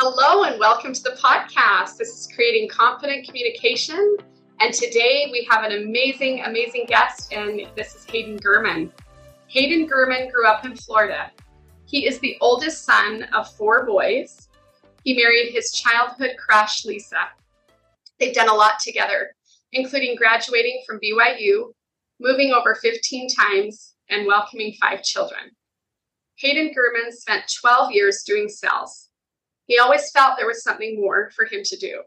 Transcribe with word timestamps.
Hello, 0.00 0.44
and 0.44 0.60
welcome 0.60 0.92
to 0.92 1.02
the 1.02 1.18
podcast. 1.20 1.96
This 1.96 2.10
is 2.10 2.28
Creating 2.32 2.68
Confident 2.68 3.26
Communication. 3.26 4.16
And 4.60 4.72
today 4.72 5.28
we 5.32 5.44
have 5.50 5.64
an 5.64 5.72
amazing, 5.72 6.44
amazing 6.44 6.86
guest, 6.86 7.32
and 7.32 7.62
this 7.74 7.96
is 7.96 8.04
Hayden 8.04 8.38
Gurman. 8.38 8.92
Hayden 9.48 9.88
Gurman 9.88 10.30
grew 10.30 10.46
up 10.46 10.64
in 10.64 10.76
Florida. 10.76 11.32
He 11.84 12.06
is 12.06 12.20
the 12.20 12.36
oldest 12.40 12.84
son 12.84 13.24
of 13.32 13.52
four 13.54 13.86
boys. 13.86 14.48
He 15.02 15.16
married 15.16 15.50
his 15.50 15.72
childhood 15.72 16.36
crush, 16.38 16.84
Lisa. 16.84 17.30
They've 18.20 18.32
done 18.32 18.48
a 18.48 18.54
lot 18.54 18.78
together, 18.78 19.34
including 19.72 20.14
graduating 20.14 20.84
from 20.86 21.00
BYU, 21.00 21.72
moving 22.20 22.52
over 22.52 22.76
15 22.76 23.30
times, 23.30 23.96
and 24.10 24.28
welcoming 24.28 24.74
five 24.80 25.02
children. 25.02 25.50
Hayden 26.36 26.68
Gurman 26.68 27.10
spent 27.10 27.52
12 27.60 27.90
years 27.90 28.22
doing 28.24 28.48
sales. 28.48 29.07
He 29.68 29.78
always 29.78 30.10
felt 30.10 30.36
there 30.36 30.46
was 30.46 30.62
something 30.62 31.00
more 31.00 31.30
for 31.36 31.44
him 31.44 31.60
to 31.62 31.76
do. 31.76 32.02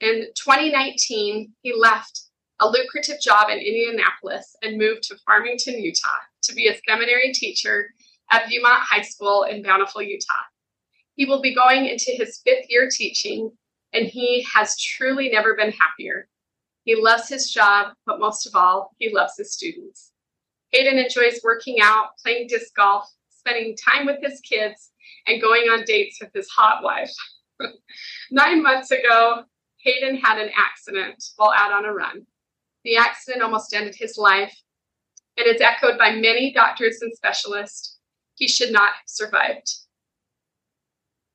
In 0.00 0.26
2019, 0.36 1.52
he 1.62 1.74
left 1.74 2.20
a 2.60 2.68
lucrative 2.68 3.20
job 3.20 3.48
in 3.48 3.58
Indianapolis 3.58 4.54
and 4.62 4.78
moved 4.78 5.02
to 5.04 5.16
Farmington, 5.26 5.82
Utah 5.82 6.20
to 6.42 6.54
be 6.54 6.68
a 6.68 6.78
seminary 6.88 7.32
teacher 7.32 7.90
at 8.30 8.44
Viewmont 8.44 8.80
High 8.80 9.02
School 9.02 9.44
in 9.44 9.62
Bountiful, 9.62 10.02
Utah. 10.02 10.34
He 11.14 11.24
will 11.24 11.40
be 11.40 11.54
going 11.54 11.86
into 11.86 12.12
his 12.12 12.40
fifth 12.44 12.66
year 12.68 12.88
teaching, 12.90 13.50
and 13.94 14.06
he 14.06 14.46
has 14.54 14.78
truly 14.78 15.30
never 15.30 15.56
been 15.56 15.72
happier. 15.72 16.28
He 16.84 16.94
loves 16.94 17.28
his 17.28 17.50
job, 17.50 17.94
but 18.04 18.20
most 18.20 18.46
of 18.46 18.54
all, 18.54 18.90
he 18.98 19.12
loves 19.12 19.32
his 19.38 19.52
students. 19.52 20.12
Hayden 20.72 20.98
enjoys 20.98 21.40
working 21.42 21.78
out, 21.80 22.10
playing 22.22 22.48
disc 22.48 22.74
golf, 22.74 23.08
spending 23.30 23.76
time 23.76 24.04
with 24.04 24.18
his 24.22 24.40
kids, 24.40 24.90
and 25.26 25.40
going 25.40 25.62
on 25.68 25.84
dates 25.84 26.18
with 26.20 26.30
his 26.34 26.48
hot 26.48 26.82
wife. 26.82 27.12
Nine 28.30 28.62
months 28.62 28.90
ago, 28.90 29.44
Hayden 29.78 30.16
had 30.16 30.38
an 30.38 30.50
accident 30.56 31.22
while 31.36 31.52
out 31.54 31.72
on 31.72 31.84
a 31.84 31.92
run. 31.92 32.26
The 32.84 32.96
accident 32.96 33.42
almost 33.42 33.74
ended 33.74 33.94
his 33.96 34.16
life, 34.16 34.54
and 35.36 35.46
it's 35.46 35.62
echoed 35.62 35.98
by 35.98 36.12
many 36.12 36.52
doctors 36.52 36.98
and 37.02 37.12
specialists. 37.14 37.98
He 38.34 38.48
should 38.48 38.72
not 38.72 38.88
have 38.88 39.06
survived. 39.06 39.72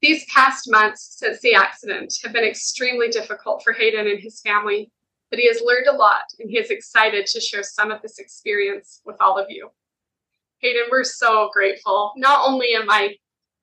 These 0.01 0.25
past 0.33 0.69
months 0.69 1.15
since 1.17 1.39
the 1.41 1.53
accident 1.53 2.15
have 2.23 2.33
been 2.33 2.43
extremely 2.43 3.09
difficult 3.09 3.63
for 3.63 3.73
Hayden 3.73 4.07
and 4.07 4.19
his 4.19 4.41
family, 4.41 4.91
but 5.29 5.39
he 5.39 5.47
has 5.47 5.61
learned 5.63 5.87
a 5.87 5.95
lot 5.95 6.23
and 6.39 6.49
he 6.49 6.57
is 6.57 6.71
excited 6.71 7.27
to 7.27 7.39
share 7.39 7.63
some 7.63 7.91
of 7.91 8.01
this 8.01 8.17
experience 8.17 9.01
with 9.05 9.15
all 9.21 9.37
of 9.37 9.45
you. 9.49 9.69
Hayden, 10.59 10.83
we're 10.89 11.03
so 11.03 11.49
grateful. 11.53 12.13
Not 12.17 12.47
only 12.47 12.73
am 12.73 12.89
I 12.89 13.15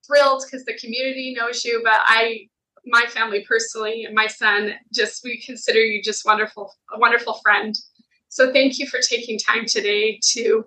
thrilled 0.08 0.42
because 0.44 0.64
the 0.64 0.74
community 0.74 1.34
knows 1.38 1.64
you, 1.64 1.80
but 1.84 2.00
I, 2.04 2.48
my 2.84 3.04
family 3.08 3.44
personally, 3.46 4.04
and 4.04 4.14
my 4.14 4.26
son, 4.26 4.72
just 4.92 5.22
we 5.22 5.40
consider 5.40 5.80
you 5.80 6.02
just 6.02 6.24
wonderful, 6.24 6.74
a 6.92 6.98
wonderful 6.98 7.34
friend. 7.42 7.78
So 8.28 8.52
thank 8.52 8.78
you 8.78 8.86
for 8.86 8.98
taking 9.00 9.38
time 9.38 9.66
today 9.66 10.18
to 10.32 10.64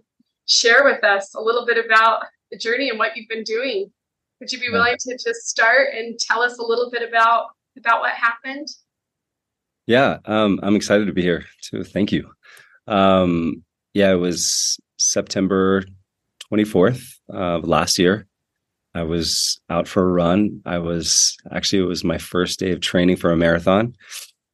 share 0.47 0.83
with 0.83 1.03
us 1.03 1.33
a 1.35 1.41
little 1.41 1.65
bit 1.65 1.83
about 1.83 2.23
the 2.51 2.57
journey 2.57 2.89
and 2.89 2.99
what 2.99 3.15
you've 3.15 3.29
been 3.29 3.43
doing. 3.43 3.91
Would 4.39 4.51
you 4.51 4.59
be 4.59 4.69
willing 4.69 4.95
to 4.99 5.13
just 5.13 5.47
start 5.47 5.89
and 5.93 6.17
tell 6.19 6.41
us 6.41 6.57
a 6.57 6.63
little 6.63 6.89
bit 6.89 7.07
about 7.07 7.47
about 7.77 8.01
what 8.01 8.11
happened? 8.11 8.67
Yeah, 9.87 10.17
um, 10.25 10.59
I'm 10.63 10.75
excited 10.75 11.05
to 11.05 11.13
be 11.13 11.21
here 11.21 11.45
too. 11.61 11.83
Thank 11.83 12.11
you. 12.11 12.29
Um, 12.87 13.63
yeah, 13.93 14.11
it 14.11 14.15
was 14.15 14.79
September 14.97 15.83
24th 16.51 17.17
of 17.29 17.67
last 17.67 17.99
year. 17.99 18.27
I 18.93 19.03
was 19.03 19.59
out 19.69 19.87
for 19.87 20.03
a 20.03 20.11
run. 20.11 20.61
I 20.65 20.79
was 20.79 21.37
actually, 21.51 21.83
it 21.83 21.87
was 21.87 22.03
my 22.03 22.17
first 22.17 22.59
day 22.59 22.71
of 22.71 22.81
training 22.81 23.15
for 23.15 23.31
a 23.31 23.37
marathon 23.37 23.95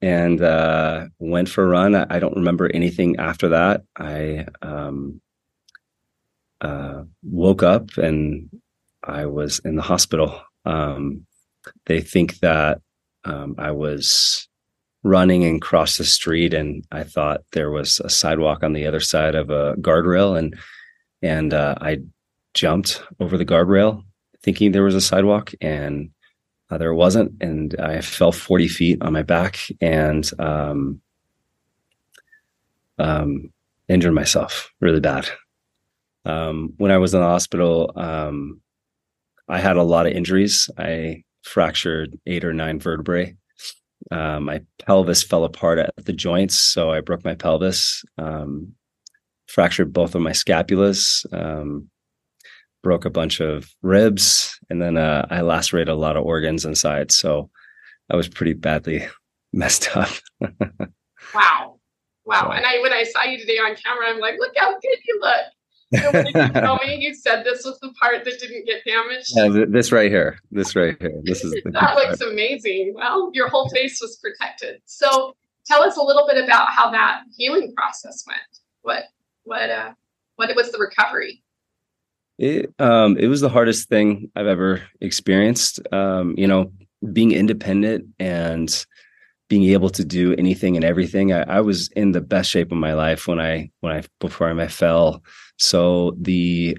and 0.02 0.42
uh, 0.42 1.06
went 1.20 1.50
for 1.50 1.64
a 1.64 1.68
run. 1.68 1.96
I, 1.96 2.06
I, 2.10 2.20
don't 2.20 2.36
remember 2.36 2.70
anything 2.72 3.18
after 3.18 3.50
that. 3.50 3.82
I 3.98 4.46
um, 4.62 5.22
uh, 6.62 7.04
woke 7.24 7.64
up 7.64 7.98
and 7.98 8.50
I 9.04 9.26
was 9.26 9.60
in 9.60 9.76
the 9.76 9.82
hospital. 9.82 10.40
Um, 10.66 11.26
they 11.88 12.02
think 12.02 12.40
that 12.40 12.82
um, 13.24 13.56
I 13.58 13.72
was 13.72 14.48
running 15.04 15.46
and 15.46 15.62
crossed 15.62 15.98
the 15.98 16.06
street, 16.06 16.54
and 16.54 16.84
I 16.92 17.04
thought 17.04 17.42
there 17.54 17.72
was 17.72 18.00
a 18.04 18.10
sidewalk 18.10 18.64
on 18.64 18.74
the 18.74 18.86
other 18.86 19.00
side 19.00 19.36
of 19.36 19.50
a 19.50 19.76
guardrail, 19.76 20.38
and 20.38 20.58
and 21.22 21.54
uh, 21.54 21.76
I 21.80 22.00
jumped 22.54 23.02
over 23.20 23.38
the 23.38 23.46
guardrail 23.46 24.04
thinking 24.48 24.72
there 24.72 24.82
was 24.82 24.96
a 24.96 25.02
sidewalk 25.02 25.52
and 25.60 26.10
uh, 26.70 26.78
there 26.78 26.94
wasn't 26.94 27.34
and 27.42 27.76
i 27.82 28.00
fell 28.00 28.32
40 28.32 28.70
feet 28.70 29.02
on 29.02 29.12
my 29.12 29.22
back 29.22 29.60
and 29.82 30.32
um, 30.40 31.02
um, 32.98 33.52
injured 33.90 34.14
myself 34.14 34.72
really 34.80 35.02
bad. 35.02 35.28
Um, 36.24 36.74
when 36.78 36.92
i 36.92 36.98
was 36.98 37.14
in 37.14 37.20
the 37.20 37.28
hospital 37.28 37.92
um, 37.98 38.62
i 39.50 39.60
had 39.60 39.76
a 39.76 39.84
lot 39.84 40.08
of 40.08 40.14
injuries. 40.14 40.70
I 40.78 41.24
fractured 41.42 42.18
eight 42.26 42.46
or 42.46 42.54
nine 42.54 42.80
vertebrae. 42.80 43.36
Uh, 44.12 44.40
my 44.40 44.62
pelvis 44.80 45.24
fell 45.24 45.44
apart 45.44 45.78
at 45.78 45.92
the 46.06 46.14
joints 46.14 46.56
so 46.56 46.90
i 46.90 47.02
broke 47.02 47.26
my 47.26 47.36
pelvis 47.36 48.02
um, 48.18 48.74
fractured 49.48 49.92
both 49.92 50.16
of 50.16 50.22
my 50.22 50.32
scapulas, 50.32 51.26
um, 51.34 51.90
broke 52.88 53.04
a 53.04 53.10
bunch 53.10 53.42
of 53.42 53.76
ribs, 53.82 54.58
and 54.70 54.82
then 54.82 54.96
uh, 54.96 55.28
I 55.30 55.42
lacerated 55.42 55.90
a 55.90 55.96
lot 55.96 56.16
of 56.16 56.24
organs 56.24 56.64
inside. 56.64 57.12
So 57.12 57.50
I 58.10 58.16
was 58.16 58.30
pretty 58.30 58.54
badly 58.54 59.06
messed 59.54 59.90
up. 59.98 60.08
wow. 61.36 61.82
Wow. 62.24 62.44
So, 62.44 62.52
and 62.52 62.66
I 62.66 62.80
when 62.82 62.94
I 62.94 63.04
saw 63.04 63.24
you 63.24 63.38
today 63.38 63.58
on 63.58 63.76
camera, 63.76 64.08
I'm 64.08 64.22
like, 64.22 64.36
look 64.40 64.54
how 64.56 64.72
good 64.72 65.00
you 65.06 65.20
look. 65.20 66.02
And 66.02 66.14
when 66.14 66.28
you 66.28 66.54
tell 66.62 66.78
me 66.78 66.96
you 66.96 67.14
said 67.14 67.44
this 67.44 67.66
was 67.66 67.78
the 67.82 67.92
part 68.00 68.24
that 68.24 68.40
didn't 68.40 68.66
get 68.66 68.86
damaged? 68.86 69.34
Yeah, 69.36 69.66
this 69.68 69.92
right 69.92 70.10
here. 70.10 70.40
This 70.52 70.74
right 70.74 70.96
here. 70.98 71.20
This 71.24 71.44
is 71.44 71.52
the 71.52 71.72
that 71.72 71.96
looks 71.96 72.20
part. 72.20 72.32
amazing. 72.32 72.94
Well, 72.96 73.32
your 73.34 73.50
whole 73.50 73.68
face 73.68 74.00
was 74.00 74.18
protected. 74.24 74.80
So 74.86 75.36
tell 75.66 75.84
us 75.84 75.98
a 75.98 76.02
little 76.02 76.26
bit 76.26 76.42
about 76.42 76.70
how 76.70 76.90
that 76.92 77.24
healing 77.36 77.74
process 77.76 78.24
went. 78.26 78.40
What 78.84 79.04
what 79.44 79.70
uh 79.70 79.92
what 80.38 80.56
was 80.56 80.72
the 80.72 80.78
recovery? 80.78 81.44
It 82.38 82.74
um 82.80 83.18
it 83.18 83.28
was 83.28 83.42
the 83.42 83.50
hardest 83.50 83.90
thing 83.90 84.32
I've 84.36 84.48
ever 84.48 84.84
experienced. 85.02 85.80
Um, 85.92 86.36
you 86.38 86.48
know, 86.48 86.72
being 87.14 87.32
independent 87.32 88.06
and 88.20 88.86
being 89.50 89.64
able 89.72 89.90
to 89.90 90.04
do 90.04 90.36
anything 90.36 90.76
and 90.76 90.84
everything. 90.84 91.32
I, 91.32 91.44
I, 91.44 91.62
was 91.62 91.88
in 91.90 92.12
the 92.12 92.20
best 92.22 92.50
shape 92.50 92.72
of 92.72 92.78
my 92.78 92.94
life 92.94 93.28
when 93.28 93.40
I 93.40 93.72
when 93.80 93.94
I 93.94 94.04
before 94.20 94.50
I 94.50 94.68
fell. 94.68 95.24
So 95.58 96.16
the 96.20 96.78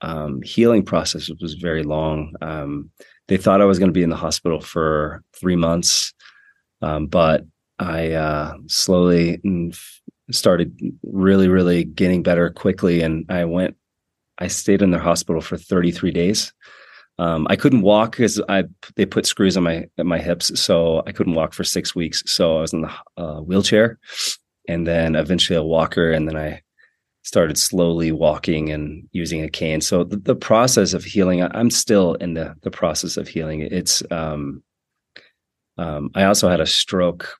um, 0.00 0.40
healing 0.42 0.84
process 0.84 1.30
was 1.40 1.54
very 1.54 1.82
long. 1.82 2.32
Um, 2.40 2.90
they 3.28 3.36
thought 3.36 3.60
I 3.60 3.66
was 3.66 3.78
going 3.78 3.90
to 3.90 3.94
be 3.94 4.02
in 4.02 4.10
the 4.10 4.16
hospital 4.16 4.60
for 4.60 5.22
three 5.38 5.56
months, 5.56 6.14
um, 6.80 7.06
but 7.06 7.44
I 7.78 8.12
uh, 8.12 8.54
slowly 8.68 9.40
started 10.30 10.78
really, 11.02 11.48
really 11.48 11.84
getting 11.84 12.22
better 12.22 12.50
quickly. 12.50 13.02
And 13.02 13.26
I 13.28 13.44
went, 13.44 13.76
I 14.38 14.48
stayed 14.48 14.82
in 14.82 14.90
their 14.90 15.00
hospital 15.00 15.40
for 15.40 15.56
33 15.56 16.10
days. 16.10 16.52
Um, 17.18 17.46
I 17.48 17.56
couldn't 17.56 17.82
walk 17.82 18.12
because 18.12 18.40
I 18.48 18.64
they 18.96 19.06
put 19.06 19.26
screws 19.26 19.56
on 19.56 19.62
my 19.62 19.86
my 19.98 20.18
hips, 20.18 20.60
so 20.60 21.02
I 21.06 21.12
couldn't 21.12 21.34
walk 21.34 21.54
for 21.54 21.64
six 21.64 21.94
weeks. 21.94 22.22
So 22.26 22.58
I 22.58 22.60
was 22.60 22.72
in 22.74 22.82
the 22.82 22.92
uh, 23.16 23.40
wheelchair, 23.40 23.98
and 24.68 24.86
then 24.86 25.16
eventually 25.16 25.56
a 25.56 25.62
walker, 25.62 26.10
and 26.10 26.28
then 26.28 26.36
I 26.36 26.60
started 27.22 27.58
slowly 27.58 28.12
walking 28.12 28.70
and 28.70 29.08
using 29.12 29.42
a 29.42 29.48
cane. 29.48 29.80
So 29.80 30.04
the, 30.04 30.16
the 30.16 30.36
process 30.36 30.92
of 30.92 31.02
healing, 31.04 31.42
I'm 31.42 31.70
still 31.70 32.14
in 32.14 32.34
the 32.34 32.54
the 32.62 32.70
process 32.70 33.16
of 33.16 33.28
healing. 33.28 33.62
It's 33.62 34.02
um, 34.10 34.62
um, 35.78 36.10
I 36.14 36.24
also 36.24 36.50
had 36.50 36.60
a 36.60 36.66
stroke 36.66 37.34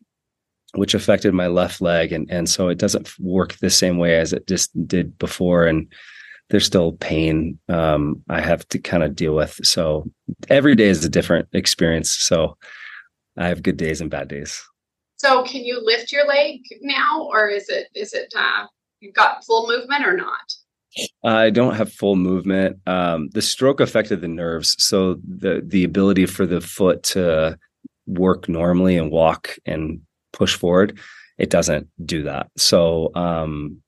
which 0.75 0.94
affected 0.94 1.32
my 1.32 1.47
left 1.47 1.81
leg 1.81 2.12
and 2.12 2.31
and 2.31 2.49
so 2.49 2.69
it 2.69 2.79
doesn't 2.79 3.19
work 3.19 3.55
the 3.55 3.70
same 3.70 3.99
way 3.99 4.19
as 4.19 4.32
it 4.32 4.47
just 4.47 4.70
did 4.87 5.17
before 5.19 5.67
and 5.67 5.91
there's 6.50 6.66
still 6.66 6.93
pain 6.93 7.58
um, 7.69 8.22
I 8.28 8.40
have 8.40 8.66
to 8.69 8.78
kind 8.78 9.02
of 9.02 9.16
deal 9.16 9.34
with. 9.34 9.58
So 9.64 10.08
every 10.48 10.75
day 10.75 10.88
is 10.88 11.04
a 11.04 11.08
different 11.08 11.48
experience. 11.52 12.10
So 12.10 12.56
I 13.37 13.48
have 13.48 13.62
good 13.62 13.76
days 13.76 14.00
and 14.00 14.10
bad 14.10 14.28
days. 14.28 14.62
So 15.16 15.43
can 15.44 15.64
you 15.64 15.81
lift 15.82 16.12
your 16.12 16.26
leg 16.26 16.60
now, 16.82 17.22
or 17.31 17.48
is 17.48 17.69
it 17.69 17.88
is 17.94 18.12
it 18.12 18.32
uh, 18.37 18.66
you've 19.00 19.14
got 19.14 19.44
full 19.44 19.66
movement 19.66 20.06
or 20.06 20.16
not? 20.16 20.54
I 21.25 21.50
don't 21.50 21.75
have 21.75 21.93
full 21.93 22.16
movement. 22.16 22.78
Um, 22.87 23.28
the 23.32 23.43
stroke 23.43 23.81
affected 23.81 24.20
the 24.20 24.28
nerves, 24.28 24.76
so 24.78 25.14
the 25.26 25.62
the 25.66 25.84
ability 25.84 26.26
for 26.26 26.46
the 26.46 26.60
foot 26.60 27.02
to 27.04 27.58
work 28.06 28.48
normally 28.48 28.96
and 28.96 29.10
walk 29.10 29.56
and 29.64 30.00
push 30.32 30.54
forward 30.54 30.98
it 31.38 31.50
doesn't 31.50 31.88
do 32.04 32.22
that 32.22 32.48
so 32.56 33.10
um, 33.14 33.81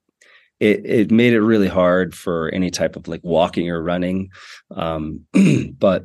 it 0.61 0.85
it 0.85 1.11
made 1.11 1.33
it 1.33 1.41
really 1.41 1.69
hard 1.69 2.15
for 2.15 2.49
any 2.51 2.71
type 2.71 2.97
of 2.97 3.09
like 3.09 3.21
walking 3.23 3.71
or 3.71 3.83
running 3.83 4.31
um, 4.75 5.25
but 5.79 6.05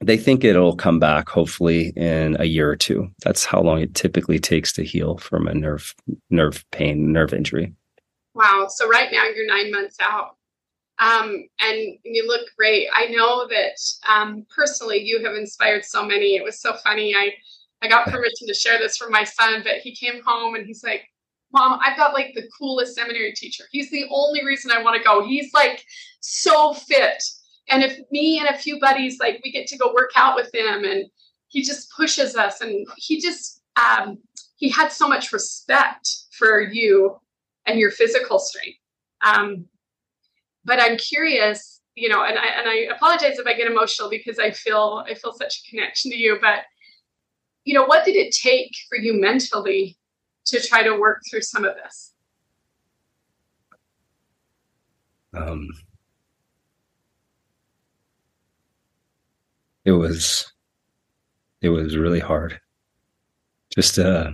they 0.00 0.16
think 0.16 0.44
it'll 0.44 0.76
come 0.76 0.98
back 0.98 1.28
hopefully 1.28 1.92
in 1.96 2.36
a 2.38 2.44
year 2.44 2.70
or 2.70 2.76
two. 2.76 3.08
That's 3.24 3.44
how 3.44 3.60
long 3.62 3.80
it 3.80 3.94
typically 3.94 4.38
takes 4.38 4.72
to 4.74 4.84
heal 4.84 5.16
from 5.18 5.46
a 5.46 5.54
nerve 5.54 5.94
nerve 6.30 6.64
pain, 6.70 7.12
nerve 7.12 7.32
injury. 7.32 7.74
Wow. 8.34 8.66
So 8.68 8.88
right 8.88 9.10
now 9.10 9.24
you're 9.24 9.46
nine 9.46 9.70
months 9.70 9.96
out. 10.00 10.36
Um, 10.98 11.46
and 11.60 11.98
you 12.04 12.26
look 12.26 12.48
great. 12.56 12.88
I 12.94 13.06
know 13.06 13.46
that 13.48 13.78
um, 14.08 14.46
personally 14.54 15.02
you 15.02 15.22
have 15.24 15.34
inspired 15.34 15.84
so 15.84 16.04
many. 16.04 16.36
It 16.36 16.44
was 16.44 16.60
so 16.60 16.74
funny. 16.84 17.14
I 17.14 17.32
I 17.82 17.88
got 17.88 18.06
permission 18.06 18.48
to 18.48 18.54
share 18.54 18.78
this 18.78 18.96
from 18.96 19.12
my 19.12 19.24
son, 19.24 19.62
but 19.62 19.78
he 19.78 19.94
came 19.94 20.22
home 20.24 20.54
and 20.54 20.66
he's 20.66 20.82
like, 20.82 21.04
Mom, 21.52 21.78
I've 21.84 21.96
got 21.96 22.12
like 22.12 22.32
the 22.34 22.48
coolest 22.58 22.94
seminary 22.94 23.32
teacher. 23.32 23.64
He's 23.70 23.90
the 23.90 24.06
only 24.10 24.44
reason 24.44 24.70
I 24.70 24.82
want 24.82 24.96
to 24.96 25.02
go. 25.02 25.26
He's 25.26 25.52
like 25.54 25.84
so 26.20 26.74
fit. 26.74 27.22
And 27.68 27.82
if 27.82 27.98
me 28.10 28.38
and 28.38 28.48
a 28.48 28.58
few 28.58 28.78
buddies, 28.80 29.18
like 29.18 29.40
we 29.44 29.52
get 29.52 29.66
to 29.68 29.78
go 29.78 29.92
work 29.94 30.10
out 30.16 30.36
with 30.36 30.54
him 30.54 30.84
and 30.84 31.06
he 31.48 31.62
just 31.62 31.90
pushes 31.92 32.36
us 32.36 32.60
and 32.60 32.86
he 32.96 33.20
just, 33.20 33.62
um, 33.76 34.18
he 34.56 34.68
had 34.68 34.92
so 34.92 35.08
much 35.08 35.32
respect 35.32 36.08
for 36.38 36.60
you 36.60 37.18
and 37.66 37.78
your 37.78 37.90
physical 37.90 38.38
strength. 38.38 38.78
Um, 39.24 39.66
but 40.64 40.80
I'm 40.80 40.96
curious, 40.96 41.80
you 41.94 42.08
know, 42.08 42.24
and 42.24 42.38
I, 42.38 42.46
and 42.46 42.68
I 42.68 42.94
apologize 42.94 43.38
if 43.38 43.46
I 43.46 43.54
get 43.54 43.70
emotional 43.70 44.10
because 44.10 44.38
I 44.38 44.50
feel, 44.50 45.04
I 45.08 45.14
feel 45.14 45.32
such 45.32 45.62
a 45.64 45.70
connection 45.70 46.10
to 46.10 46.16
you, 46.16 46.38
but 46.40 46.64
you 47.64 47.74
know, 47.74 47.84
what 47.84 48.04
did 48.04 48.14
it 48.14 48.32
take 48.32 48.70
for 48.88 48.96
you 48.96 49.20
mentally 49.20 49.96
to 50.46 50.60
try 50.60 50.82
to 50.82 50.98
work 50.98 51.22
through 51.28 51.42
some 51.42 51.64
of 51.64 51.74
this? 51.74 52.12
Um, 55.34 55.68
it 59.84 59.92
was, 59.92 60.52
it 61.60 61.68
was 61.68 61.96
really 61.96 62.20
hard. 62.20 62.58
Just, 63.74 63.98
uh, 63.98 64.30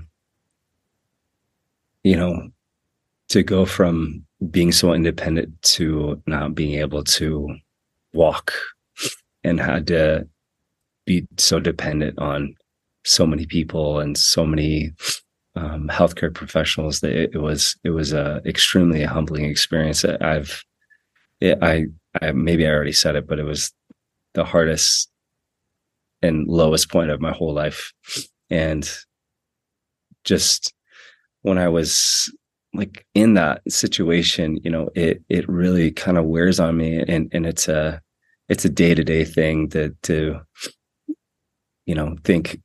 you 2.04 2.16
know, 2.16 2.50
to 3.28 3.42
go 3.42 3.64
from 3.64 4.24
being 4.50 4.72
so 4.72 4.92
independent 4.92 5.60
to 5.62 6.22
not 6.26 6.54
being 6.54 6.78
able 6.78 7.02
to 7.04 7.56
walk 8.12 8.52
and 9.44 9.60
had 9.60 9.86
to 9.88 10.28
be 11.06 11.26
so 11.38 11.58
dependent 11.58 12.18
on 12.18 12.54
so 13.04 13.26
many 13.26 13.46
people 13.46 14.00
and 14.00 14.16
so 14.16 14.46
many 14.46 14.92
um, 15.54 15.88
healthcare 15.88 16.32
professionals 16.32 17.00
that 17.00 17.12
it, 17.12 17.30
it, 17.34 17.38
was 17.38 17.76
it 17.84 17.90
was 17.90 18.12
a 18.12 18.40
extremely 18.44 19.02
humbling 19.04 19.44
experience. 19.44 20.04
I've 20.04 20.64
it, 21.40 21.58
I 21.62 21.86
I 22.20 22.32
maybe 22.32 22.66
I 22.66 22.70
already 22.70 22.92
said 22.92 23.16
it, 23.16 23.26
but 23.26 23.38
it 23.38 23.44
was 23.44 23.72
the 24.34 24.44
hardest 24.44 25.10
and 26.22 26.46
lowest 26.46 26.90
point 26.90 27.10
of 27.10 27.20
my 27.20 27.32
whole 27.32 27.52
life, 27.52 27.92
and 28.48 28.88
just 30.24 30.72
when 31.42 31.58
I 31.58 31.68
was 31.68 32.32
like 32.74 33.04
in 33.14 33.34
that 33.34 33.60
situation, 33.68 34.58
you 34.64 34.70
know, 34.70 34.88
it 34.94 35.22
it 35.28 35.48
really 35.48 35.90
kind 35.90 36.16
of 36.16 36.24
wears 36.24 36.58
on 36.60 36.76
me, 36.76 37.02
and 37.06 37.28
and 37.32 37.46
it's 37.46 37.68
a 37.68 38.00
it's 38.48 38.64
a 38.64 38.70
day 38.70 38.94
to 38.94 39.04
day 39.04 39.24
thing 39.24 39.68
to 39.70 39.94
to 40.04 40.40
you 41.86 41.94
know 41.94 42.16
think 42.24 42.60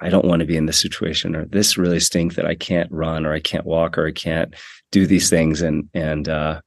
I 0.00 0.08
don't 0.08 0.24
want 0.24 0.40
to 0.40 0.46
be 0.46 0.56
in 0.56 0.66
this 0.66 0.80
situation 0.80 1.36
or 1.36 1.44
this 1.44 1.76
really 1.76 2.00
stinks 2.00 2.36
that 2.36 2.46
I 2.46 2.54
can't 2.54 2.90
run 2.90 3.26
or 3.26 3.32
I 3.32 3.40
can't 3.40 3.66
walk 3.66 3.98
or 3.98 4.06
I 4.06 4.12
can't 4.12 4.54
do 4.90 5.06
these 5.06 5.28
things. 5.28 5.62
And, 5.62 5.88
and, 5.94 6.28
uh, 6.28 6.60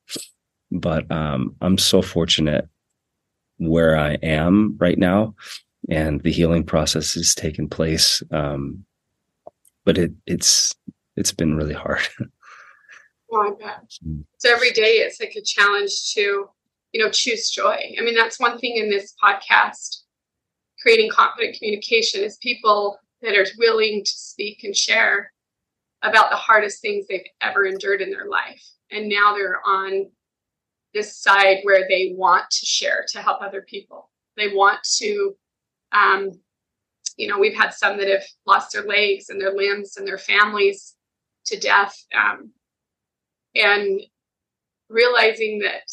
but, 0.72 1.10
um, 1.12 1.56
I'm 1.62 1.78
so 1.78 2.02
fortunate 2.02 2.68
where 3.58 3.98
I 3.98 4.14
am 4.16 4.78
right 4.80 4.98
now 4.98 5.36
and 5.90 6.22
the 6.22 6.32
healing 6.32 6.64
process 6.64 7.14
has 7.14 7.34
taken 7.34 7.70
place. 7.70 8.22
Um, 8.32 8.86
but 9.84 9.98
it, 9.98 10.12
it's, 10.26 10.74
it's 11.16 11.32
been 11.32 11.56
really 11.56 11.74
hard. 11.74 12.08
oh, 13.32 13.42
I 13.42 13.64
bet. 13.64 13.84
So 14.38 14.52
every 14.52 14.72
day 14.72 14.98
it's 14.98 15.20
like 15.20 15.36
a 15.36 15.42
challenge 15.42 16.14
to, 16.14 16.50
you 16.92 17.04
know, 17.04 17.10
choose 17.10 17.50
joy. 17.50 17.96
I 18.00 18.04
mean, 18.04 18.16
that's 18.16 18.40
one 18.40 18.58
thing 18.60 18.78
in 18.78 18.90
this 18.90 19.16
podcast 19.24 20.05
creating 20.86 21.10
confident 21.10 21.58
communication 21.58 22.24
is 22.24 22.38
people 22.38 23.00
that 23.24 23.36
are 23.36 23.46
willing 23.58 24.04
to 24.04 24.12
speak 24.12 24.64
and 24.64 24.76
share 24.76 25.32
about 26.04 26.30
the 26.30 26.36
hardest 26.36 26.80
things 26.80 27.08
they've 27.08 27.26
ever 27.42 27.66
endured 27.66 28.02
in 28.02 28.12
their 28.12 28.28
life. 28.28 28.64
And 28.92 29.10
now 29.10 29.34
they're 29.34 29.62
on 29.66 30.12
this 30.94 31.18
side 31.18 31.58
where 31.64 31.88
they 31.90 32.14
want 32.16 32.44
to 32.52 32.66
share 32.68 33.04
to 33.14 33.22
help 33.22 33.42
other 33.42 33.64
people. 33.68 34.12
They 34.38 34.50
want 34.50 34.80
to, 34.98 35.36
um, 35.92 36.40
you 37.18 37.28
know, 37.30 37.40
we've 37.40 37.58
had 37.58 37.74
some 37.74 37.98
that 37.98 38.08
have 38.08 38.24
lost 38.46 38.72
their 38.72 38.84
legs 38.84 39.30
and 39.30 39.42
their 39.42 39.54
limbs 39.54 39.98
and 39.98 40.08
their 40.08 40.20
families 40.20 40.96
to 41.46 41.60
death. 41.60 41.98
Um, 42.16 42.52
and 43.56 44.02
realizing 44.90 45.60
that 45.60 45.90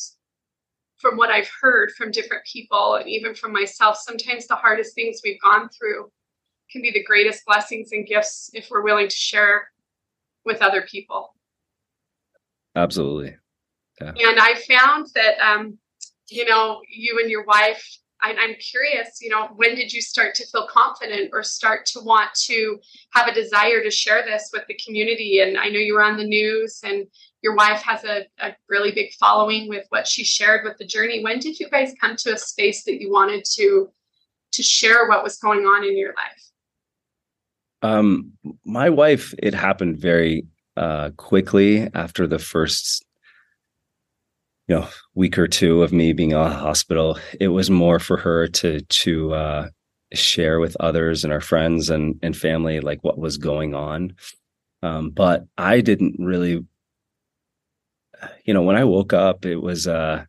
from 1.02 1.16
what 1.16 1.30
I've 1.30 1.50
heard 1.60 1.90
from 1.98 2.12
different 2.12 2.44
people 2.50 2.94
and 2.94 3.08
even 3.08 3.34
from 3.34 3.52
myself, 3.52 3.98
sometimes 3.98 4.46
the 4.46 4.54
hardest 4.54 4.94
things 4.94 5.20
we've 5.22 5.42
gone 5.42 5.68
through 5.68 6.10
can 6.70 6.80
be 6.80 6.92
the 6.92 7.02
greatest 7.02 7.44
blessings 7.44 7.90
and 7.92 8.06
gifts 8.06 8.50
if 8.54 8.68
we're 8.70 8.82
willing 8.82 9.08
to 9.08 9.14
share 9.14 9.68
with 10.46 10.62
other 10.62 10.82
people. 10.82 11.34
Absolutely. 12.74 13.36
Yeah. 14.00 14.12
And 14.30 14.40
I 14.40 14.54
found 14.54 15.08
that, 15.14 15.38
um, 15.38 15.76
you 16.30 16.46
know, 16.46 16.80
you 16.88 17.18
and 17.20 17.30
your 17.30 17.44
wife, 17.44 17.86
I, 18.22 18.34
I'm 18.38 18.54
curious, 18.54 19.18
you 19.20 19.28
know, 19.28 19.48
when 19.56 19.74
did 19.74 19.92
you 19.92 20.00
start 20.00 20.34
to 20.36 20.46
feel 20.46 20.66
confident 20.66 21.30
or 21.32 21.42
start 21.42 21.84
to 21.86 22.00
want 22.00 22.30
to 22.46 22.78
have 23.10 23.28
a 23.28 23.34
desire 23.34 23.82
to 23.82 23.90
share 23.90 24.22
this 24.22 24.50
with 24.52 24.62
the 24.68 24.78
community? 24.84 25.40
And 25.40 25.58
I 25.58 25.68
know 25.68 25.78
you 25.78 25.94
were 25.94 26.04
on 26.04 26.16
the 26.16 26.24
news 26.24 26.80
and 26.84 27.06
your 27.42 27.54
wife 27.54 27.82
has 27.82 28.04
a, 28.04 28.26
a 28.38 28.54
really 28.68 28.92
big 28.92 29.12
following 29.14 29.68
with 29.68 29.84
what 29.88 30.06
she 30.06 30.24
shared 30.24 30.64
with 30.64 30.78
the 30.78 30.86
journey. 30.86 31.22
When 31.22 31.38
did 31.38 31.58
you 31.58 31.68
guys 31.68 31.92
come 32.00 32.16
to 32.16 32.34
a 32.34 32.38
space 32.38 32.84
that 32.84 33.00
you 33.00 33.10
wanted 33.10 33.44
to 33.56 33.90
to 34.52 34.62
share 34.62 35.08
what 35.08 35.24
was 35.24 35.38
going 35.38 35.64
on 35.64 35.84
in 35.84 35.96
your 35.96 36.14
life? 36.14 36.42
Um, 37.82 38.32
my 38.64 38.90
wife, 38.90 39.34
it 39.42 39.54
happened 39.54 39.98
very 39.98 40.46
uh, 40.76 41.10
quickly 41.16 41.88
after 41.94 42.26
the 42.26 42.38
first, 42.38 43.04
you 44.68 44.76
know, 44.76 44.88
week 45.14 45.36
or 45.38 45.48
two 45.48 45.82
of 45.82 45.92
me 45.92 46.12
being 46.12 46.30
in 46.30 46.36
a 46.36 46.48
hospital. 46.48 47.18
It 47.40 47.48
was 47.48 47.70
more 47.70 47.98
for 47.98 48.16
her 48.18 48.46
to 48.46 48.80
to 48.82 49.34
uh, 49.34 49.68
share 50.12 50.60
with 50.60 50.76
others 50.78 51.24
and 51.24 51.32
our 51.32 51.40
friends 51.40 51.90
and 51.90 52.18
and 52.22 52.36
family 52.36 52.80
like 52.80 53.02
what 53.02 53.18
was 53.18 53.36
going 53.36 53.74
on. 53.74 54.14
Um, 54.82 55.10
but 55.10 55.44
I 55.56 55.80
didn't 55.80 56.16
really, 56.18 56.64
you 58.44 58.54
know, 58.54 58.62
when 58.62 58.76
I 58.76 58.84
woke 58.84 59.12
up, 59.12 59.44
it 59.44 59.56
was 59.56 59.86
uh, 59.86 60.24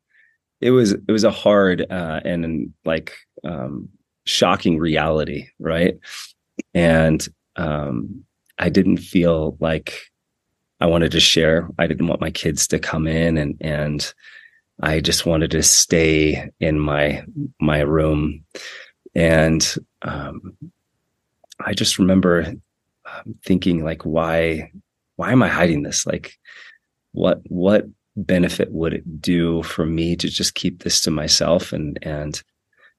it 0.62 0.72
was 0.72 0.94
it 0.94 1.12
was 1.12 1.24
a 1.24 1.32
hard 1.32 1.86
uh, 1.90 2.22
and 2.24 2.74
like 2.86 3.14
um, 3.44 3.90
shocking 4.26 4.78
reality, 4.80 5.48
right? 5.60 5.98
And 6.74 7.28
um, 7.56 8.24
I 8.58 8.70
didn't 8.70 8.98
feel 8.98 9.58
like 9.60 10.00
I 10.80 10.86
wanted 10.86 11.12
to 11.12 11.20
share. 11.20 11.70
I 11.80 11.88
didn't 11.88 12.08
want 12.08 12.22
my 12.22 12.32
kids 12.32 12.68
to 12.68 12.80
come 12.80 13.08
in 13.08 13.38
and 13.38 13.58
and 13.62 14.14
I 14.82 15.00
just 15.00 15.26
wanted 15.26 15.52
to 15.52 15.64
stay 15.64 16.50
in 16.60 16.80
my 16.80 17.24
my 17.60 17.80
room. 17.80 18.44
And 19.16 19.76
um, 20.02 20.58
I 21.60 21.74
just 21.74 22.00
remember 22.00 22.54
um, 23.06 23.36
thinking 23.46 23.84
like, 23.84 24.04
why 24.04 24.72
why 25.16 25.32
am 25.32 25.44
I 25.44 25.48
hiding 25.48 25.84
this? 25.84 26.06
Like, 26.06 26.34
what 27.14 27.42
what 27.46 27.86
benefit 28.16 28.72
would 28.72 28.94
it 28.94 29.22
do 29.22 29.64
for 29.64 29.86
me 29.86 30.16
to 30.18 30.30
just 30.30 30.54
keep 30.54 30.84
this 30.84 31.02
to 31.02 31.12
myself? 31.12 31.74
And 31.74 31.98
and 32.02 32.42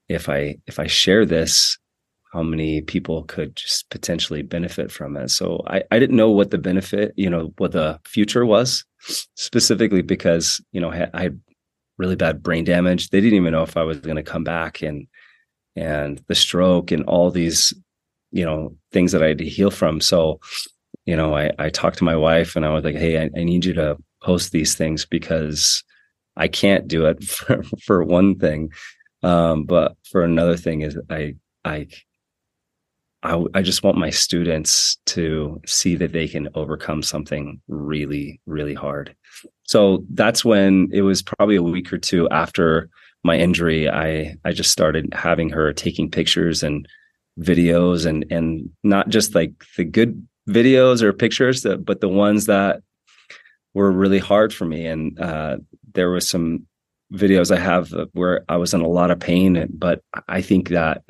if 0.09 0.27
I 0.27 0.57
if 0.67 0.79
I 0.79 0.87
share 0.87 1.25
this, 1.25 1.77
how 2.35 2.43
many 2.43 2.81
people 2.81 3.23
could 3.23 3.55
just 3.55 3.89
potentially 3.89 4.41
benefit 4.41 4.91
from 4.91 5.15
it. 5.15 5.29
So 5.31 5.63
I, 5.67 5.83
I 5.89 5.99
didn't 5.99 6.17
know 6.17 6.31
what 6.31 6.51
the 6.51 6.57
benefit, 6.57 7.13
you 7.15 7.29
know, 7.29 7.53
what 7.57 7.71
the 7.71 7.97
future 8.05 8.45
was 8.45 8.83
specifically 9.35 10.01
because, 10.01 10.59
you 10.73 10.81
know, 10.81 10.91
I 10.91 11.21
had 11.21 11.39
really 11.97 12.17
bad 12.17 12.43
brain 12.43 12.65
damage. 12.65 13.09
They 13.09 13.21
didn't 13.21 13.37
even 13.37 13.53
know 13.53 13.63
if 13.63 13.77
I 13.77 13.83
was 13.83 14.01
going 14.01 14.17
to 14.17 14.23
come 14.23 14.43
back 14.43 14.81
and, 14.81 15.07
and 15.77 16.21
the 16.27 16.35
stroke 16.35 16.91
and 16.91 17.05
all 17.05 17.31
these, 17.31 17.73
you 18.31 18.43
know, 18.43 18.75
things 18.91 19.13
that 19.13 19.23
I 19.23 19.29
had 19.29 19.37
to 19.37 19.45
heal 19.45 19.71
from. 19.71 20.01
So, 20.01 20.41
you 21.05 21.15
know, 21.15 21.35
I, 21.35 21.51
I 21.59 21.69
talked 21.69 21.97
to 21.99 22.03
my 22.03 22.15
wife 22.15 22.55
and 22.55 22.65
I 22.65 22.69
was 22.69 22.83
like, 22.83 22.95
Hey, 22.95 23.21
I, 23.21 23.29
I 23.37 23.43
need 23.43 23.65
you 23.65 23.73
to 23.73 23.97
post 24.21 24.51
these 24.51 24.75
things 24.75 25.05
because 25.05 25.83
I 26.35 26.47
can't 26.47 26.87
do 26.87 27.05
it 27.05 27.23
for, 27.23 27.63
for 27.83 28.03
one 28.03 28.37
thing. 28.37 28.71
Um, 29.23 29.63
but 29.63 29.95
for 30.11 30.23
another 30.23 30.57
thing 30.57 30.81
is 30.81 30.97
I, 31.09 31.35
I 31.63 31.87
I, 33.25 33.43
I 33.55 33.61
just 33.63 33.81
want 33.81 33.97
my 33.97 34.11
students 34.11 34.97
to 35.07 35.59
see 35.65 35.95
that 35.95 36.11
they 36.11 36.27
can 36.27 36.47
overcome 36.53 37.01
something 37.01 37.59
really, 37.67 38.39
really 38.45 38.75
hard. 38.75 39.15
So 39.63 40.05
that's 40.11 40.45
when 40.45 40.89
it 40.93 41.01
was 41.01 41.23
probably 41.23 41.55
a 41.55 41.63
week 41.63 41.91
or 41.91 41.97
two 41.97 42.29
after 42.29 42.87
my 43.23 43.35
injury, 43.35 43.89
I 43.89 44.35
I 44.45 44.51
just 44.51 44.71
started 44.71 45.11
having 45.11 45.49
her 45.49 45.73
taking 45.73 46.11
pictures 46.11 46.61
and 46.61 46.87
videos 47.39 48.05
and 48.05 48.23
and 48.29 48.69
not 48.83 49.09
just 49.09 49.33
like 49.33 49.51
the 49.75 49.83
good 49.83 50.25
videos 50.49 51.01
or 51.01 51.13
pictures, 51.13 51.63
that, 51.63 51.85
but 51.85 52.01
the 52.01 52.09
ones 52.09 52.45
that 52.45 52.81
were 53.73 53.91
really 53.91 54.19
hard 54.19 54.53
for 54.53 54.65
me. 54.65 54.85
And 54.85 55.19
uh, 55.19 55.57
there 55.93 56.11
was 56.11 56.27
some 56.27 56.65
videos 57.13 57.55
I 57.55 57.59
have 57.59 57.93
where 58.13 58.43
I 58.49 58.57
was 58.57 58.73
in 58.73 58.81
a 58.81 58.87
lot 58.87 59.11
of 59.11 59.19
pain, 59.19 59.67
but 59.73 60.01
I 60.27 60.41
think 60.41 60.69
that 60.69 61.03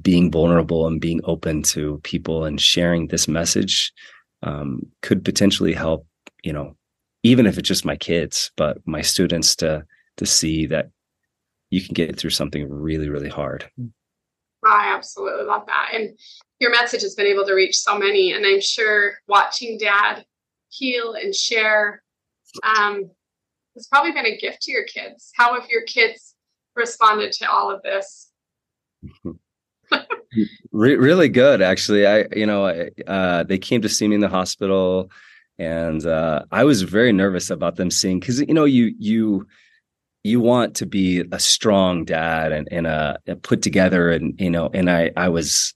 being 0.00 0.30
vulnerable 0.30 0.86
and 0.86 1.00
being 1.00 1.20
open 1.24 1.62
to 1.62 2.00
people 2.02 2.44
and 2.44 2.60
sharing 2.60 3.08
this 3.08 3.28
message 3.28 3.92
um, 4.42 4.82
could 5.02 5.24
potentially 5.24 5.72
help 5.72 6.06
you 6.42 6.52
know 6.52 6.76
even 7.22 7.46
if 7.46 7.58
it's 7.58 7.68
just 7.68 7.84
my 7.84 7.96
kids 7.96 8.50
but 8.56 8.78
my 8.86 9.00
students 9.00 9.56
to 9.56 9.84
to 10.16 10.26
see 10.26 10.66
that 10.66 10.90
you 11.70 11.82
can 11.82 11.92
get 11.92 12.16
through 12.16 12.30
something 12.30 12.68
really 12.68 13.08
really 13.08 13.28
hard 13.28 13.68
i 14.68 14.94
absolutely 14.94 15.44
love 15.44 15.66
that. 15.66 15.90
And 15.94 16.18
your 16.60 16.70
message 16.70 17.02
has 17.02 17.14
been 17.14 17.26
able 17.26 17.46
to 17.46 17.54
reach 17.54 17.78
so 17.78 17.98
many 17.98 18.32
and 18.32 18.44
i'm 18.44 18.60
sure 18.60 19.14
watching 19.26 19.78
dad 19.78 20.24
heal 20.70 21.14
and 21.14 21.34
share 21.34 22.02
um, 22.62 23.10
has 23.74 23.86
probably 23.86 24.12
been 24.12 24.26
a 24.26 24.36
gift 24.36 24.62
to 24.62 24.72
your 24.72 24.84
kids. 24.84 25.32
How 25.34 25.58
have 25.58 25.68
your 25.70 25.82
kids 25.82 26.34
responded 26.74 27.32
to 27.32 27.50
all 27.50 27.70
of 27.70 27.82
this? 27.82 28.30
Re- 30.72 30.96
really 30.96 31.28
good, 31.28 31.62
actually. 31.62 32.06
I, 32.06 32.26
you 32.36 32.46
know, 32.46 32.66
uh, 33.06 33.44
they 33.44 33.58
came 33.58 33.80
to 33.82 33.88
see 33.88 34.06
me 34.06 34.16
in 34.16 34.20
the 34.20 34.28
hospital, 34.28 35.10
and 35.58 36.04
uh, 36.04 36.44
I 36.52 36.64
was 36.64 36.82
very 36.82 37.12
nervous 37.12 37.50
about 37.50 37.76
them 37.76 37.90
seeing 37.90 38.20
because 38.20 38.40
you 38.40 38.52
know 38.52 38.66
you 38.66 38.94
you 38.98 39.46
you 40.28 40.40
want 40.40 40.76
to 40.76 40.86
be 40.86 41.24
a 41.32 41.38
strong 41.38 42.04
dad 42.04 42.52
and 42.52 42.68
and 42.70 42.86
a, 42.86 43.18
a 43.26 43.36
put 43.36 43.62
together, 43.62 44.10
and 44.10 44.38
you 44.40 44.50
know, 44.50 44.70
and 44.72 44.90
I 44.90 45.10
I 45.16 45.28
was 45.28 45.74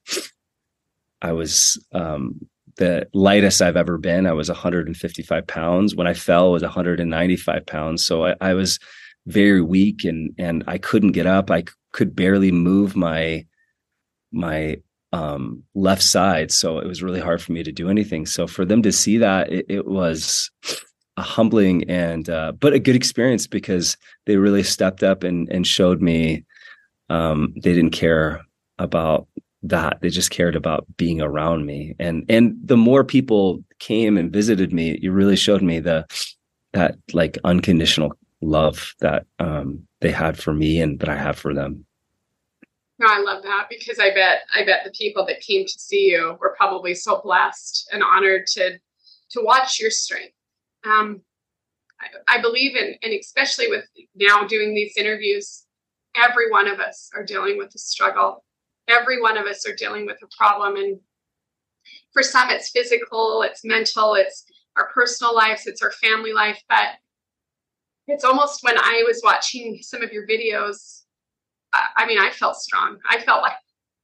I 1.21 1.33
was 1.33 1.85
um, 1.93 2.41
the 2.77 3.09
lightest 3.15 3.63
I've 3.63 3.77
ever 3.77 3.99
been. 3.99 4.27
I 4.27 4.33
was 4.33 4.49
155 4.49 5.47
pounds. 5.47 5.95
When 5.95 6.07
I 6.07 6.15
fell, 6.15 6.47
I 6.47 6.51
was 6.51 6.63
195 6.63 7.67
pounds. 7.67 8.05
So 8.05 8.27
I, 8.27 8.35
I 8.41 8.55
was 8.55 8.79
very 9.27 9.63
weak, 9.63 10.05
and 10.05 10.35
and 10.39 10.65
I 10.67 10.79
couldn't 10.79 11.13
get 11.13 11.27
up. 11.27 11.51
I 11.51 11.65
could 11.93 12.15
barely 12.15 12.53
move 12.53 12.97
my 12.97 13.47
my 14.33 14.77
um, 15.13 15.63
left 15.75 16.03
side. 16.03 16.51
So 16.51 16.79
it 16.79 16.87
was 16.87 17.03
really 17.03 17.21
hard 17.21 17.43
for 17.43 17.53
me 17.53 17.63
to 17.63 17.73
do 17.73 17.91
anything. 17.91 18.27
So 18.27 18.47
for 18.47 18.65
them 18.65 18.83
to 18.83 18.93
see 18.93 19.19
that, 19.19 19.53
it, 19.53 19.67
it 19.69 19.87
was 19.87 20.51
a 21.17 21.23
humbling 21.23 21.89
and 21.91 22.29
uh, 22.31 22.53
but 22.53 22.73
a 22.73 22.79
good 22.79 22.97
experience 22.97 23.47
because 23.47 23.97
they 24.27 24.37
really 24.37 24.63
stepped 24.63 25.03
up 25.03 25.25
and 25.25 25.49
and 25.51 25.67
showed 25.67 26.01
me 26.01 26.45
um, 27.11 27.53
they 27.55 27.75
didn't 27.75 27.91
care 27.91 28.41
about 28.79 29.29
that. 29.63 30.01
They 30.01 30.09
just 30.09 30.31
cared 30.31 30.57
about 30.57 30.87
being 30.97 31.21
around 31.21 31.67
me. 31.67 31.95
And 31.99 32.25
and 32.29 32.57
the 32.65 32.77
more 32.77 33.05
people 33.05 33.63
came 33.79 34.17
and 34.17 34.33
visited 34.33 34.73
me, 34.73 34.99
it 35.03 35.09
really 35.09 35.37
showed 35.37 35.63
me 35.63 35.81
the 35.81 36.07
that 36.73 36.97
like 37.13 37.39
unconditional 37.45 38.13
love 38.41 38.95
that 39.01 39.27
um, 39.39 39.87
they 40.01 40.11
had 40.11 40.39
for 40.39 40.53
me 40.53 40.81
and 40.81 40.99
that 41.01 41.09
I 41.09 41.17
have 41.17 41.39
for 41.39 41.55
them. 41.55 41.85
No, 42.99 43.07
I 43.09 43.21
love 43.21 43.43
that 43.43 43.67
because 43.69 43.99
I 43.99 44.13
bet 44.15 44.43
I 44.55 44.65
bet 44.65 44.85
the 44.85 44.91
people 44.91 45.27
that 45.27 45.41
came 45.41 45.65
to 45.65 45.79
see 45.79 46.11
you 46.11 46.37
were 46.41 46.55
probably 46.57 46.95
so 46.95 47.21
blessed 47.23 47.89
and 47.93 48.03
honored 48.03 48.47
to 48.49 48.79
to 49.31 49.41
watch 49.43 49.81
your 49.81 49.91
strength. 49.91 50.35
Um, 50.85 51.23
I, 52.01 52.37
I 52.37 52.41
believe 52.41 52.77
in, 52.77 52.95
and 53.03 53.13
especially 53.13 53.69
with 53.69 53.85
now 54.15 54.47
doing 54.47 54.75
these 54.75 54.97
interviews, 54.97 55.65
every 56.17 56.51
one 56.51 56.69
of 56.69 56.81
us 56.81 57.11
are 57.15 57.25
dealing 57.25 57.59
with 57.59 57.75
a 57.75 57.79
struggle. 57.79 58.45
Every 58.89 59.21
one 59.21 59.39
of 59.39 59.47
us 59.47 59.67
are 59.67 59.75
dealing 59.75 60.07
with 60.07 60.19
a 60.23 60.37
problem, 60.37 60.77
and 60.77 60.99
for 62.13 62.23
some, 62.23 62.51
it's 62.51 62.71
physical, 62.71 63.43
it's 63.43 63.65
mental, 63.65 64.15
it's 64.15 64.45
our 64.77 64.89
personal 64.93 65.35
lives, 65.35 65.67
it's 65.67 65.83
our 65.83 65.93
family 65.93 66.33
life. 66.33 66.61
But 66.69 66.89
it's 68.09 68.25
almost 68.25 68.63
when 68.63 68.77
I 68.77 69.05
was 69.07 69.21
watching 69.25 69.79
some 69.81 70.03
of 70.03 70.13
your 70.13 70.27
videos 70.27 71.03
I 71.73 72.07
mean, 72.07 72.19
I 72.19 72.31
felt 72.31 72.57
strong. 72.57 72.99
I 73.09 73.21
felt 73.21 73.43
like, 73.43 73.53
oh 73.53 73.57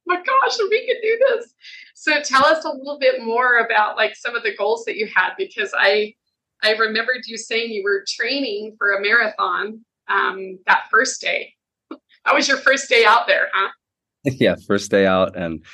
my 0.06 0.16
gosh, 0.16 0.58
we 0.70 0.86
could 0.86 1.02
do 1.02 1.18
this. 1.28 1.54
So 1.94 2.22
tell 2.22 2.44
us 2.44 2.64
a 2.64 2.70
little 2.70 2.98
bit 2.98 3.22
more 3.22 3.58
about 3.58 3.96
like 3.96 4.16
some 4.16 4.34
of 4.34 4.42
the 4.42 4.56
goals 4.56 4.84
that 4.84 4.96
you 4.96 5.08
had 5.14 5.30
because 5.36 5.72
I 5.76 6.14
I 6.62 6.72
remembered 6.72 7.22
you 7.26 7.36
saying 7.36 7.70
you 7.70 7.82
were 7.82 8.04
training 8.08 8.74
for 8.78 8.92
a 8.92 9.00
marathon 9.00 9.84
um, 10.08 10.58
that 10.66 10.84
first 10.90 11.20
day. 11.20 11.54
that 11.90 12.34
was 12.34 12.48
your 12.48 12.58
first 12.58 12.88
day 12.88 13.04
out 13.04 13.26
there, 13.26 13.48
huh? 13.52 13.70
Yeah, 14.24 14.56
first 14.66 14.90
day 14.90 15.06
out, 15.06 15.36
and 15.36 15.64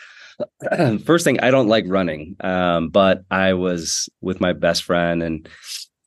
first 1.05 1.25
thing 1.25 1.41
I 1.41 1.51
don't 1.51 1.69
like 1.69 1.85
running, 1.89 2.37
um, 2.41 2.91
but 2.91 3.25
I 3.31 3.55
was 3.55 4.09
with 4.21 4.41
my 4.41 4.53
best 4.53 4.85
friend 4.85 5.23
and. 5.23 5.49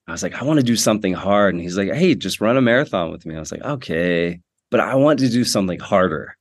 I 0.10 0.14
was 0.14 0.24
like, 0.24 0.36
I 0.36 0.46
want 0.46 0.58
to 0.58 0.66
do 0.66 0.78
something 0.78 1.12
hard. 1.12 1.54
And 1.54 1.62
he's 1.62 1.78
like, 1.78 1.92
Hey, 1.92 2.16
just 2.16 2.40
run 2.40 2.56
a 2.56 2.62
marathon 2.62 3.12
with 3.12 3.26
me. 3.26 3.36
I 3.36 3.42
was 3.42 3.52
like, 3.52 3.62
okay 3.62 4.40
but 4.70 4.80
I 4.80 4.96
want 4.96 5.20
to 5.20 5.30
do 5.30 5.44
something 5.44 5.80
harder. 5.80 6.36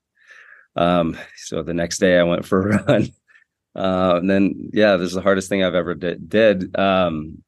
Um, 0.75 1.17
so 1.37 1.63
the 1.63 1.75
next 1.75 1.99
day 1.99 2.19
I 2.19 2.25
went 2.25 2.45
for 2.45 2.71
a 2.71 2.83
run. 2.87 3.09
Uh, 3.75 4.17
and 4.17 4.31
then, 4.31 4.71
yeah, 4.73 4.97
this 4.97 5.09
is 5.09 5.15
the 5.15 5.23
hardest 5.23 5.49
thing 5.49 5.63
I've 5.63 5.75
ever 5.75 5.95
did. 5.95 6.29
did. 6.29 6.77
Um, 6.79 7.43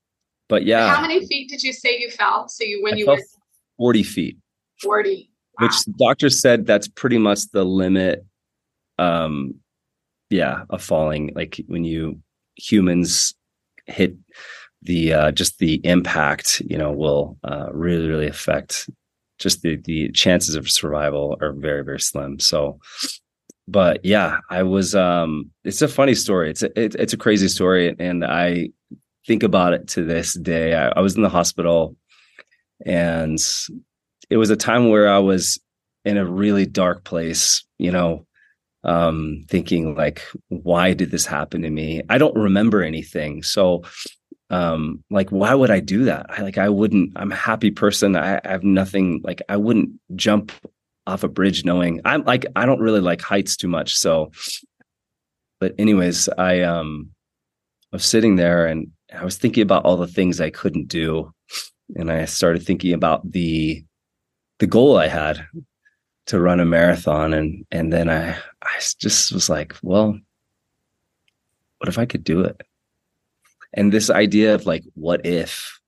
but 0.49 0.65
yeah. 0.65 0.95
How 0.95 1.03
many 1.03 1.27
feet 1.27 1.49
did 1.49 1.63
you 1.63 1.73
say 1.73 1.99
you 1.99 2.11
fell? 2.11 2.49
So 2.49 2.65
you, 2.65 2.83
when 2.83 2.95
I 2.95 2.97
you 2.97 3.07
were 3.07 3.21
40 3.77 4.03
feet, 4.03 4.39
40, 4.83 5.31
wow. 5.59 5.67
which 5.67 5.85
the 5.85 5.95
doctor 5.99 6.31
said 6.31 6.67
that's 6.67 6.89
pretty 6.89 7.19
much 7.19 7.49
the 7.53 7.65
limit. 7.65 8.25
Um, 8.99 9.55
yeah, 10.31 10.65
of 10.71 10.83
falling. 10.83 11.33
Like 11.35 11.61
when 11.69 11.85
you 11.85 12.21
humans 12.57 13.35
hit 13.87 14.17
the, 14.83 15.13
uh, 15.13 15.31
just 15.33 15.59
the 15.59 15.81
impact, 15.85 16.61
you 16.67 16.77
know, 16.77 16.93
will, 16.93 17.39
uh, 17.45 17.69
really, 17.73 18.09
really 18.09 18.27
affect 18.27 18.89
just 19.39 19.63
the 19.63 19.77
the 19.85 20.11
chances 20.13 20.55
of 20.55 20.71
survival 20.71 21.37
are 21.41 21.53
very 21.53 21.85
very 21.85 22.01
slim. 22.01 22.39
So, 22.39 22.81
but 23.67 24.05
yeah, 24.05 24.39
I 24.51 24.63
was. 24.63 24.95
um 24.95 25.51
It's 25.65 25.83
a 25.83 25.89
funny 25.89 26.15
story. 26.15 26.51
It's 26.51 26.63
a, 26.63 26.81
it, 26.81 26.95
it's 26.97 27.13
a 27.13 27.17
crazy 27.19 27.49
story, 27.49 27.95
and 27.99 28.25
I 28.25 28.71
think 29.29 29.45
about 29.45 29.75
it 29.75 29.87
to 29.89 30.05
this 30.05 30.33
day. 30.33 30.75
I, 30.75 30.89
I 30.89 31.01
was 31.01 31.15
in 31.15 31.23
the 31.23 31.29
hospital, 31.29 31.95
and 32.85 33.39
it 34.29 34.37
was 34.37 34.51
a 34.51 34.57
time 34.57 34.89
where 34.89 35.09
I 35.09 35.19
was 35.19 35.61
in 36.05 36.17
a 36.17 36.27
really 36.27 36.67
dark 36.67 37.05
place. 37.05 37.65
You 37.79 37.93
know, 37.93 38.27
um 38.85 39.45
thinking 39.49 39.95
like 39.97 40.23
why 40.49 40.95
did 40.95 41.11
this 41.11 41.27
happen 41.27 41.63
to 41.63 41.71
me 41.71 42.01
i 42.09 42.17
don't 42.17 42.37
remember 42.37 42.81
anything 42.83 43.43
so 43.43 43.83
um 44.51 45.03
like 45.11 45.31
why 45.31 45.53
would 45.53 45.71
i 45.71 45.81
do 45.81 46.05
that 46.05 46.27
i 46.31 46.43
like 46.43 46.59
i 46.59 46.69
wouldn't 46.69 47.13
i'm 47.17 47.33
a 47.33 47.37
happy 47.37 47.73
person 47.73 48.15
I, 48.15 48.37
I 48.45 48.49
have 48.49 48.63
nothing 48.63 49.21
like 49.25 49.43
i 49.49 49.57
wouldn't 49.57 49.91
jump 50.15 50.53
off 51.09 51.25
a 51.25 51.29
bridge 51.29 51.65
knowing 51.65 52.01
i'm 52.05 52.25
like 52.25 52.47
i 52.55 52.67
don't 52.67 52.81
really 52.81 53.01
like 53.01 53.21
heights 53.21 53.57
too 53.57 53.69
much 53.69 53.97
so 53.97 54.31
but 55.59 55.75
anyways 55.77 56.29
i 56.39 56.61
um 56.61 57.11
I 57.93 57.97
was 57.97 58.05
sitting 58.05 58.37
there 58.37 58.67
and 58.67 58.89
i 59.15 59.25
was 59.25 59.37
thinking 59.37 59.63
about 59.63 59.85
all 59.85 59.97
the 59.97 60.07
things 60.07 60.41
i 60.41 60.51
couldn't 60.51 60.89
do 60.89 61.33
and 61.97 62.11
i 62.11 62.25
started 62.25 62.63
thinking 62.63 62.93
about 62.93 63.31
the 63.31 63.85
the 64.59 64.67
goal 64.67 64.97
i 64.97 65.07
had 65.07 65.47
to 66.27 66.41
run 66.41 66.61
a 66.61 66.65
marathon 66.65 67.33
and 67.33 67.65
and 67.71 67.93
then 67.93 68.09
i 68.09 68.31
i 68.63 68.81
just 68.99 69.33
was 69.33 69.49
like 69.49 69.75
well 69.83 70.19
what 71.79 71.89
if 71.89 71.99
i 71.99 72.07
could 72.07 72.25
do 72.25 72.41
it? 72.41 72.61
And 73.75 73.93
this 73.93 74.11
idea 74.11 74.55
of 74.55 74.67
like 74.67 74.85
what 74.95 75.25
if 75.27 75.81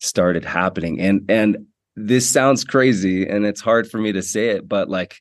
started 0.00 0.44
happening 0.44 1.00
and 1.00 1.24
and 1.28 1.66
this 1.96 2.28
sounds 2.28 2.64
crazy 2.64 3.26
and 3.26 3.46
it's 3.46 3.60
hard 3.60 3.90
for 3.90 3.98
me 3.98 4.12
to 4.12 4.22
say 4.22 4.48
it 4.48 4.68
but 4.68 4.90
like 4.90 5.20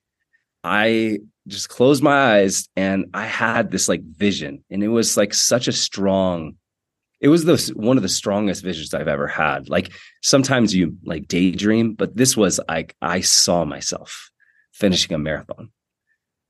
i 0.63 1.19
just 1.47 1.69
closed 1.69 2.03
my 2.03 2.35
eyes 2.35 2.67
and 2.75 3.05
i 3.13 3.25
had 3.25 3.71
this 3.71 3.87
like 3.87 4.03
vision 4.03 4.63
and 4.69 4.83
it 4.83 4.89
was 4.89 5.15
like 5.15 5.33
such 5.33 5.67
a 5.67 5.71
strong 5.71 6.55
it 7.23 7.29
was 7.29 7.45
the 7.45 7.73
one 7.77 7.95
of 7.95 8.03
the 8.03 8.09
strongest 8.09 8.63
visions 8.63 8.93
i've 8.93 9.07
ever 9.07 9.27
had. 9.27 9.69
Like 9.69 9.91
sometimes 10.21 10.75
you 10.75 10.97
like 11.03 11.27
daydream 11.27 11.93
but 11.93 12.15
this 12.15 12.37
was 12.37 12.59
like 12.67 12.95
i 13.01 13.21
saw 13.21 13.65
myself 13.65 14.29
finishing 14.73 15.15
a 15.15 15.17
marathon. 15.17 15.71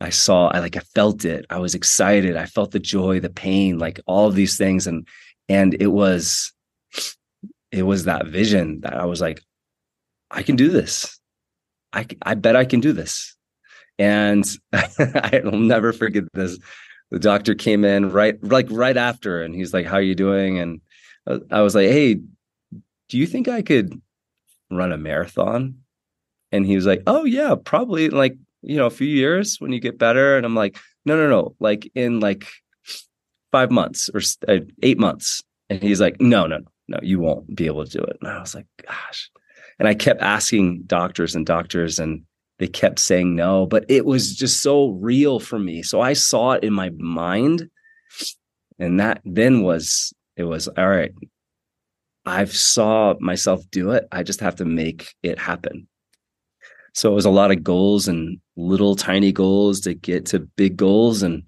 I 0.01 0.09
saw 0.09 0.47
i 0.47 0.59
like 0.59 0.75
i 0.75 0.81
felt 0.95 1.23
it. 1.23 1.45
I 1.49 1.59
was 1.59 1.75
excited. 1.75 2.35
I 2.35 2.47
felt 2.47 2.71
the 2.71 2.79
joy 2.79 3.19
the 3.19 3.29
pain 3.29 3.77
like 3.77 4.01
all 4.07 4.27
of 4.27 4.35
these 4.35 4.57
things. 4.57 4.87
And 4.87 5.07
and 5.47 5.75
it 5.79 5.87
was 5.87 6.51
it 7.71 7.83
was 7.83 8.05
that 8.05 8.27
vision 8.27 8.81
that 8.81 8.95
i 8.95 9.05
was 9.05 9.21
like 9.21 9.41
i 10.31 10.41
can 10.41 10.55
do 10.55 10.69
this. 10.69 11.19
I 11.93 12.07
i 12.23 12.33
bet 12.33 12.55
i 12.55 12.65
can 12.65 12.79
do 12.79 12.93
this. 12.93 13.35
And 13.99 14.43
i'll 14.73 15.51
never 15.51 15.93
forget 15.93 16.23
this 16.33 16.57
the 17.13 17.19
doctor 17.19 17.53
came 17.55 17.85
in 17.85 18.11
right 18.11 18.43
like 18.43 18.67
right 18.69 18.97
after 18.97 19.41
and 19.41 19.53
he's 19.55 19.73
like 19.73 19.85
how 19.85 19.97
are 19.97 20.01
you 20.01 20.15
doing 20.15 20.57
and 20.57 20.81
i 21.51 21.61
was 21.61 21.75
like 21.75 21.89
hey 21.89 22.15
do 23.09 23.17
you 23.17 23.27
think 23.27 23.47
i 23.47 23.61
could 23.61 24.01
run 24.69 24.91
a 24.91 24.97
marathon 24.97 25.75
And 26.53 26.65
he 26.67 26.75
was 26.75 26.85
like, 26.85 27.01
Oh, 27.07 27.25
yeah, 27.25 27.55
probably 27.57 28.09
like, 28.09 28.37
you 28.61 28.77
know, 28.77 28.85
a 28.85 28.91
few 28.91 29.07
years 29.07 29.57
when 29.59 29.73
you 29.73 29.79
get 29.79 29.97
better. 29.97 30.37
And 30.37 30.45
I'm 30.45 30.55
like, 30.55 30.77
No, 31.03 31.17
no, 31.17 31.27
no, 31.27 31.55
like 31.59 31.91
in 31.95 32.19
like 32.19 32.45
five 33.51 33.71
months 33.71 34.09
or 34.13 34.21
uh, 34.47 34.61
eight 34.83 34.99
months. 34.99 35.41
And 35.69 35.81
he's 35.81 35.99
like, 35.99 36.21
No, 36.21 36.45
no, 36.45 36.59
no, 36.87 36.99
you 37.01 37.19
won't 37.19 37.55
be 37.55 37.65
able 37.65 37.85
to 37.85 37.97
do 37.97 38.03
it. 38.03 38.17
And 38.21 38.29
I 38.29 38.39
was 38.39 38.53
like, 38.53 38.67
Gosh. 38.85 39.31
And 39.79 39.87
I 39.87 39.95
kept 39.95 40.21
asking 40.21 40.83
doctors 40.85 41.33
and 41.33 41.45
doctors, 41.45 41.97
and 41.97 42.23
they 42.63 42.69
kept 42.69 42.97
saying 42.97 43.35
no, 43.35 43.65
but 43.65 43.83
it 43.89 44.05
was 44.05 44.33
just 44.33 44.63
so 44.63 44.91
real 44.91 45.41
for 45.41 45.59
me. 45.59 45.83
So 45.83 45.99
I 45.99 46.13
saw 46.13 46.51
it 46.53 46.63
in 46.63 46.71
my 46.71 46.91
mind. 46.97 47.69
And 48.79 49.01
that 49.01 49.19
then 49.25 49.63
was, 49.63 50.13
it 50.37 50.45
was 50.45 50.69
all 50.69 50.87
right. 50.87 51.11
I've 52.25 52.55
saw 52.55 53.15
myself 53.19 53.69
do 53.69 53.91
it. 53.91 54.07
I 54.13 54.23
just 54.23 54.39
have 54.39 54.55
to 54.55 54.65
make 54.65 55.13
it 55.23 55.37
happen. 55.37 55.89
So 56.93 57.11
it 57.11 57.15
was 57.15 57.25
a 57.25 57.29
lot 57.29 57.51
of 57.51 57.65
goals 57.65 58.07
and 58.07 58.39
little 58.55 58.95
tiny 58.95 59.33
goals 59.33 59.81
to 59.81 59.93
get 59.93 60.27
to 60.27 60.39
big 60.39 60.77
goals. 60.77 61.21
And 61.21 61.43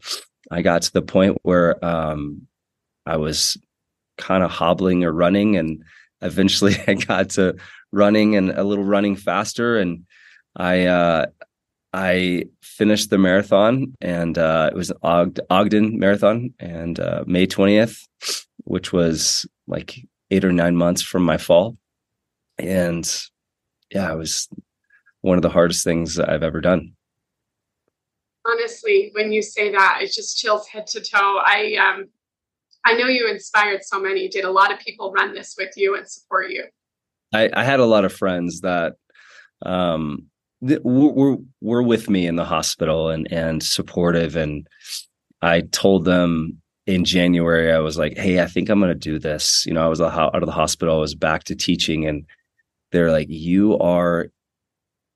I 0.52 0.64
got 0.64 0.82
to 0.82 0.92
the 0.92 1.02
point 1.02 1.38
where 1.44 1.84
um, 1.84 2.46
I 3.06 3.16
was 3.16 3.58
kind 4.18 4.44
of 4.44 4.52
hobbling 4.52 5.06
or 5.06 5.14
running. 5.14 5.56
And 5.56 5.82
eventually 6.22 6.76
I 6.88 6.96
got 6.96 7.30
to 7.32 7.56
running 7.94 8.36
and 8.36 8.52
a 8.52 8.66
little 8.66 8.84
running 8.84 9.16
faster. 9.16 9.78
And 9.78 10.04
I, 10.56 10.86
uh, 10.86 11.26
I 11.94 12.46
finished 12.62 13.10
the 13.10 13.18
marathon 13.18 13.96
and 14.02 14.38
uh, 14.38 14.70
it 14.72 14.76
was 14.76 14.92
Og- 15.02 15.40
Ogden 15.50 15.98
Marathon 15.98 16.54
and 16.60 17.00
uh, 17.00 17.24
May 17.26 17.48
20th, 17.48 18.02
which 18.66 18.92
was 18.92 19.46
like 19.68 20.00
eight 20.30 20.44
or 20.44 20.52
nine 20.52 20.76
months 20.76 21.02
from 21.02 21.24
my 21.24 21.38
fall. 21.38 21.78
And 22.58 23.10
yeah, 23.92 24.12
it 24.12 24.18
was 24.18 24.50
one 25.22 25.38
of 25.38 25.42
the 25.42 25.50
hardest 25.50 25.84
things 25.84 26.20
I've 26.20 26.44
ever 26.44 26.62
done. 26.62 26.94
Honestly, 28.46 29.12
when 29.14 29.32
you 29.32 29.42
say 29.42 29.72
that, 29.72 30.00
it 30.02 30.12
just 30.12 30.38
chills 30.38 30.68
head 30.68 30.88
to 30.88 31.02
toe. 31.02 31.42
I 31.44 31.76
um 31.76 32.08
I 32.86 32.94
know 32.94 33.08
you 33.08 33.28
inspired 33.28 33.84
so 33.84 34.00
many. 34.00 34.28
Did 34.28 34.46
a 34.46 34.52
lot 34.52 34.72
of 34.72 34.80
people 34.80 35.12
run 35.12 35.34
this 35.34 35.56
with 35.58 35.76
you 35.76 35.96
and 35.96 36.08
support 36.08 36.52
you? 36.52 36.66
I, 37.34 37.50
I 37.54 37.64
had 37.64 37.80
a 37.80 37.86
lot 37.86 38.06
of 38.06 38.14
friends 38.14 38.62
that 38.62 38.96
um 39.66 40.28
were 40.62 41.38
were 41.62 41.84
with 41.84 42.10
me 42.10 42.26
in 42.26 42.36
the 42.36 42.46
hospital 42.46 43.10
and 43.10 43.32
and 43.32 43.62
supportive 43.62 44.36
and 44.36 44.68
I 45.42 45.62
told 45.62 46.06
them 46.06 46.62
in 46.88 47.04
January, 47.04 47.72
I 47.72 47.80
was 47.80 47.98
like, 47.98 48.18
"Hey, 48.18 48.42
I 48.42 48.46
think 48.46 48.70
I'm 48.70 48.80
going 48.80 48.90
to 48.92 48.96
do 48.96 49.20
this." 49.20 49.66
You 49.66 49.74
know, 49.74 49.84
I 49.84 49.88
was 49.88 50.02
out 50.02 50.36
of 50.36 50.46
the 50.46 50.52
hospital, 50.52 50.98
I 50.98 51.00
was 51.00 51.16
back 51.16 51.44
to 51.46 51.56
teaching, 51.56 52.06
and 52.06 52.26
they're 52.92 53.12
like, 53.12 53.28
"You 53.30 53.78
are 53.80 54.28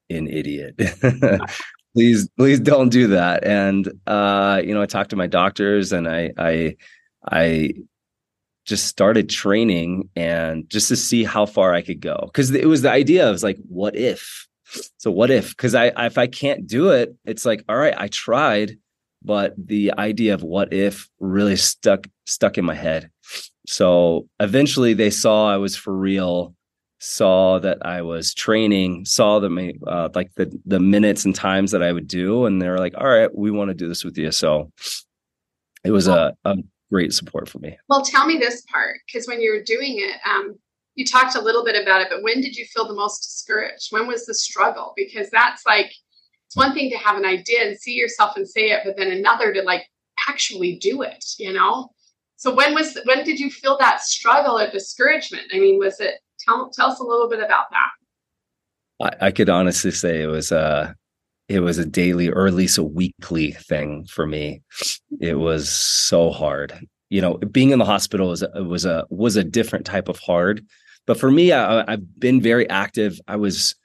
an 0.10 0.28
idiot. 0.28 0.76
please, 1.94 2.28
please 2.38 2.60
don't 2.60 2.90
do 2.90 3.08
that." 3.08 3.44
And 3.44 3.92
uh, 4.08 4.62
you 4.64 4.74
know, 4.74 4.82
I 4.82 4.88
talked 4.88 5.12
to 5.12 5.16
my 5.16 5.28
doctors, 5.28 5.92
and 5.92 6.08
I, 6.08 6.32
I, 6.38 6.76
I 7.32 7.74
just 8.66 8.88
started 8.88 9.30
training, 9.30 10.10
and 10.16 10.68
just 10.70 10.88
to 10.90 10.96
see 10.96 11.24
how 11.24 11.46
far 11.46 11.74
I 11.74 11.82
could 11.84 12.02
go, 12.02 12.24
because 12.26 12.52
it 12.52 12.68
was 12.68 12.82
the 12.82 12.92
idea 12.92 13.30
of 13.30 13.44
like, 13.44 13.58
what 13.68 13.96
if? 13.96 14.48
So 14.98 15.12
what 15.12 15.32
if? 15.32 15.50
Because 15.50 15.76
I, 15.76 15.88
if 16.06 16.18
I 16.18 16.28
can't 16.28 16.68
do 16.68 16.92
it, 16.92 17.16
it's 17.26 17.46
like, 17.46 17.64
all 17.68 17.78
right, 17.78 17.96
I 17.98 18.08
tried 18.08 18.78
but 19.22 19.54
the 19.58 19.94
idea 19.98 20.34
of 20.34 20.44
what 20.44 20.72
if 20.74 21.10
really 21.20 21.56
stuck 21.56 22.08
stuck 22.26 22.58
in 22.58 22.66
my 22.66 22.76
head. 22.76 23.10
So 23.68 24.28
eventually 24.40 24.94
they 24.94 25.10
saw 25.10 25.52
I 25.52 25.58
was 25.58 25.76
for 25.76 25.96
real, 25.96 26.56
saw 27.00 27.60
that 27.60 27.86
I 27.86 28.02
was 28.02 28.34
training, 28.34 29.06
saw 29.06 29.40
the 29.40 29.74
uh, 29.86 30.10
like 30.16 30.34
the 30.36 30.52
the 30.66 30.80
minutes 30.80 31.26
and 31.26 31.36
times 31.36 31.72
that 31.72 31.84
I 31.84 31.92
would 31.92 32.08
do, 32.08 32.46
and 32.46 32.62
they 32.62 32.70
were 32.70 32.80
like, 32.80 32.94
"All 32.98 33.08
right, 33.08 33.34
we 33.36 33.52
want 33.52 33.70
to 33.70 33.76
do 33.76 33.88
this 33.88 34.04
with 34.04 34.18
you." 34.18 34.32
So 34.32 34.72
it 35.84 35.92
was 35.92 36.08
a, 36.08 36.36
a 36.46 36.58
great 36.90 37.14
support 37.14 37.48
for 37.48 37.60
me. 37.60 37.78
Well, 37.88 38.04
tell 38.04 38.26
me 38.26 38.38
this 38.38 38.64
part 38.72 38.98
because 39.06 39.28
when 39.28 39.42
you 39.42 39.52
were 39.52 39.64
doing 39.64 40.00
it, 40.00 40.16
um, 40.28 40.58
you 41.00 41.06
talked 41.06 41.36
a 41.36 41.42
little 41.42 41.64
bit 41.64 41.82
about 41.82 42.02
it, 42.02 42.10
but 42.12 42.24
when 42.24 42.42
did 42.42 42.58
you 42.58 42.66
feel 42.66 42.86
the 42.86 42.94
most 42.94 43.20
discouraged? 43.20 43.88
When 43.92 44.06
was 44.06 44.26
the 44.26 44.34
struggle? 44.34 44.92
Because 44.98 45.30
that's 45.30 45.66
like 45.66 45.94
it's 46.46 46.58
one 46.58 46.74
thing 46.74 46.90
to 46.90 46.98
have 46.98 47.18
an 47.18 47.26
idea 47.26 47.66
and 47.66 47.80
see 47.80 47.94
yourself 47.94 48.36
and 48.36 48.46
say 48.46 48.72
it, 48.72 48.82
but 48.84 48.98
then 48.98 49.10
another 49.10 49.54
to 49.54 49.62
like 49.62 49.88
actually 50.28 50.76
do 50.76 51.04
it, 51.04 51.24
you 51.38 51.54
know? 51.54 51.90
So 52.36 52.54
when 52.54 52.74
was 52.74 52.98
when 53.06 53.24
did 53.24 53.40
you 53.40 53.50
feel 53.50 53.78
that 53.78 54.02
struggle 54.02 54.60
or 54.60 54.70
discouragement? 54.70 55.44
I 55.54 55.60
mean, 55.60 55.80
was 55.80 56.02
it 56.02 56.16
tell 56.40 56.70
tell 56.70 56.92
us 56.92 57.00
a 57.00 57.04
little 57.04 57.30
bit 57.30 57.40
about 57.40 57.68
that? 57.72 59.16
I, 59.22 59.28
I 59.28 59.32
could 59.32 59.50
honestly 59.50 59.92
say 59.92 60.22
it 60.22 60.28
was 60.28 60.52
a 60.52 60.96
it 61.48 61.62
was 61.62 61.78
a 61.78 61.86
daily 61.86 62.30
or 62.30 62.46
at 62.46 62.54
least 62.54 62.78
a 62.78 62.84
weekly 62.84 63.52
thing 63.54 64.06
for 64.06 64.28
me. 64.28 64.62
It 65.22 65.28
mm-hmm. 65.28 65.40
was 65.40 65.70
so 65.70 66.30
hard. 66.30 66.78
You 67.10 67.22
know, 67.22 67.38
being 67.38 67.70
in 67.72 67.80
the 67.80 67.86
hospital 67.86 68.28
was 68.30 68.44
a, 68.44 68.64
was 68.64 68.84
a 68.84 69.06
was 69.10 69.38
a 69.38 69.46
different 69.46 69.86
type 69.86 70.10
of 70.10 70.20
hard. 70.20 70.66
But 71.06 71.20
for 71.20 71.30
me, 71.32 71.52
I, 71.52 71.94
I've 71.94 72.20
been 72.20 72.42
very 72.42 72.70
active. 72.70 73.20
I 73.28 73.38
was 73.38 73.76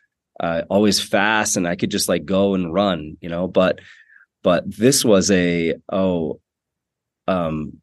uh, 0.40 0.62
always 0.68 1.00
fast 1.00 1.56
and 1.56 1.66
I 1.66 1.76
could 1.76 1.90
just 1.90 2.08
like 2.08 2.24
go 2.24 2.54
and 2.54 2.72
run, 2.72 3.16
you 3.20 3.28
know, 3.28 3.48
but, 3.48 3.80
but 4.42 4.64
this 4.66 5.04
was 5.04 5.30
a, 5.30 5.74
oh, 5.90 6.40
um, 7.26 7.80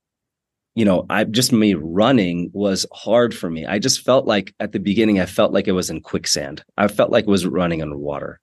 you 0.76 0.86
know, 0.86 1.06
I 1.10 1.24
just 1.26 1.52
me 1.52 1.74
running 1.74 2.50
was 2.54 2.86
hard 2.94 3.36
for 3.36 3.50
me. 3.50 3.66
I 3.66 3.80
just 3.80 4.02
felt 4.02 4.26
like 4.26 4.54
at 4.60 4.72
the 4.72 4.80
beginning, 4.80 5.20
I 5.20 5.26
felt 5.26 5.52
like 5.52 5.68
it 5.68 5.74
was 5.74 5.90
in 5.90 6.02
quicksand. 6.02 6.64
I 6.78 6.88
felt 6.88 7.12
like 7.12 7.26
it 7.26 7.30
was 7.30 7.46
running 7.46 7.82
underwater. 7.82 8.40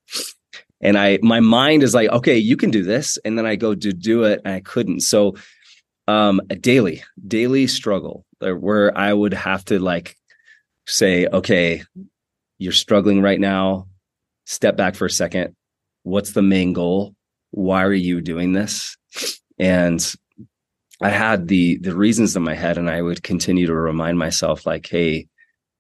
And 0.81 0.99
I, 0.99 1.19
my 1.23 1.41
mind 1.41 1.83
is 1.83 1.95
like, 1.95 2.11
okay, 2.11 2.37
you 2.37 2.57
can 2.57 2.71
do 2.71 2.83
this. 2.83 3.19
And 3.25 3.39
then 3.39 3.47
I 3.47 3.57
go 3.57 3.75
to 3.75 3.93
do 3.93 4.25
it 4.25 4.43
and 4.45 4.55
I 4.55 4.61
couldn't. 4.61 5.01
So, 5.01 5.37
um, 6.07 6.41
a 6.49 6.57
daily, 6.57 7.03
daily 7.27 7.67
struggle 7.67 8.25
where 8.41 8.97
I 8.97 9.13
would 9.13 9.35
have 9.35 9.65
to 9.67 9.79
like 9.79 10.17
say, 10.89 11.27
okay, 11.27 11.83
you're 12.59 12.73
struggling 12.73 13.23
right 13.23 13.39
now 13.39 13.87
step 14.49 14.77
back 14.77 14.95
for 14.95 15.05
a 15.05 15.11
second. 15.11 15.55
What's 16.05 16.33
the 16.33 16.43
main 16.43 16.73
goal? 16.73 17.15
Why 17.51 17.85
are 17.85 17.93
you 17.93 18.21
doing 18.23 18.53
this? 18.53 18.97
And 19.59 20.15
I 21.03 21.11
had 21.11 21.49
the 21.49 21.79
the 21.79 21.95
reasons 21.95 22.35
in 22.35 22.43
my 22.43 22.55
head, 22.55 22.79
and 22.79 22.91
I 22.91 23.03
would 23.03 23.23
continue 23.23 23.67
to 23.67 23.75
remind 23.75 24.19
myself, 24.19 24.67
like, 24.67 24.87
"Hey, 24.87 25.29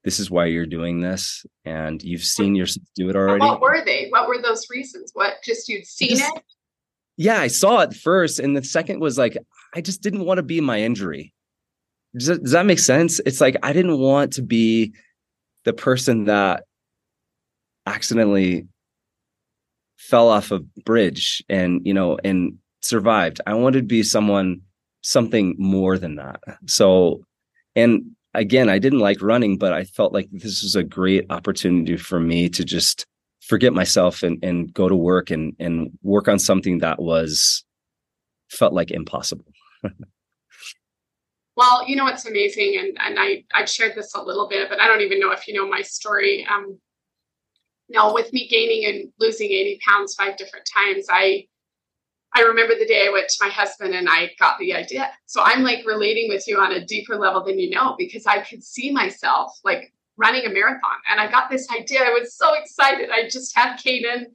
this 0.05 0.21
is 0.21 0.31
why 0.31 0.47
you're 0.47 0.67
doing 0.67 1.01
this, 1.01 1.45
and 1.65 2.03
you've 2.03 2.25
seen 2.25 2.55
yourself 2.55 2.87
do 2.95 3.09
it 3.09 3.17
already." 3.17 3.45
What 3.45 3.61
were 3.61 3.83
they? 3.85 4.09
What 4.11 4.29
were 4.29 4.41
those 4.41 4.67
reasons? 4.71 5.11
What 5.15 5.35
just 5.45 5.69
you'd 5.69 5.87
seen 5.87 6.19
just, 6.19 6.37
it? 6.37 6.43
Yeah, 7.17 7.41
I 7.41 7.49
saw 7.49 7.81
it 7.81 7.95
first, 7.95 8.39
and 8.39 8.57
the 8.57 8.63
second 8.63 9.01
was 9.01 9.19
like, 9.19 9.37
I 9.75 9.81
just 9.81 10.03
didn't 10.03 10.25
want 10.25 10.39
to 10.39 10.43
be 10.45 10.61
my 10.61 10.81
injury. 10.81 11.33
Does 12.17 12.27
that, 12.27 12.43
does 12.43 12.53
that 12.53 12.67
make 12.67 12.79
sense? 12.79 13.21
It's 13.21 13.41
like 13.41 13.57
I 13.63 13.73
didn't 13.73 13.99
want 13.99 14.33
to 14.35 14.43
be 14.43 14.93
the 15.65 15.73
person 15.73 16.25
that 16.25 16.65
accidentally 17.87 18.67
fell 19.97 20.29
off 20.29 20.51
a 20.51 20.61
bridge 20.85 21.43
and 21.49 21.81
you 21.85 21.95
know 21.95 22.19
and 22.25 22.59
survived. 22.81 23.41
I 23.47 23.55
wanted 23.55 23.81
to 23.81 23.87
be 23.87 24.03
someone 24.03 24.63
something 25.03 25.55
more 25.59 25.99
than 25.99 26.17
that. 26.17 26.41
So 26.67 27.25
and 27.77 28.17
again 28.35 28.69
i 28.69 28.79
didn't 28.79 28.99
like 28.99 29.23
running 29.23 29.57
but 29.57 29.73
i 29.73 29.85
felt 29.85 30.13
like 30.13 30.29
this 30.31 30.63
was 30.63 30.77
a 30.77 30.83
great 30.83 31.25
opportunity 31.31 31.97
for 31.97 32.21
me 32.21 32.49
to 32.49 32.65
just 32.65 33.07
forget 33.41 33.73
myself 33.73 34.23
and 34.23 34.43
and 34.43 34.73
go 34.75 34.89
to 34.89 34.97
work 34.97 35.31
and 35.31 35.55
and 35.59 35.91
work 36.03 36.29
on 36.29 36.39
something 36.39 36.79
that 36.79 37.01
was 37.01 37.65
felt 38.51 38.73
like 38.73 38.91
impossible 38.91 39.45
well 41.59 41.87
you 41.87 41.97
know 41.97 42.05
what's 42.05 42.25
amazing 42.25 42.77
and 42.79 42.97
and 43.01 43.19
i 43.19 43.45
i 43.53 43.65
shared 43.65 43.95
this 43.97 44.15
a 44.15 44.23
little 44.23 44.49
bit 44.49 44.71
but 44.71 44.81
i 44.81 44.87
don't 44.87 45.01
even 45.03 45.19
know 45.21 45.33
if 45.33 45.47
you 45.47 45.53
know 45.53 45.69
my 45.69 45.83
story. 45.83 46.47
Um 46.51 46.79
now 47.91 48.15
with 48.15 48.33
me 48.33 48.47
gaining 48.49 48.85
and 48.85 49.13
losing 49.19 49.51
80 49.51 49.81
pounds 49.87 50.15
five 50.15 50.37
different 50.37 50.69
times 50.73 51.07
i 51.11 51.47
i 52.35 52.43
remember 52.43 52.75
the 52.79 52.87
day 52.87 53.07
i 53.09 53.13
went 53.13 53.29
to 53.29 53.45
my 53.45 53.51
husband 53.51 53.93
and 53.95 54.09
i 54.09 54.31
got 54.39 54.59
the 54.61 54.73
idea. 54.73 55.11
So 55.27 55.43
i'm 55.43 55.63
like 55.65 55.85
relating 55.85 56.29
with 56.29 56.47
you 56.47 56.61
on 56.61 56.73
a 56.73 56.85
deeper 56.85 57.17
level 57.17 57.45
than 57.45 57.59
you 57.59 57.71
know 57.71 57.97
because 57.99 58.25
i 58.27 58.39
could 58.41 58.63
see 58.63 58.93
myself 58.93 59.59
like 59.65 59.93
running 60.17 60.45
a 60.47 60.51
marathon 60.51 60.99
and 61.11 61.21
i 61.21 61.29
got 61.31 61.51
this 61.51 61.67
idea. 61.77 62.03
I 62.03 62.11
was 62.11 62.37
so 62.37 62.55
excited. 62.55 63.11
I 63.11 63.29
just 63.29 63.57
had 63.57 63.79
Caden 63.79 64.27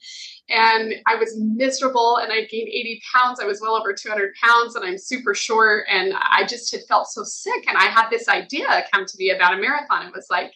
and 0.49 0.95
i 1.07 1.15
was 1.15 1.37
miserable 1.39 2.17
and 2.17 2.31
i 2.31 2.41
gained 2.45 2.67
80 2.67 3.01
pounds 3.13 3.39
i 3.39 3.45
was 3.45 3.61
well 3.61 3.75
over 3.75 3.93
200 3.93 4.33
pounds 4.43 4.75
and 4.75 4.83
i'm 4.83 4.97
super 4.97 5.33
short 5.33 5.85
and 5.89 6.13
i 6.15 6.45
just 6.45 6.71
had 6.71 6.81
felt 6.87 7.07
so 7.07 7.23
sick 7.23 7.65
and 7.67 7.77
i 7.77 7.85
had 7.85 8.09
this 8.09 8.27
idea 8.27 8.85
come 8.91 9.05
to 9.05 9.17
me 9.17 9.29
about 9.31 9.53
a 9.53 9.57
marathon 9.57 10.05
it 10.05 10.13
was 10.13 10.27
like 10.29 10.53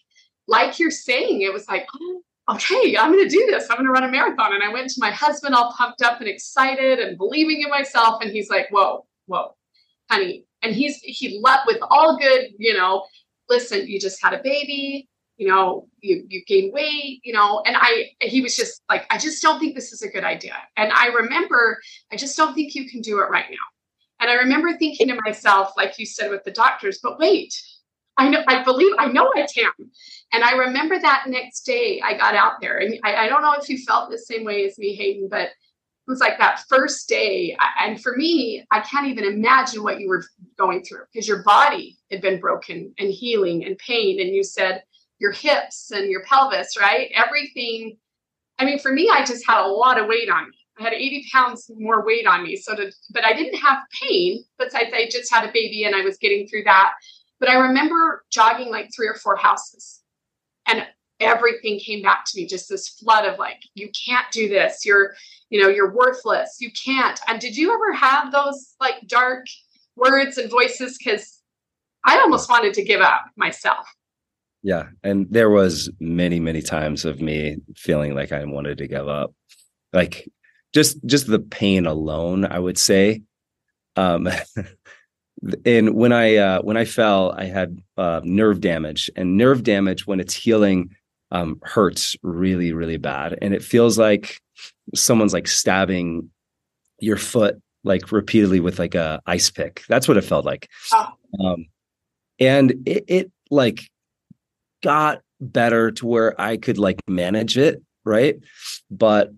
like 0.48 0.80
you're 0.80 0.92
saying 0.92 1.42
it 1.42 1.54
was 1.54 1.68
like 1.68 1.88
oh, 1.96 2.22
okay, 2.50 2.96
I'm 2.98 3.12
going 3.12 3.24
to 3.24 3.30
do 3.30 3.46
this. 3.46 3.68
I'm 3.70 3.78
going 3.78 3.88
to 3.88 3.92
run 3.92 4.04
a 4.04 4.12
marathon. 4.12 4.54
And 4.54 4.64
I 4.64 4.70
went 4.72 4.90
to 4.92 5.00
my 5.00 5.12
husband 5.12 5.54
all 5.54 5.74
pumped 5.78 6.02
up 6.02 6.20
and 6.20 6.30
excited 6.30 7.00
and 7.00 7.18
believing 7.18 7.62
in 7.62 7.70
myself. 7.70 8.22
And 8.22 8.32
he's 8.32 8.50
like, 8.50 8.68
whoa, 8.70 9.06
whoa, 9.26 9.56
honey. 10.10 10.46
And 10.62 10.74
he's, 10.74 10.98
he 11.02 11.40
left 11.44 11.68
with 11.68 11.78
all 11.90 12.18
good, 12.18 12.48
you 12.58 12.74
know, 12.74 13.06
listen, 13.50 13.88
you 13.88 14.00
just 14.00 14.24
had 14.24 14.34
a 14.34 14.42
baby. 14.42 15.10
You 15.38 15.48
know, 15.48 15.88
you 16.02 16.26
you 16.28 16.44
gain 16.46 16.72
weight, 16.74 17.22
you 17.24 17.34
know, 17.34 17.62
and 17.66 17.76
I 17.78 18.12
he 18.22 18.42
was 18.42 18.56
just 18.56 18.82
like, 18.90 19.06
I 19.10 19.18
just 19.18 19.42
don't 19.42 19.60
think 19.60 19.76
this 19.76 19.94
is 19.94 20.02
a 20.02 20.10
good 20.10 20.24
idea. 20.24 20.56
And 20.76 20.92
I 20.92 21.08
remember, 21.08 21.80
I 22.12 22.16
just 22.16 22.36
don't 22.36 22.54
think 22.54 22.76
you 22.76 22.90
can 22.90 23.02
do 23.02 23.20
it 23.20 23.30
right 23.30 23.46
now. 23.50 23.58
And 24.20 24.32
I 24.32 24.36
remember 24.36 24.76
thinking 24.78 25.08
to 25.10 25.20
myself, 25.24 25.74
like 25.78 26.00
you 26.00 26.06
said 26.06 26.32
with 26.32 26.44
the 26.44 26.52
doctors, 26.52 27.00
but 27.04 27.20
wait, 27.20 27.54
I 28.18 28.30
know, 28.30 28.44
I 28.48 28.64
believe, 28.64 28.96
I 28.98 29.08
know 29.08 29.32
I 29.36 29.46
can. 29.54 29.72
And 30.34 30.44
I 30.44 30.54
remember 30.54 31.00
that 31.00 31.26
next 31.28 31.62
day 31.62 32.02
I 32.04 32.18
got 32.18 32.36
out 32.36 32.54
there, 32.60 32.80
and 32.80 33.00
I, 33.04 33.16
I 33.16 33.30
don't 33.30 33.44
know 33.44 33.54
if 33.54 33.70
you 33.70 33.78
felt 33.78 34.10
the 34.10 34.18
same 34.18 34.44
way 34.44 34.66
as 34.66 34.78
me, 34.78 34.96
Hayden, 34.96 35.28
but 35.30 35.50
it 36.08 36.12
was 36.12 36.20
like 36.20 36.38
that 36.40 36.64
first 36.68 37.08
day. 37.08 37.56
And 37.82 38.02
for 38.02 38.16
me, 38.16 38.66
I 38.72 38.80
can't 38.80 39.08
even 39.08 39.26
imagine 39.26 39.84
what 39.84 40.00
you 40.00 40.08
were 40.08 40.24
going 40.58 40.84
through 40.84 41.04
because 41.12 41.28
your 41.28 41.44
body 41.44 41.98
had 42.10 42.22
been 42.22 42.40
broken 42.40 42.94
and 42.98 43.12
healing 43.12 43.66
and 43.66 43.78
pain. 43.78 44.20
And 44.20 44.34
you 44.34 44.44
said 44.44 44.84
your 45.20 45.32
hips 45.32 45.92
and 45.92 46.10
your 46.10 46.24
pelvis, 46.24 46.78
right? 46.80 47.12
Everything. 47.14 47.98
I 48.60 48.66
mean, 48.66 48.80
for 48.80 48.92
me, 48.92 49.10
I 49.12 49.24
just 49.24 49.46
had 49.48 49.64
a 49.64 49.68
lot 49.68 50.00
of 50.00 50.08
weight 50.08 50.30
on 50.30 50.50
me. 50.50 50.58
I 50.80 50.84
had 50.84 50.94
80 50.94 51.26
pounds 51.32 51.72
more 51.76 52.06
weight 52.06 52.28
on 52.28 52.44
me. 52.44 52.56
So, 52.56 52.76
to, 52.76 52.92
but 53.12 53.26
I 53.26 53.34
didn't 53.34 53.60
have 53.60 53.80
pain. 54.02 54.44
Besides, 54.60 54.92
I 54.94 55.08
just 55.10 55.32
had 55.32 55.48
a 55.48 55.52
baby 55.52 55.84
and 55.84 55.96
I 55.96 56.02
was 56.02 56.18
getting 56.18 56.48
through 56.48 56.64
that. 56.66 56.94
But 57.40 57.50
I 57.50 57.56
remember 57.56 58.26
jogging 58.32 58.70
like 58.70 58.90
three 58.96 59.08
or 59.08 59.16
four 59.16 59.36
houses 59.36 60.02
and 60.68 60.86
everything 61.20 61.80
came 61.80 62.02
back 62.02 62.26
to 62.26 62.40
me 62.40 62.46
just 62.46 62.70
this 62.70 62.90
flood 62.90 63.26
of 63.26 63.40
like 63.40 63.62
you 63.74 63.90
can't 64.08 64.28
do 64.32 64.48
this 64.48 64.86
you're 64.86 65.16
you 65.50 65.62
know 65.62 65.68
you're 65.68 65.94
worthless 65.94 66.58
you 66.60 66.70
can't 66.86 67.20
and 67.28 67.40
did 67.40 67.58
you 67.58 67.74
ever 67.74 67.92
have 67.92 68.32
those 68.32 68.76
like 68.80 68.96
dark 69.08 69.46
words 69.96 70.38
and 70.38 70.52
voices 70.52 70.98
because 70.98 71.42
i 72.06 72.20
almost 72.20 72.50
wanted 72.50 72.74
to 72.74 72.84
give 72.84 73.02
up 73.02 73.26
myself 73.36 73.88
yeah 74.64 74.88
and 75.04 75.28
there 75.30 75.50
was 75.50 75.90
many 76.00 76.40
many 76.40 76.62
times 76.62 77.06
of 77.06 77.22
me 77.22 77.58
feeling 77.76 78.16
like 78.16 78.32
i 78.32 78.44
wanted 78.46 78.78
to 78.78 78.88
give 78.88 79.08
up 79.08 79.34
like 79.94 80.30
just 80.74 81.04
just 81.06 81.28
the 81.28 81.40
pain 81.40 81.86
alone 81.86 82.46
i 82.46 82.60
would 82.60 82.78
say 82.78 83.22
um 83.96 84.28
and 85.66 85.96
when 85.96 86.12
i 86.12 86.36
uh 86.36 86.62
when 86.62 86.78
i 86.78 86.86
fell 86.86 87.32
i 87.38 87.46
had 87.46 87.82
uh 87.98 88.22
nerve 88.24 88.60
damage 88.60 89.10
and 89.16 89.38
nerve 89.38 89.64
damage 89.64 90.08
when 90.08 90.20
it's 90.20 90.34
healing 90.34 90.90
um, 91.32 91.60
hurts 91.64 92.16
really, 92.24 92.74
really 92.74 92.98
bad. 92.98 93.38
And 93.42 93.54
it 93.54 93.64
feels 93.64 93.98
like 93.98 94.40
someone's 94.96 95.34
like 95.34 95.48
stabbing 95.48 96.30
your 97.00 97.18
foot 97.18 97.62
like 97.84 98.12
repeatedly 98.12 98.60
with 98.60 98.80
like 98.80 98.96
a 98.96 99.22
ice 99.26 99.50
pick. 99.50 99.84
That's 99.88 100.08
what 100.08 100.18
it 100.18 100.24
felt 100.24 100.46
like. 100.46 100.70
Oh. 100.94 101.14
Um, 101.44 101.66
and 102.40 102.72
it, 102.86 103.04
it 103.08 103.32
like 103.50 103.90
got 104.88 105.20
better 105.42 105.92
to 105.92 106.08
where 106.08 106.40
I 106.40 106.56
could 106.56 106.78
like 106.78 107.02
manage 107.10 107.58
it. 107.58 107.84
Right. 108.06 108.38
But 108.90 109.32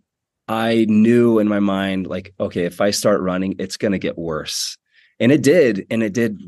I 0.47 0.85
knew 0.87 1.39
in 1.39 1.47
my 1.47 1.59
mind, 1.59 2.05
like, 2.05 2.35
okay, 2.39 2.65
if 2.65 2.81
I 2.81 2.91
start 2.91 3.21
running, 3.21 3.55
it's 3.57 3.75
going 3.75 3.93
to 3.93 3.97
get 3.97 4.15
worse. 4.15 4.77
And 5.19 5.31
it 5.31 5.41
did. 5.41 5.87
And 5.89 6.03
it 6.03 6.13
did 6.13 6.39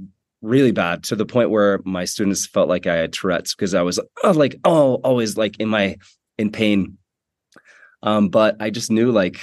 really 0.43 0.71
bad 0.71 1.03
to 1.05 1.15
the 1.15 1.25
point 1.25 1.49
where 1.49 1.79
my 1.83 2.05
students 2.05 2.45
felt 2.45 2.69
like 2.69 2.85
I 2.85 2.95
had 2.95 3.11
Tourette's 3.11 3.55
because 3.55 3.73
I 3.73 3.81
was 3.81 3.99
oh, 4.23 4.31
like 4.31 4.55
oh 4.65 4.95
always 5.03 5.35
like 5.35 5.59
in 5.59 5.67
my 5.67 5.97
in 6.37 6.51
pain. 6.51 6.99
Um, 8.03 8.29
but 8.29 8.57
I 8.59 8.69
just 8.69 8.91
knew 8.91 9.11
like 9.11 9.39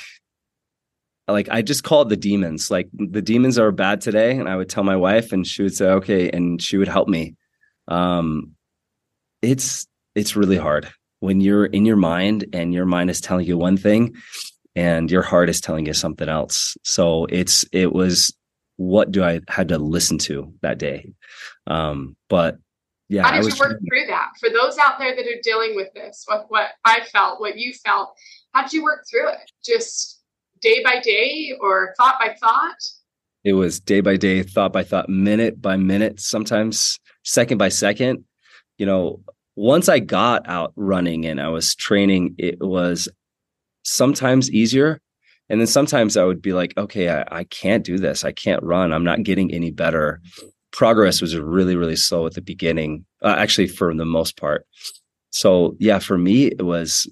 like 1.26 1.48
I 1.50 1.62
just 1.62 1.82
called 1.82 2.10
the 2.10 2.16
demons. 2.16 2.70
Like 2.70 2.88
the 2.92 3.22
demons 3.22 3.58
are 3.58 3.72
bad 3.72 4.00
today, 4.00 4.38
and 4.38 4.48
I 4.48 4.54
would 4.54 4.68
tell 4.68 4.84
my 4.84 4.96
wife, 4.96 5.32
and 5.32 5.44
she 5.44 5.64
would 5.64 5.74
say 5.74 5.86
okay, 5.86 6.30
and 6.30 6.62
she 6.62 6.78
would 6.78 6.88
help 6.88 7.08
me. 7.08 7.34
Um, 7.88 8.54
it's 9.42 9.86
it's 10.14 10.36
really 10.36 10.56
hard 10.56 10.88
when 11.20 11.40
you're 11.40 11.66
in 11.66 11.84
your 11.84 11.96
mind 11.96 12.44
and 12.52 12.72
your 12.72 12.86
mind 12.86 13.10
is 13.10 13.20
telling 13.20 13.46
you 13.46 13.58
one 13.58 13.76
thing 13.76 14.14
and 14.76 15.10
your 15.10 15.22
heart 15.22 15.48
is 15.48 15.60
telling 15.60 15.86
you 15.86 15.92
something 15.92 16.28
else 16.28 16.76
so 16.82 17.26
it's 17.26 17.64
it 17.72 17.92
was 17.92 18.32
what 18.78 19.10
do 19.10 19.24
I 19.24 19.40
had 19.48 19.68
to 19.68 19.78
listen 19.78 20.18
to 20.18 20.54
that 20.62 20.78
day? 20.78 21.12
Um, 21.66 22.16
but 22.28 22.58
yeah, 23.08 23.24
how 23.24 23.32
did 23.32 23.42
I 23.42 23.44
was, 23.44 23.58
you 23.58 23.60
work 23.60 23.80
through 23.88 24.06
that? 24.06 24.30
For 24.40 24.48
those 24.50 24.78
out 24.78 24.98
there 24.98 25.14
that 25.14 25.26
are 25.26 25.40
dealing 25.42 25.74
with 25.74 25.92
this, 25.94 26.24
with 26.28 26.44
what 26.48 26.70
I 26.84 27.00
felt, 27.12 27.40
what 27.40 27.58
you 27.58 27.74
felt, 27.84 28.14
how 28.52 28.62
did 28.62 28.72
you 28.72 28.84
work 28.84 29.04
through 29.10 29.30
it? 29.30 29.50
Just 29.64 30.22
day 30.62 30.82
by 30.82 31.00
day 31.00 31.56
or 31.60 31.94
thought 31.98 32.20
by 32.20 32.36
thought? 32.40 32.76
It 33.44 33.54
was 33.54 33.80
day 33.80 34.00
by 34.00 34.16
day, 34.16 34.44
thought 34.44 34.72
by 34.72 34.84
thought, 34.84 35.08
minute 35.08 35.60
by 35.60 35.76
minute, 35.76 36.20
sometimes 36.20 37.00
second 37.24 37.58
by 37.58 37.70
second. 37.70 38.24
You 38.78 38.86
know, 38.86 39.20
once 39.56 39.88
I 39.88 39.98
got 39.98 40.48
out 40.48 40.72
running 40.76 41.26
and 41.26 41.40
I 41.40 41.48
was 41.48 41.74
training, 41.74 42.34
it 42.38 42.60
was 42.60 43.08
sometimes 43.82 44.50
easier 44.50 45.00
and 45.48 45.60
then 45.60 45.66
sometimes 45.66 46.16
I 46.16 46.24
would 46.24 46.42
be 46.42 46.52
like, 46.52 46.76
okay, 46.76 47.08
I, 47.08 47.24
I 47.28 47.44
can't 47.44 47.84
do 47.84 47.98
this. 47.98 48.24
I 48.24 48.32
can't 48.32 48.62
run. 48.62 48.92
I'm 48.92 49.04
not 49.04 49.22
getting 49.22 49.52
any 49.52 49.70
better. 49.70 50.20
Progress 50.72 51.22
was 51.22 51.36
really, 51.36 51.74
really 51.74 51.96
slow 51.96 52.26
at 52.26 52.34
the 52.34 52.42
beginning, 52.42 53.06
uh, 53.22 53.34
actually, 53.38 53.68
for 53.68 53.94
the 53.94 54.04
most 54.04 54.36
part. 54.36 54.66
So, 55.30 55.74
yeah, 55.78 55.98
for 55.98 56.18
me, 56.18 56.46
it 56.46 56.62
was, 56.62 57.10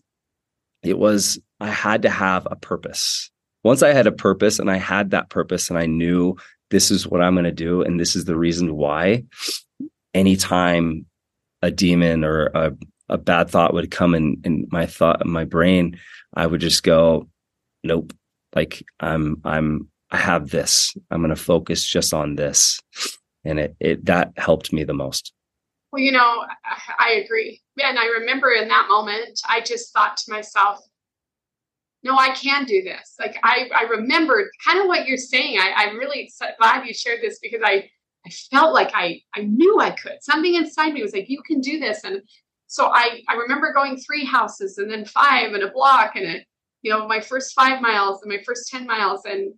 it 0.82 0.98
was, 0.98 1.38
I 1.60 1.70
had 1.70 2.02
to 2.02 2.10
have 2.10 2.46
a 2.50 2.56
purpose. 2.56 3.30
Once 3.64 3.82
I 3.82 3.92
had 3.92 4.06
a 4.06 4.12
purpose 4.12 4.58
and 4.58 4.70
I 4.70 4.76
had 4.76 5.10
that 5.10 5.30
purpose 5.30 5.70
and 5.70 5.78
I 5.78 5.86
knew 5.86 6.36
this 6.70 6.90
is 6.90 7.06
what 7.06 7.22
I'm 7.22 7.34
going 7.34 7.44
to 7.44 7.52
do 7.52 7.82
and 7.82 7.98
this 7.98 8.14
is 8.14 8.26
the 8.26 8.36
reason 8.36 8.76
why, 8.76 9.24
anytime 10.12 11.06
a 11.62 11.70
demon 11.70 12.24
or 12.24 12.46
a, 12.46 12.72
a 13.08 13.18
bad 13.18 13.50
thought 13.50 13.74
would 13.74 13.90
come 13.90 14.14
in, 14.14 14.40
in 14.44 14.66
my 14.70 14.86
thought, 14.86 15.24
in 15.24 15.30
my 15.30 15.44
brain, 15.44 15.98
I 16.34 16.46
would 16.46 16.60
just 16.60 16.82
go, 16.82 17.28
nope, 17.82 18.12
like 18.56 18.82
i'm 19.00 19.40
i'm 19.44 19.88
i 20.10 20.16
have 20.16 20.50
this. 20.50 20.96
I'm 21.10 21.20
going 21.20 21.34
to 21.34 21.40
focus 21.40 21.84
just 21.84 22.14
on 22.14 22.36
this. 22.36 22.80
And 23.44 23.60
it 23.60 23.76
it 23.78 24.04
that 24.06 24.32
helped 24.36 24.72
me 24.72 24.82
the 24.82 24.94
most. 24.94 25.32
Well 25.92 26.02
you 26.02 26.10
know 26.10 26.44
i 26.98 27.22
agree. 27.24 27.60
And 27.78 27.98
i 27.98 28.06
remember 28.06 28.50
in 28.50 28.66
that 28.68 28.88
moment 28.88 29.40
i 29.48 29.60
just 29.60 29.92
thought 29.92 30.16
to 30.16 30.32
myself 30.32 30.80
no 32.02 32.16
i 32.16 32.30
can 32.30 32.64
do 32.64 32.82
this. 32.82 33.14
Like 33.20 33.38
i 33.44 33.68
i 33.76 33.84
remembered 33.84 34.48
kind 34.66 34.80
of 34.80 34.86
what 34.86 35.06
you're 35.06 35.18
saying. 35.18 35.58
I 35.58 35.72
i'm 35.76 35.96
really 35.96 36.32
glad 36.58 36.86
you 36.86 36.94
shared 36.94 37.20
this 37.22 37.38
because 37.40 37.60
i 37.64 37.88
i 38.26 38.30
felt 38.50 38.74
like 38.74 38.90
i 38.94 39.20
i 39.34 39.40
knew 39.40 39.80
i 39.80 39.90
could 39.90 40.18
something 40.20 40.54
inside 40.54 40.92
me 40.92 41.02
was 41.02 41.12
like 41.12 41.28
you 41.28 41.42
can 41.42 41.60
do 41.60 41.78
this 41.78 42.04
and 42.04 42.20
so 42.66 42.86
i 42.86 43.20
i 43.28 43.34
remember 43.34 43.72
going 43.72 43.96
three 43.96 44.24
houses 44.24 44.78
and 44.78 44.90
then 44.90 45.04
five 45.04 45.52
and 45.52 45.62
a 45.62 45.70
block 45.70 46.16
and 46.16 46.26
a 46.26 46.44
you 46.86 46.92
know, 46.92 47.08
my 47.08 47.20
first 47.20 47.52
five 47.52 47.82
miles 47.82 48.22
and 48.22 48.30
my 48.30 48.40
first 48.44 48.70
10 48.70 48.86
miles. 48.86 49.24
And 49.24 49.52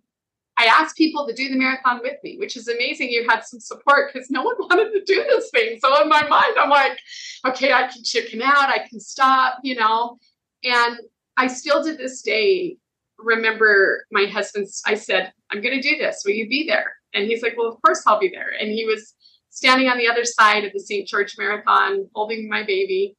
I 0.57 0.65
asked 0.65 0.97
people 0.97 1.27
to 1.27 1.33
do 1.33 1.47
the 1.47 1.55
marathon 1.55 1.99
with 2.01 2.15
me, 2.23 2.37
which 2.39 2.57
is 2.57 2.67
amazing. 2.67 3.11
You 3.11 3.27
had 3.29 3.45
some 3.45 3.59
support 3.59 4.11
because 4.11 4.31
no 4.31 4.41
one 4.41 4.55
wanted 4.59 4.91
to 4.93 5.03
do 5.05 5.23
this 5.23 5.51
thing. 5.51 5.77
So 5.79 6.01
in 6.01 6.09
my 6.09 6.27
mind, 6.27 6.55
I'm 6.59 6.71
like, 6.71 6.97
okay, 7.45 7.71
I 7.71 7.87
can 7.87 8.03
chicken 8.03 8.41
out, 8.41 8.69
I 8.69 8.87
can 8.89 8.99
stop, 8.99 9.59
you 9.63 9.75
know. 9.75 10.17
And 10.63 10.97
I 11.37 11.45
still 11.45 11.83
to 11.83 11.95
this 11.95 12.23
day 12.23 12.77
remember 13.19 14.05
my 14.11 14.25
husband's, 14.25 14.81
I 14.87 14.95
said, 14.95 15.31
I'm 15.51 15.61
going 15.61 15.79
to 15.79 15.87
do 15.87 15.97
this. 15.97 16.23
Will 16.25 16.33
you 16.33 16.49
be 16.49 16.65
there? 16.65 16.95
And 17.13 17.25
he's 17.25 17.41
like, 17.41 17.55
well, 17.57 17.67
of 17.67 17.81
course 17.81 18.03
I'll 18.05 18.19
be 18.19 18.29
there. 18.29 18.51
And 18.59 18.69
he 18.71 18.85
was 18.85 19.15
standing 19.49 19.89
on 19.89 19.97
the 19.97 20.07
other 20.07 20.25
side 20.25 20.63
of 20.63 20.73
the 20.73 20.79
St. 20.79 21.07
George 21.07 21.35
Marathon 21.37 22.07
holding 22.13 22.47
my 22.47 22.63
baby. 22.63 23.15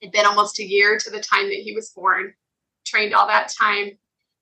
It'd 0.00 0.12
been 0.12 0.26
almost 0.26 0.58
a 0.60 0.66
year 0.66 0.98
to 0.98 1.10
the 1.10 1.20
time 1.20 1.48
that 1.48 1.60
he 1.62 1.74
was 1.74 1.90
born 1.90 2.34
trained 2.90 3.14
all 3.14 3.26
that 3.26 3.52
time. 3.58 3.90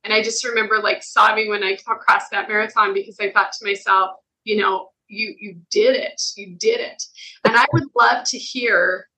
And 0.04 0.12
I 0.12 0.22
just 0.22 0.44
remember 0.44 0.78
like 0.78 1.02
sobbing 1.02 1.48
when 1.48 1.62
I 1.62 1.76
crossed 1.84 2.30
that 2.30 2.48
marathon 2.48 2.94
because 2.94 3.16
I 3.20 3.30
thought 3.30 3.52
to 3.52 3.66
myself, 3.66 4.12
you 4.44 4.56
know, 4.56 4.90
you 5.08 5.34
you 5.38 5.60
did 5.70 5.96
it. 5.96 6.20
You 6.36 6.56
did 6.56 6.80
it. 6.80 7.02
And 7.44 7.56
I 7.56 7.66
would 7.72 7.84
love 7.96 8.24
to 8.26 8.38
hear 8.38 9.08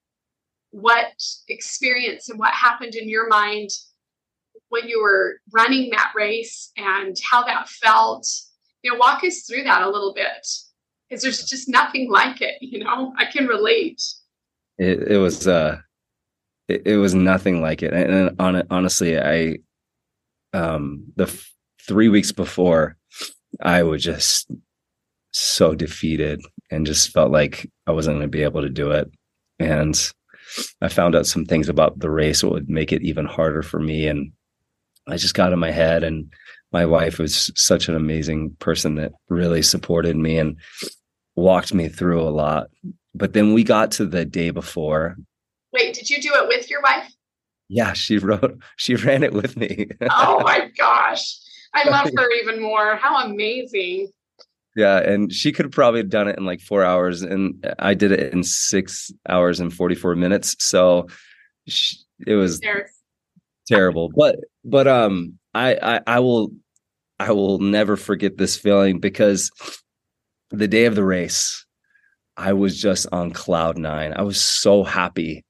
what 0.70 1.12
experience 1.48 2.28
and 2.28 2.38
what 2.38 2.52
happened 2.52 2.94
in 2.94 3.08
your 3.08 3.28
mind 3.28 3.70
when 4.68 4.88
you 4.88 5.02
were 5.02 5.40
running 5.52 5.90
that 5.90 6.12
race 6.14 6.70
and 6.76 7.16
how 7.28 7.44
that 7.44 7.68
felt. 7.68 8.26
You 8.82 8.92
know, 8.92 8.98
walk 8.98 9.24
us 9.24 9.42
through 9.42 9.64
that 9.64 9.82
a 9.82 9.90
little 9.90 10.14
bit 10.14 10.46
because 11.08 11.22
there's 11.22 11.44
just 11.46 11.68
nothing 11.68 12.10
like 12.10 12.40
it. 12.40 12.56
You 12.60 12.84
know, 12.84 13.12
I 13.16 13.26
can 13.26 13.46
relate. 13.46 14.02
It, 14.78 15.02
it 15.12 15.18
was 15.18 15.46
uh 15.46 15.78
it, 16.68 16.86
it 16.86 16.96
was 16.96 17.14
nothing 17.14 17.60
like 17.60 17.82
it. 17.82 17.92
And, 17.92 18.12
and 18.12 18.40
on, 18.40 18.62
honestly, 18.70 19.18
I 19.18 19.58
um 20.52 21.04
the 21.16 21.24
f- 21.24 21.52
three 21.86 22.08
weeks 22.08 22.32
before, 22.32 22.96
I 23.60 23.82
was 23.82 24.02
just 24.02 24.50
so 25.32 25.74
defeated 25.74 26.40
and 26.70 26.86
just 26.86 27.10
felt 27.10 27.30
like 27.30 27.70
I 27.86 27.92
wasn't 27.92 28.16
going 28.16 28.26
to 28.26 28.28
be 28.28 28.42
able 28.42 28.62
to 28.62 28.68
do 28.68 28.90
it. 28.90 29.10
And 29.58 30.12
I 30.80 30.88
found 30.88 31.14
out 31.14 31.26
some 31.26 31.44
things 31.44 31.68
about 31.68 31.98
the 31.98 32.10
race 32.10 32.40
that 32.40 32.48
would 32.48 32.68
make 32.68 32.92
it 32.92 33.02
even 33.02 33.26
harder 33.26 33.62
for 33.62 33.78
me. 33.78 34.06
And 34.08 34.32
I 35.06 35.16
just 35.16 35.34
got 35.34 35.52
in 35.52 35.58
my 35.58 35.70
head. 35.70 36.02
And 36.02 36.32
my 36.72 36.86
wife 36.86 37.18
was 37.18 37.50
such 37.56 37.88
an 37.88 37.96
amazing 37.96 38.56
person 38.58 38.94
that 38.96 39.12
really 39.28 39.62
supported 39.62 40.16
me 40.16 40.38
and 40.38 40.56
walked 41.36 41.74
me 41.74 41.88
through 41.88 42.20
a 42.20 42.30
lot. 42.30 42.68
But 43.14 43.32
then 43.32 43.54
we 43.54 43.64
got 43.64 43.90
to 43.92 44.06
the 44.06 44.24
day 44.24 44.50
before 44.50 45.16
Wait, 45.72 45.94
did 45.94 46.10
you 46.10 46.20
do 46.20 46.32
it 46.34 46.48
with 46.48 46.68
your 46.68 46.82
wife? 46.82 47.12
Yeah, 47.68 47.92
she 47.92 48.18
wrote, 48.18 48.60
she 48.76 48.96
ran 48.96 49.22
it 49.22 49.32
with 49.32 49.56
me. 49.56 49.88
oh 50.10 50.40
my 50.40 50.68
gosh. 50.78 51.38
I 51.72 51.88
love 51.88 52.10
her 52.16 52.30
even 52.42 52.60
more. 52.60 52.96
How 52.96 53.24
amazing. 53.24 54.08
Yeah, 54.76 54.98
and 54.98 55.32
she 55.32 55.52
could 55.52 55.66
have 55.66 55.72
probably 55.72 56.02
done 56.02 56.28
it 56.28 56.36
in 56.36 56.44
like 56.44 56.60
four 56.60 56.84
hours, 56.84 57.22
and 57.22 57.64
I 57.78 57.94
did 57.94 58.12
it 58.12 58.32
in 58.32 58.42
six 58.42 59.12
hours 59.28 59.60
and 59.60 59.72
forty 59.72 59.94
four 59.94 60.14
minutes. 60.16 60.56
So 60.58 61.08
she, 61.68 61.96
it 62.26 62.34
was 62.34 62.60
terrible. 63.68 64.10
But 64.14 64.36
but 64.64 64.88
um, 64.88 65.38
I, 65.54 65.74
I 65.74 66.00
I 66.06 66.20
will 66.20 66.52
I 67.18 67.32
will 67.32 67.58
never 67.58 67.96
forget 67.96 68.38
this 68.38 68.56
feeling 68.56 68.98
because 68.98 69.50
the 70.50 70.68
day 70.68 70.86
of 70.86 70.94
the 70.94 71.04
race, 71.04 71.64
I 72.36 72.52
was 72.52 72.80
just 72.80 73.06
on 73.12 73.30
cloud 73.32 73.78
nine. 73.78 74.14
I 74.16 74.22
was 74.22 74.40
so 74.40 74.84
happy. 74.84 75.44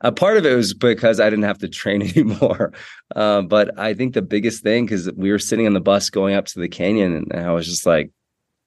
A 0.00 0.12
part 0.12 0.38
of 0.38 0.46
it 0.46 0.56
was 0.56 0.72
because 0.72 1.20
I 1.20 1.28
didn't 1.28 1.44
have 1.44 1.58
to 1.58 1.68
train 1.80 2.02
anymore. 2.02 2.72
Uh, 3.14 3.42
but 3.42 3.78
I 3.78 3.94
think 3.94 4.14
the 4.14 4.22
biggest 4.22 4.62
thing, 4.62 4.86
because 4.86 5.10
we 5.12 5.30
were 5.30 5.38
sitting 5.38 5.66
on 5.66 5.74
the 5.74 5.80
bus 5.80 6.10
going 6.10 6.34
up 6.34 6.46
to 6.46 6.60
the 6.60 6.68
canyon, 6.68 7.26
and 7.30 7.40
I 7.40 7.52
was 7.52 7.66
just 7.66 7.86
like, 7.86 8.10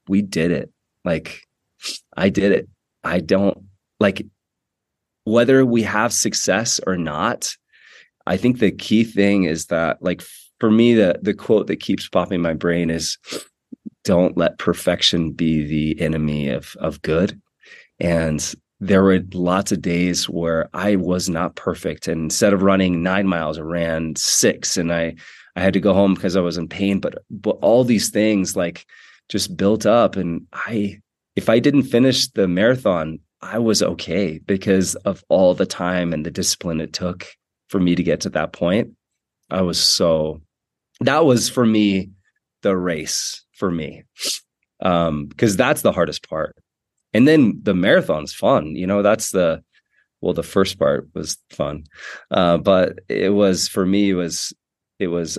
we 0.08 0.22
did 0.22 0.52
it. 0.52 0.72
Like, 1.04 1.42
I 2.16 2.30
did 2.30 2.52
it. 2.52 2.70
I 3.04 3.20
don't 3.20 3.58
like 4.00 4.26
whether 5.24 5.66
we 5.66 5.84
have 5.84 6.14
success 6.14 6.80
or 6.86 6.98
not. 6.98 7.56
I 8.26 8.38
think 8.38 8.60
the 8.60 8.72
key 8.72 9.04
thing 9.04 9.46
is 9.46 9.66
that, 9.68 10.02
like, 10.02 10.22
for 10.64 10.72
me, 10.72 10.94
the 10.94 11.20
the 11.22 11.34
quote 11.34 11.68
that 11.68 11.82
keeps 11.82 12.08
popping 12.08 12.36
in 12.36 12.42
my 12.42 12.54
brain 12.54 12.90
is, 12.90 13.18
"Don't 14.06 14.38
let 14.38 14.60
perfection 14.60 15.34
be 15.34 15.66
the 15.66 16.00
enemy 16.00 16.48
of 16.48 16.78
of 16.80 17.02
good." 17.02 17.38
And 18.00 18.40
there 18.80 19.04
were 19.04 19.20
lots 19.34 19.74
of 19.74 19.82
days 19.82 20.30
where 20.30 20.70
I 20.74 20.96
was 20.96 21.28
not 21.28 21.58
perfect. 21.58 22.08
And 22.08 22.22
instead 22.22 22.54
of 22.54 22.64
running 22.64 23.04
nine 23.04 23.28
miles, 23.28 23.58
I 23.58 23.64
ran 23.64 24.16
six, 24.16 24.78
and 24.78 24.94
I 24.94 25.16
I 25.58 25.62
had 25.62 25.74
to 25.74 25.82
go 25.82 25.94
home 25.94 26.14
because 26.14 26.38
I 26.38 26.40
was 26.40 26.58
in 26.58 26.70
pain. 26.70 27.02
But 27.02 27.16
but 27.30 27.58
all 27.62 27.84
these 27.84 28.10
things 28.10 28.56
like 28.56 28.86
just 29.28 29.58
built 29.58 29.86
up, 29.86 30.16
and 30.16 30.48
I 30.54 31.02
if 31.36 31.50
I 31.50 31.60
didn't 31.60 31.92
finish 31.92 32.30
the 32.30 32.48
marathon, 32.48 33.20
I 33.42 33.60
was 33.60 33.84
okay 33.84 34.40
because 34.46 34.96
of 35.04 35.26
all 35.28 35.56
the 35.56 35.66
time 35.66 36.14
and 36.14 36.26
the 36.26 36.32
discipline 36.32 36.80
it 36.80 36.94
took 36.94 37.28
for 37.68 37.82
me 37.82 37.96
to 37.96 38.04
get 38.04 38.22
to 38.22 38.30
that 38.30 38.54
point. 38.54 38.92
I 39.50 39.62
was 39.62 39.78
so 39.78 40.42
that 41.04 41.26
was 41.26 41.50
for 41.50 41.66
me 41.66 42.10
the 42.62 42.76
race 42.76 43.44
for 43.54 43.72
me. 43.72 44.04
Um, 44.82 45.28
because 45.28 45.56
that's 45.56 45.82
the 45.82 45.92
hardest 45.92 46.28
part. 46.28 46.58
And 47.14 47.28
then 47.28 47.60
the 47.62 47.74
marathon's 47.76 48.34
fun 48.34 48.76
you 48.76 48.88
know 48.88 49.02
that's 49.02 49.32
the 49.32 49.64
well 50.22 50.34
the 50.34 50.44
first 50.44 50.80
part 50.80 51.08
was 51.14 51.38
fun. 51.50 51.84
Uh, 52.32 52.58
but 52.58 53.00
it 53.10 53.34
was 53.34 53.68
for 53.68 53.86
me 53.86 54.12
it 54.12 54.14
was 54.16 54.54
it 55.00 55.08
was 55.08 55.38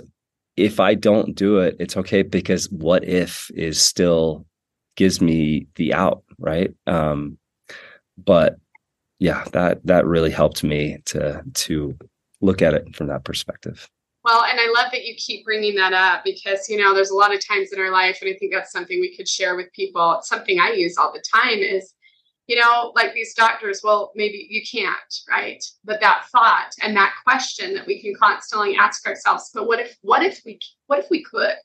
if 0.57 0.79
i 0.79 0.93
don't 0.95 1.35
do 1.35 1.57
it 1.59 1.75
it's 1.79 1.97
okay 1.97 2.21
because 2.21 2.69
what 2.71 3.03
if 3.03 3.51
is 3.55 3.81
still 3.81 4.45
gives 4.95 5.19
me 5.19 5.67
the 5.75 5.93
out 5.93 6.23
right? 6.39 6.73
Um 6.87 7.37
but 8.17 8.55
yeah 9.19 9.43
that 9.51 9.85
that 9.85 10.05
really 10.05 10.31
helped 10.31 10.63
me 10.63 10.99
to 11.05 11.43
to 11.53 11.97
look 12.41 12.61
at 12.61 12.73
it 12.73 12.95
from 12.95 13.07
that 13.07 13.23
perspective 13.25 13.89
well, 14.25 14.43
and 14.43 14.59
I 14.59 14.73
love 14.75 14.91
that 14.91 15.05
you 15.05 15.13
keep 15.17 15.45
bringing 15.45 15.75
that 15.75 15.93
up 15.93 16.23
because, 16.23 16.67
you 16.67 16.77
know, 16.77 16.95
there's 16.95 17.11
a 17.11 17.15
lot 17.15 17.33
of 17.33 17.45
times 17.45 17.71
in 17.71 17.79
our 17.79 17.91
life, 17.91 18.17
and 18.21 18.29
I 18.29 18.33
think 18.33 18.51
that's 18.51 18.71
something 18.71 18.99
we 18.99 19.15
could 19.15 19.29
share 19.29 19.55
with 19.55 19.71
people. 19.71 20.19
Something 20.23 20.59
I 20.59 20.71
use 20.71 20.97
all 20.97 21.13
the 21.13 21.23
time 21.31 21.59
is, 21.59 21.93
you 22.47 22.59
know, 22.59 22.91
like 22.95 23.13
these 23.13 23.35
doctors, 23.35 23.81
well, 23.83 24.11
maybe 24.15 24.47
you 24.49 24.63
can't, 24.69 25.13
right? 25.29 25.63
But 25.83 26.01
that 26.01 26.25
thought 26.31 26.71
and 26.81 26.97
that 26.97 27.13
question 27.23 27.75
that 27.75 27.85
we 27.85 28.01
can 28.01 28.15
constantly 28.15 28.75
ask 28.75 29.05
ourselves, 29.07 29.51
but 29.53 29.67
what 29.67 29.79
if, 29.79 29.95
what 30.01 30.23
if 30.23 30.41
we, 30.43 30.59
what 30.87 30.97
if 30.97 31.09
we 31.11 31.23
could? 31.23 31.55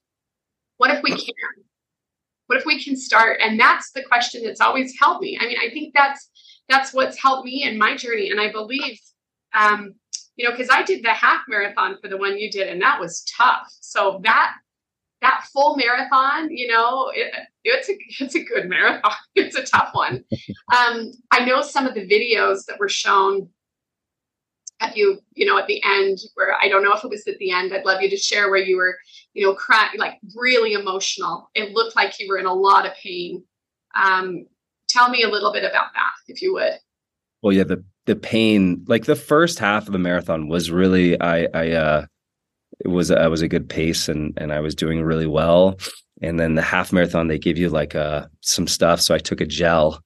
What 0.76 0.90
if 0.90 1.02
we 1.02 1.12
can? 1.12 1.64
What 2.46 2.58
if 2.58 2.66
we 2.66 2.82
can 2.82 2.94
start? 2.94 3.40
And 3.42 3.58
that's 3.58 3.92
the 3.92 4.02
question 4.02 4.42
that's 4.44 4.60
always 4.60 4.98
helped 5.00 5.22
me. 5.22 5.38
I 5.40 5.46
mean, 5.46 5.58
I 5.58 5.70
think 5.70 5.94
that's, 5.94 6.28
that's 6.68 6.92
what's 6.92 7.18
helped 7.18 7.46
me 7.46 7.62
in 7.62 7.78
my 7.78 7.96
journey. 7.96 8.30
And 8.30 8.40
I 8.40 8.52
believe, 8.52 8.98
um, 9.54 9.94
you 10.40 10.48
know, 10.48 10.52
because 10.52 10.70
I 10.72 10.82
did 10.82 11.04
the 11.04 11.12
half 11.12 11.42
marathon 11.48 11.98
for 12.00 12.08
the 12.08 12.16
one 12.16 12.38
you 12.38 12.50
did, 12.50 12.66
and 12.66 12.80
that 12.80 12.98
was 12.98 13.22
tough. 13.36 13.70
So 13.80 14.22
that 14.24 14.54
that 15.20 15.46
full 15.52 15.76
marathon, 15.76 16.50
you 16.50 16.66
know, 16.66 17.12
it, 17.14 17.30
it's 17.62 17.90
a 17.90 17.98
it's 18.24 18.34
a 18.34 18.42
good 18.42 18.66
marathon. 18.66 19.12
It's 19.34 19.54
a 19.54 19.62
tough 19.62 19.90
one. 19.92 20.24
Um, 20.74 21.12
I 21.30 21.44
know 21.44 21.60
some 21.60 21.86
of 21.86 21.94
the 21.94 22.08
videos 22.08 22.64
that 22.66 22.80
were 22.80 22.88
shown 22.88 23.50
at 24.80 24.96
you, 24.96 25.20
you 25.34 25.44
know, 25.44 25.58
at 25.58 25.66
the 25.66 25.82
end, 25.84 26.16
where 26.36 26.54
I 26.54 26.68
don't 26.68 26.82
know 26.82 26.94
if 26.94 27.04
it 27.04 27.10
was 27.10 27.26
at 27.26 27.36
the 27.36 27.50
end. 27.50 27.74
I'd 27.74 27.84
love 27.84 28.00
you 28.00 28.08
to 28.08 28.16
share 28.16 28.48
where 28.48 28.62
you 28.62 28.78
were, 28.78 28.96
you 29.34 29.46
know, 29.46 29.52
crying, 29.52 29.98
like 29.98 30.14
really 30.34 30.72
emotional. 30.72 31.50
It 31.54 31.72
looked 31.72 31.96
like 31.96 32.18
you 32.18 32.28
were 32.30 32.38
in 32.38 32.46
a 32.46 32.54
lot 32.54 32.86
of 32.86 32.94
pain. 32.94 33.44
Um, 33.94 34.46
tell 34.88 35.10
me 35.10 35.22
a 35.22 35.28
little 35.28 35.52
bit 35.52 35.64
about 35.64 35.92
that, 35.92 36.12
if 36.28 36.40
you 36.40 36.54
would. 36.54 36.78
Well, 37.42 37.52
yeah, 37.52 37.64
the 37.64 37.84
the 38.06 38.16
pain 38.16 38.84
like 38.88 39.04
the 39.04 39.16
first 39.16 39.58
half 39.58 39.86
of 39.86 39.92
the 39.92 39.98
marathon 39.98 40.48
was 40.48 40.70
really 40.70 41.20
i 41.20 41.46
i 41.54 41.70
uh 41.70 42.06
it 42.84 42.88
was 42.88 43.10
i 43.10 43.26
was 43.26 43.42
a 43.42 43.48
good 43.48 43.68
pace 43.68 44.08
and 44.08 44.32
and 44.36 44.52
i 44.52 44.60
was 44.60 44.74
doing 44.74 45.02
really 45.02 45.26
well 45.26 45.78
and 46.22 46.38
then 46.38 46.54
the 46.54 46.62
half 46.62 46.92
marathon 46.92 47.28
they 47.28 47.38
give 47.38 47.58
you 47.58 47.68
like 47.68 47.94
uh 47.94 48.26
some 48.40 48.66
stuff 48.66 49.00
so 49.00 49.14
i 49.14 49.18
took 49.18 49.40
a 49.40 49.46
gel 49.46 50.02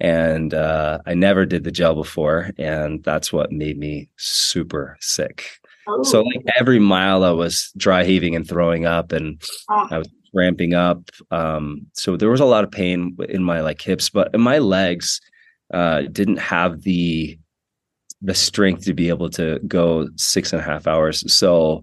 and 0.00 0.54
uh 0.54 0.98
i 1.06 1.14
never 1.14 1.46
did 1.46 1.64
the 1.64 1.70
gel 1.70 1.94
before 1.94 2.50
and 2.58 3.02
that's 3.04 3.32
what 3.32 3.52
made 3.52 3.78
me 3.78 4.08
super 4.16 4.96
sick 5.00 5.46
oh. 5.88 6.02
so 6.02 6.22
like 6.22 6.44
every 6.58 6.78
mile 6.78 7.24
i 7.24 7.30
was 7.30 7.72
dry 7.76 8.04
heaving 8.04 8.34
and 8.34 8.48
throwing 8.48 8.84
up 8.84 9.12
and 9.12 9.42
oh. 9.70 9.88
i 9.90 9.98
was 9.98 10.08
ramping 10.32 10.74
up 10.74 11.10
um 11.32 11.84
so 11.94 12.16
there 12.16 12.30
was 12.30 12.40
a 12.40 12.44
lot 12.44 12.62
of 12.62 12.70
pain 12.70 13.16
in 13.28 13.42
my 13.42 13.60
like 13.60 13.80
hips 13.80 14.08
but 14.08 14.32
in 14.32 14.40
my 14.40 14.58
legs 14.58 15.20
uh, 15.72 16.02
didn't 16.02 16.38
have 16.38 16.82
the 16.82 17.38
the 18.22 18.34
strength 18.34 18.84
to 18.84 18.92
be 18.92 19.08
able 19.08 19.30
to 19.30 19.58
go 19.66 20.08
six 20.16 20.52
and 20.52 20.60
a 20.60 20.64
half 20.64 20.86
hours. 20.86 21.32
So 21.32 21.82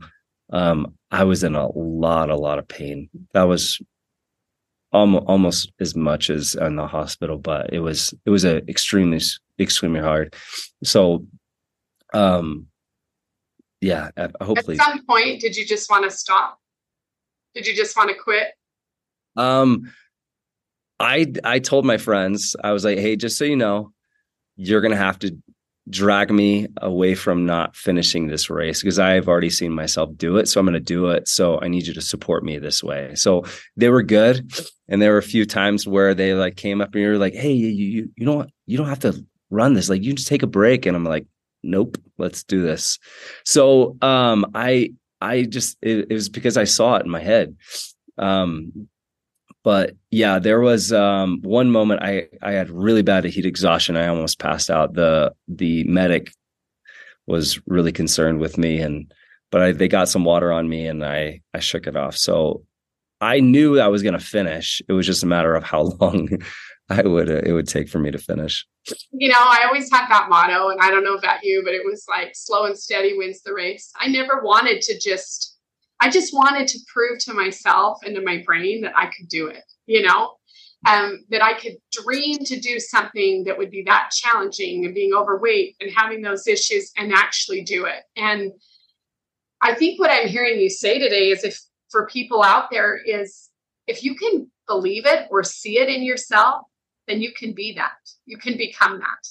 um, 0.52 0.94
I 1.10 1.24
was 1.24 1.44
in 1.44 1.56
a 1.56 1.68
lot, 1.76 2.30
a 2.30 2.36
lot 2.36 2.60
of 2.60 2.68
pain. 2.68 3.10
That 3.34 3.44
was 3.44 3.82
almost 4.92 5.26
almost 5.28 5.72
as 5.80 5.96
much 5.96 6.30
as 6.30 6.56
in 6.56 6.76
the 6.76 6.88
hospital, 6.88 7.38
but 7.38 7.74
it 7.74 7.80
was 7.80 8.14
it 8.26 8.30
was 8.30 8.46
a 8.46 8.58
extremely 8.70 9.22
extremely 9.60 10.00
hard. 10.00 10.36
So, 10.84 11.26
um, 12.14 12.68
yeah, 13.82 14.10
hopefully. 14.42 14.78
At 14.80 14.86
some 14.86 15.06
point, 15.06 15.42
did 15.42 15.56
you 15.56 15.66
just 15.66 15.90
want 15.90 16.04
to 16.04 16.12
stop? 16.12 16.60
Did 17.54 17.68
you 17.68 17.76
just 17.76 17.98
want 17.98 18.10
to 18.10 18.16
quit? 18.16 18.50
Um, 19.36 19.92
I 21.00 21.34
I 21.44 21.60
told 21.60 21.86
my 21.86 21.98
friends 21.98 22.56
I 22.64 22.72
was 22.72 22.84
like, 22.84 22.98
hey, 22.98 23.16
just 23.16 23.38
so 23.38 23.46
you 23.46 23.56
know, 23.56 23.92
you're 24.56 24.82
gonna 24.82 24.96
have 24.96 25.20
to 25.20 25.38
drag 25.90 26.32
me 26.32 26.68
away 26.82 27.16
from 27.16 27.46
not 27.46 27.76
finishing 27.76 28.28
this 28.28 28.50
race 28.50 28.82
because 28.82 29.00
I've 29.00 29.28
already 29.28 29.50
seen 29.50 29.72
myself 29.72 30.10
do 30.18 30.38
it. 30.38 30.48
So 30.48 30.60
I'm 30.60 30.66
going 30.66 30.74
to 30.74 30.80
do 30.80 31.08
it. 31.08 31.28
So 31.28 31.60
I 31.62 31.68
need 31.68 31.88
you 31.88 31.94
to 31.94 32.02
support 32.02 32.44
me 32.44 32.58
this 32.58 32.84
way. 32.84 33.16
So 33.16 33.46
they 33.76 33.90
were 33.90 34.04
good. 34.04 34.52
And 34.90 35.02
there 35.02 35.12
were 35.12 35.18
a 35.18 35.24
few 35.24 35.46
times 35.46 35.88
where 35.88 36.14
they 36.14 36.34
like 36.34 36.56
came 36.56 36.82
up 36.82 36.94
and 36.94 37.02
you 37.02 37.10
were 37.10 37.18
like, 37.18 37.34
Hey, 37.34 37.52
you, 37.52 37.68
you, 37.68 38.10
you 38.16 38.26
don't, 38.26 38.50
you 38.66 38.78
don't 38.78 38.90
have 38.90 39.00
to 39.00 39.26
run 39.50 39.74
this. 39.74 39.90
Like 39.90 40.04
you 40.04 40.14
just 40.14 40.28
take 40.28 40.44
a 40.44 40.48
break. 40.48 40.86
And 40.86 40.96
I'm 40.96 41.06
like, 41.06 41.26
nope, 41.64 41.98
let's 42.18 42.44
do 42.44 42.62
this. 42.62 43.00
So, 43.46 43.98
um, 44.02 44.46
I, 44.54 44.92
I 45.22 45.44
just, 45.44 45.78
it, 45.82 46.08
it 46.10 46.14
was 46.14 46.30
because 46.30 46.58
I 46.58 46.66
saw 46.66 46.96
it 46.96 47.06
in 47.06 47.12
my 47.12 47.22
head. 47.22 47.56
Um, 48.18 48.88
but 49.64 49.96
yeah, 50.12 50.40
there 50.40 50.62
was 50.62 50.94
um, 50.94 51.42
one 51.42 51.72
moment 51.72 52.02
I 52.02 52.28
I 52.42 52.54
had 52.54 52.70
really 52.70 53.02
bad 53.02 53.26
heat 53.26 53.46
exhaustion. 53.46 53.98
I 53.98 54.08
almost 54.08 54.40
passed 54.40 54.70
out. 54.70 54.94
The 54.94 55.34
the 55.48 55.84
medic 55.86 56.32
was 57.26 57.60
really 57.68 57.92
concerned 57.92 58.40
with 58.40 58.58
me, 58.58 58.80
and 58.80 59.14
but 59.52 59.62
I, 59.62 59.72
they 59.74 59.88
got 59.88 60.10
some 60.10 60.24
water 60.24 60.52
on 60.52 60.70
me, 60.70 60.88
and 60.88 61.04
I 61.04 61.42
I 61.54 61.60
shook 61.60 61.88
it 61.88 61.96
off. 61.96 62.16
So 62.16 62.64
I 63.20 63.40
knew 63.40 63.80
I 63.80 63.88
was 63.88 64.04
going 64.04 64.14
to 64.18 64.24
finish. 64.24 64.82
It 64.88 64.94
was 64.94 65.06
just 65.06 65.24
a 65.24 65.28
matter 65.28 65.56
of 65.56 65.64
how 65.64 65.82
long 66.00 66.30
I 66.90 67.02
would 67.02 67.30
uh, 67.30 67.42
it 67.44 67.52
would 67.52 67.68
take 67.68 67.90
for 67.90 68.00
me 68.00 68.12
to 68.12 68.18
finish. 68.18 68.66
You 69.12 69.30
know, 69.30 69.40
I 69.40 69.66
always 69.66 69.92
had 69.92 70.08
that 70.08 70.30
motto, 70.30 70.70
and 70.70 70.80
I 70.82 70.90
don't 70.90 71.04
know 71.04 71.16
about 71.16 71.44
you, 71.44 71.62
but 71.66 71.74
it 71.74 71.84
was 71.86 72.06
like 72.08 72.32
slow 72.36 72.66
and 72.66 72.78
steady 72.78 73.18
wins 73.18 73.42
the 73.42 73.54
race. 73.54 73.92
I 74.00 74.08
never 74.08 74.42
wanted 74.44 74.82
to 74.84 74.98
just 74.98 75.57
I 76.00 76.10
just 76.10 76.34
wanted 76.34 76.68
to 76.70 76.80
prove 76.92 77.20
to 77.20 77.34
myself 77.34 78.00
and 78.06 78.16
to 78.16 78.22
my 78.22 78.44
brain 78.46 78.82
that 78.82 78.94
I 78.96 79.08
could 79.08 79.28
do 79.28 79.48
it, 79.48 79.64
you 79.86 80.04
know, 80.04 80.36
um, 80.88 81.26
that 81.30 81.44
I 81.44 81.54
could 81.54 81.78
dream 81.92 82.38
to 82.40 82.60
do 82.60 82.80
something 82.80 83.44
that 83.46 83.58
would 83.58 83.72
be 83.72 83.84
that 83.84 84.12
challenging 84.12 84.86
and 84.86 84.94
being 84.94 85.14
overweight 85.14 85.76
and 85.82 85.92
having 85.92 86.22
those 86.22 86.48
issues 86.48 86.92
and 86.98 87.12
actually 87.14 87.64
do 87.64 87.86
it. 87.86 88.04
And 88.16 88.52
I 89.62 89.74
think 89.74 90.00
what 90.00 90.12
I'm 90.12 90.28
hearing 90.28 90.60
you 90.60 90.70
say 90.70 91.00
today 91.00 91.30
is 91.30 91.44
if 91.44 91.60
for 91.90 92.08
people 92.08 92.44
out 92.44 92.70
there 92.70 92.96
is 92.96 93.50
if 93.88 94.04
you 94.04 94.16
can 94.16 94.52
believe 94.68 95.06
it 95.06 95.28
or 95.32 95.44
see 95.44 95.80
it 95.80 95.90
in 95.90 96.04
yourself, 96.04 96.66
then 97.08 97.22
you 97.22 97.32
can 97.34 97.54
be 97.54 97.74
that. 97.74 97.98
You 98.26 98.38
can 98.38 98.58
become 98.58 99.00
that. 99.00 99.28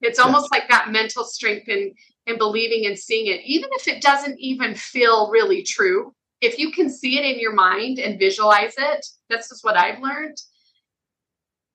It's 0.00 0.18
almost 0.18 0.50
like 0.50 0.68
that 0.68 0.90
mental 0.90 1.24
strength 1.24 1.68
and 1.68 1.92
and 2.26 2.38
believing 2.38 2.86
and 2.86 2.98
seeing 2.98 3.26
it, 3.26 3.40
even 3.44 3.68
if 3.72 3.88
it 3.88 4.02
doesn't 4.02 4.38
even 4.38 4.74
feel 4.74 5.30
really 5.30 5.62
true. 5.62 6.14
If 6.40 6.58
you 6.58 6.72
can 6.72 6.90
see 6.90 7.18
it 7.18 7.24
in 7.24 7.40
your 7.40 7.52
mind 7.52 7.98
and 7.98 8.18
visualize 8.18 8.74
it, 8.76 9.06
this 9.28 9.52
is 9.52 9.62
what 9.62 9.76
I've 9.76 10.00
learned. 10.00 10.36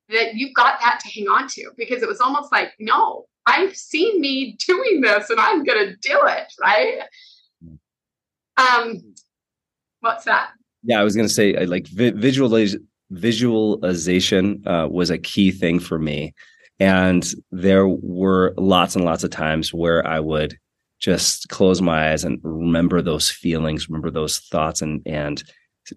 That 0.10 0.36
you've 0.36 0.54
got 0.54 0.80
that 0.82 1.00
to 1.02 1.10
hang 1.10 1.28
on 1.28 1.48
to 1.50 1.72
because 1.78 2.02
it 2.02 2.08
was 2.08 2.22
almost 2.22 2.52
like, 2.52 2.74
no, 2.80 3.26
I've 3.46 3.76
seen 3.76 4.22
me 4.22 4.58
doing 4.68 5.02
this 5.02 5.30
and 5.30 5.40
I'm 5.40 5.64
going 5.64 5.88
to 5.88 5.96
do 5.96 6.20
it, 6.26 6.54
right? 6.62 7.02
Um, 8.58 9.14
what's 10.02 10.26
that? 10.26 10.52
Yeah, 10.84 11.00
I 11.00 11.04
was 11.04 11.16
going 11.16 11.28
to 11.28 11.34
say 11.34 11.66
like 11.66 11.88
vi- 11.88 12.12
visualiz- 12.12 12.82
visualization 13.10 14.64
uh, 14.68 14.88
was 14.90 15.10
a 15.10 15.18
key 15.18 15.52
thing 15.52 15.80
for 15.80 16.00
me. 16.00 16.34
And 16.80 17.28
there 17.52 17.88
were 17.88 18.54
lots 18.58 18.96
and 18.96 19.04
lots 19.04 19.24
of 19.24 19.32
times 19.32 19.74
where 19.74 20.06
I 20.06 20.20
would 20.20 20.58
just 21.00 21.50
close 21.50 21.82
my 21.82 22.12
eyes 22.12 22.24
and 22.24 22.40
remember 22.44 23.02
those 23.02 23.30
feelings, 23.30 23.90
remember 23.90 24.12
those 24.12 24.40
thoughts 24.40 24.82
and 24.82 25.02
and 25.06 25.44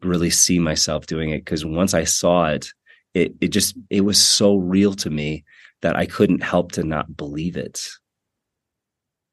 really 0.03 0.31
see 0.31 0.59
myself 0.59 1.07
doing 1.07 1.31
it. 1.31 1.45
Cause 1.45 1.65
once 1.65 1.95
I 1.95 2.05
saw 2.05 2.47
it, 2.47 2.69
it 3.15 3.35
it 3.41 3.49
just 3.49 3.77
it 3.91 4.03
was 4.03 4.21
so 4.21 4.57
real 4.57 4.95
to 4.95 5.11
me 5.11 5.45
that 5.83 5.97
I 5.97 6.07
couldn't 6.07 6.43
help 6.43 6.73
to 6.73 6.85
not 6.85 7.17
believe 7.17 7.57
it. 7.57 7.89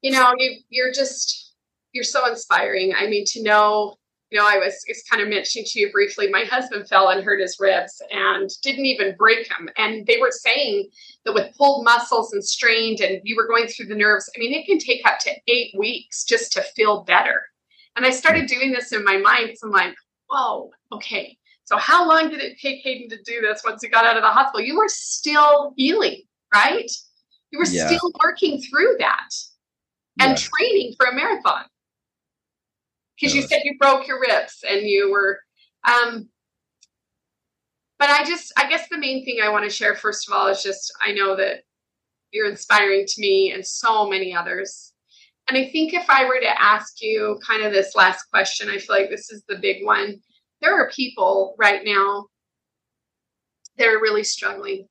You 0.02 0.12
know, 0.12 0.34
you 0.38 0.58
you're 0.68 0.92
just 0.92 1.54
you're 1.92 2.04
so 2.04 2.26
inspiring. 2.26 2.94
I 2.96 3.06
mean, 3.06 3.24
to 3.28 3.42
know 3.42 3.96
you 4.30 4.38
know, 4.38 4.46
I 4.46 4.58
was, 4.58 4.84
just 4.86 5.08
kind 5.08 5.22
of 5.22 5.28
mentioning 5.28 5.66
to 5.68 5.80
you 5.80 5.90
briefly, 5.90 6.28
my 6.28 6.44
husband 6.44 6.88
fell 6.88 7.08
and 7.08 7.24
hurt 7.24 7.40
his 7.40 7.56
ribs 7.58 8.02
and 8.10 8.50
didn't 8.62 8.84
even 8.84 9.16
break 9.16 9.48
them. 9.48 9.68
And 9.76 10.06
they 10.06 10.18
were 10.18 10.30
saying 10.30 10.90
that 11.24 11.34
with 11.34 11.56
pulled 11.56 11.84
muscles 11.84 12.32
and 12.32 12.44
strained 12.44 13.00
and 13.00 13.20
you 13.24 13.36
were 13.36 13.46
going 13.46 13.66
through 13.66 13.86
the 13.86 13.94
nerves, 13.94 14.30
I 14.36 14.38
mean, 14.38 14.52
it 14.52 14.66
can 14.66 14.78
take 14.78 15.06
up 15.06 15.18
to 15.20 15.30
eight 15.46 15.74
weeks 15.76 16.24
just 16.24 16.52
to 16.52 16.62
feel 16.76 17.04
better. 17.04 17.42
And 17.96 18.04
I 18.04 18.10
started 18.10 18.46
doing 18.46 18.70
this 18.70 18.92
in 18.92 19.02
my 19.02 19.16
mind 19.16 19.46
because 19.46 19.62
I'm 19.62 19.70
like, 19.70 19.94
whoa, 20.28 20.70
okay. 20.92 21.36
So 21.64 21.76
how 21.76 22.06
long 22.06 22.28
did 22.28 22.40
it 22.40 22.58
take 22.60 22.82
Hayden 22.82 23.08
to 23.10 23.22
do 23.24 23.40
this 23.40 23.62
once 23.64 23.82
he 23.82 23.88
got 23.88 24.04
out 24.04 24.16
of 24.16 24.22
the 24.22 24.28
hospital? 24.28 24.64
You 24.64 24.76
were 24.76 24.88
still 24.88 25.72
healing, 25.76 26.22
right? 26.54 26.90
You 27.50 27.58
were 27.58 27.66
yeah. 27.66 27.86
still 27.86 28.12
working 28.22 28.60
through 28.60 28.96
that 28.98 29.28
and 30.20 30.30
yeah. 30.30 30.36
training 30.36 30.94
for 30.98 31.06
a 31.06 31.14
marathon 31.14 31.64
because 33.18 33.34
you 33.34 33.42
said 33.42 33.62
you 33.64 33.76
broke 33.78 34.06
your 34.06 34.20
ribs 34.20 34.64
and 34.68 34.82
you 34.82 35.10
were 35.10 35.38
um 35.84 36.28
but 37.98 38.10
i 38.10 38.24
just 38.24 38.52
i 38.56 38.68
guess 38.68 38.88
the 38.88 38.98
main 38.98 39.24
thing 39.24 39.38
i 39.42 39.48
want 39.48 39.64
to 39.64 39.70
share 39.70 39.94
first 39.94 40.28
of 40.28 40.34
all 40.34 40.46
is 40.46 40.62
just 40.62 40.92
i 41.04 41.12
know 41.12 41.36
that 41.36 41.62
you're 42.32 42.48
inspiring 42.48 43.04
to 43.06 43.20
me 43.20 43.52
and 43.52 43.64
so 43.64 44.08
many 44.08 44.34
others. 44.34 44.92
And 45.48 45.56
i 45.56 45.68
think 45.68 45.94
if 45.94 46.08
i 46.08 46.24
were 46.24 46.40
to 46.40 46.62
ask 46.62 47.00
you 47.00 47.38
kind 47.46 47.62
of 47.64 47.72
this 47.72 47.96
last 47.96 48.24
question 48.30 48.68
i 48.68 48.78
feel 48.78 48.96
like 48.96 49.10
this 49.10 49.30
is 49.30 49.42
the 49.48 49.56
big 49.56 49.84
one. 49.84 50.20
There 50.60 50.74
are 50.74 50.90
people 50.90 51.54
right 51.58 51.82
now 51.84 52.26
that 53.76 53.86
are 53.86 54.00
really 54.00 54.24
struggling. 54.24 54.88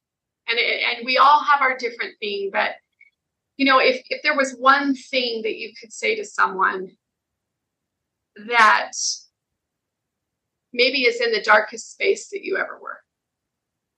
And 0.50 0.58
it, 0.58 0.82
and 0.82 1.06
we 1.06 1.18
all 1.18 1.44
have 1.44 1.62
our 1.62 1.78
different 1.78 2.14
thing 2.20 2.50
but 2.52 2.72
you 3.58 3.66
know 3.66 3.80
if 3.80 4.02
if 4.10 4.22
there 4.24 4.38
was 4.38 4.56
one 4.58 4.96
thing 4.96 5.42
that 5.44 5.58
you 5.58 5.74
could 5.80 5.94
say 5.94 6.16
to 6.16 6.26
someone 6.26 6.90
that 8.48 8.92
maybe 10.74 11.04
is 11.04 11.22
in 11.22 11.32
the 11.32 11.42
darkest 11.42 11.92
space 11.92 12.30
that 12.30 12.44
you 12.44 12.58
ever 12.58 12.80
were. 12.82 13.00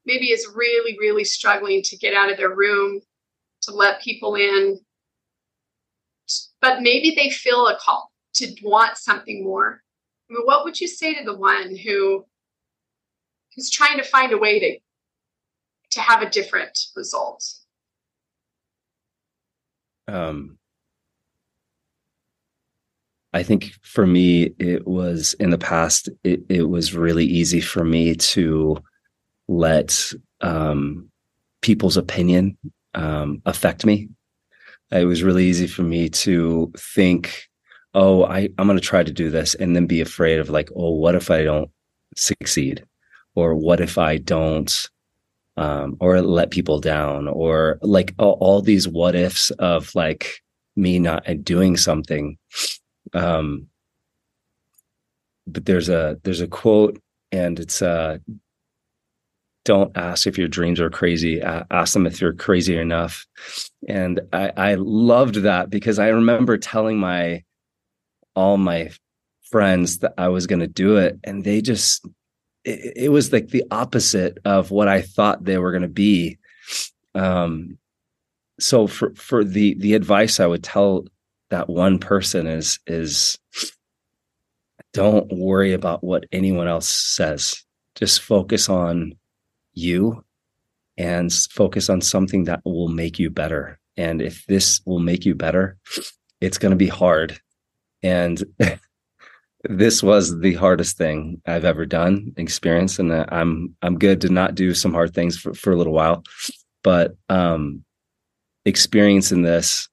Maybe 0.06 0.28
is 0.28 0.48
really, 0.56 0.98
really 1.00 1.24
struggling 1.24 1.82
to 1.84 1.98
get 1.98 2.14
out 2.14 2.32
of 2.32 2.38
their 2.38 2.56
room, 2.56 3.02
to 3.64 3.74
let 3.74 4.02
people 4.02 4.36
in. 4.36 4.80
But 6.62 6.82
maybe 6.82 7.14
they 7.16 7.30
feel 7.30 7.68
a 7.68 7.78
call 7.78 8.12
to 8.36 8.56
want 8.64 8.98
something 8.98 9.44
more. 9.44 9.82
I 10.30 10.34
mean, 10.34 10.44
what 10.46 10.64
would 10.64 10.80
you 10.80 10.88
say 10.88 11.14
to 11.16 11.24
the 11.24 11.36
one 11.36 11.76
who 11.76 12.26
who's 13.56 13.70
trying 13.70 13.98
to 13.98 14.04
find 14.04 14.32
a 14.32 14.38
way 14.38 14.60
to 14.60 14.80
to 15.92 16.02
have 16.02 16.22
a 16.22 16.30
different 16.30 16.78
result? 16.96 17.44
Um, 20.08 20.59
I 23.34 23.44
think 23.44 23.74
for 23.82 24.08
me, 24.08 24.54
it 24.58 24.88
was 24.88 25.34
in 25.40 25.52
the 25.52 25.58
past, 25.58 26.10
it, 26.24 26.42
it 26.50 26.64
was 26.64 26.96
really 26.96 27.26
easy 27.26 27.62
for 27.62 27.84
me 27.84 28.16
to 28.16 28.82
let 29.48 30.12
um, 30.42 31.10
people's 31.62 31.98
opinion 31.98 32.58
um, 32.96 33.42
affect 33.46 33.86
me. 33.86 34.10
It 34.92 35.06
was 35.06 35.22
really 35.22 35.46
easy 35.46 35.68
for 35.68 35.84
me 35.84 36.10
to 36.10 36.72
think, 36.76 37.48
oh, 37.94 38.26
I, 38.26 38.50
I'm 38.58 38.66
going 38.66 38.80
to 38.80 38.84
try 38.84 39.04
to 39.04 39.12
do 39.12 39.30
this 39.30 39.54
and 39.54 39.76
then 39.76 39.86
be 39.86 40.02
afraid 40.02 40.40
of 40.40 40.50
like, 40.50 40.70
oh, 40.76 40.92
what 40.92 41.14
if 41.14 41.30
I 41.30 41.44
don't 41.44 41.70
succeed? 42.16 42.84
Or 43.36 43.54
what 43.54 43.80
if 43.80 44.00
I 44.00 44.18
don't, 44.18 44.90
um, 45.56 45.98
or 46.00 46.20
let 46.22 46.50
people 46.50 46.80
down? 46.80 47.28
Or 47.28 47.78
like 47.84 48.16
all, 48.18 48.38
all 48.42 48.62
these 48.64 48.88
what 48.88 49.14
ifs 49.14 49.52
of 49.52 49.94
like 49.94 50.42
me 50.76 50.98
not 50.98 51.24
doing 51.44 51.78
something 51.78 52.38
um, 53.14 53.68
but 55.48 55.66
there's 55.66 55.90
a 55.90 56.20
there's 56.24 56.42
a 56.42 56.48
quote, 56.48 57.02
and 57.32 57.60
it's 57.60 57.82
uh, 57.82 58.18
don't 59.66 59.96
ask 59.98 60.26
if 60.28 60.38
your 60.38 60.48
dreams 60.48 60.80
are 60.80 60.90
crazy. 60.90 61.42
Ask 61.42 61.94
them 61.94 62.08
if 62.08 62.22
you're 62.22 62.34
crazy 62.34 62.78
enough. 62.78 63.26
And 63.88 64.22
I, 64.34 64.52
I 64.56 64.74
loved 64.76 65.36
that 65.36 65.70
because 65.70 66.00
I 66.00 66.08
remember 66.08 66.58
telling 66.58 66.98
my 66.98 67.44
all 68.36 68.58
my 68.58 68.92
friends 69.50 70.00
that 70.00 70.14
I 70.18 70.30
was 70.30 70.48
going 70.48 70.60
to 70.60 70.68
do 70.68 70.98
it, 70.98 71.20
and 71.24 71.44
they 71.44 71.62
just 71.62 72.08
it, 72.64 72.94
it, 72.96 73.10
was 73.10 73.32
like 73.34 73.50
the 73.50 73.64
opposite 73.72 74.38
of 74.46 74.72
what 74.72 74.88
I 74.88 75.02
thought 75.02 75.44
they 75.44 75.58
were 75.58 75.72
going 75.72 75.84
to 75.84 75.88
be. 75.88 76.38
Um, 77.16 77.78
so 78.60 78.88
for 78.88 79.14
for 79.16 79.44
the 79.44 79.76
the 79.80 79.94
advice 79.94 80.40
I 80.40 80.46
would 80.46 80.64
tell 80.64 81.06
that 81.50 81.70
one 81.70 82.00
person 82.00 82.48
is 82.48 82.80
is 82.88 83.38
don't 84.94 85.32
worry 85.32 85.74
about 85.74 86.04
what 86.04 86.26
anyone 86.32 86.68
else 86.68 86.90
says. 86.90 87.64
Just 87.96 88.22
focus 88.22 88.70
on 88.70 89.14
you 89.74 90.24
and 90.98 91.32
focus 91.32 91.90
on 91.90 92.02
something 92.02 92.46
that 92.46 92.62
will 92.66 92.88
make 92.88 93.20
you 93.20 93.30
better. 93.30 93.80
And 93.98 94.22
if 94.22 94.46
this 94.48 94.82
will 94.86 95.00
make 95.00 95.26
you 95.26 95.36
better 95.36 95.78
it's 96.42 96.58
going 96.58 96.72
to 96.72 96.78
be 96.78 96.88
hard. 96.88 97.40
And 98.02 98.42
this 99.64 100.02
was 100.02 100.40
the 100.40 100.54
hardest 100.54 100.98
thing 100.98 101.42
i've 101.46 101.66
ever 101.66 101.86
done 101.86 102.32
experience 102.38 102.98
and 102.98 103.12
i'm 103.12 103.76
i'm 103.82 103.98
good 104.00 104.22
to 104.22 104.30
not 104.30 104.56
do 104.56 104.74
some 104.74 104.94
hard 104.94 105.14
things 105.14 105.38
for, 105.38 105.54
for 105.54 105.74
a 105.74 105.76
little 105.76 105.94
while. 105.94 106.24
But 106.84 107.18
um 107.28 107.84
experiencing 108.66 109.42
this 109.42 109.90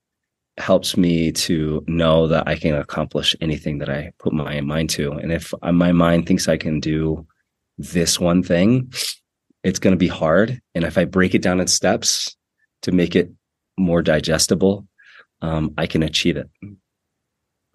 helps 0.59 0.97
me 0.97 1.33
to 1.33 1.85
know 1.87 2.27
that 2.29 2.49
I 2.49 2.57
can 2.57 2.75
accomplish 2.75 3.37
anything 3.41 3.79
that 3.79 3.91
I 3.91 4.13
put 4.19 4.33
my 4.33 4.61
mind 4.61 4.91
to. 4.91 5.13
And 5.13 5.33
if 5.33 5.53
my 5.63 5.93
mind 5.93 6.27
thinks 6.27 6.49
I 6.49 6.57
can 6.57 6.81
do 6.81 7.27
this 7.79 8.19
one 8.19 8.43
thing, 8.43 8.93
it's 9.63 9.79
going 9.79 9.93
to 9.93 9.99
be 9.99 10.09
hard. 10.09 10.61
And 10.75 10.85
if 10.85 10.97
I 10.97 11.05
break 11.05 11.35
it 11.35 11.43
down 11.43 11.61
in 11.61 11.67
steps 11.67 12.37
to 12.83 12.93
make 12.93 13.15
it 13.15 13.31
more 13.77 14.03
digestible, 14.03 14.87
um, 15.43 15.75
I 15.77 15.87
can 15.87 16.03
achieve 16.03 16.37
it. 16.37 16.49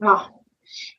Oh, 0.03 0.27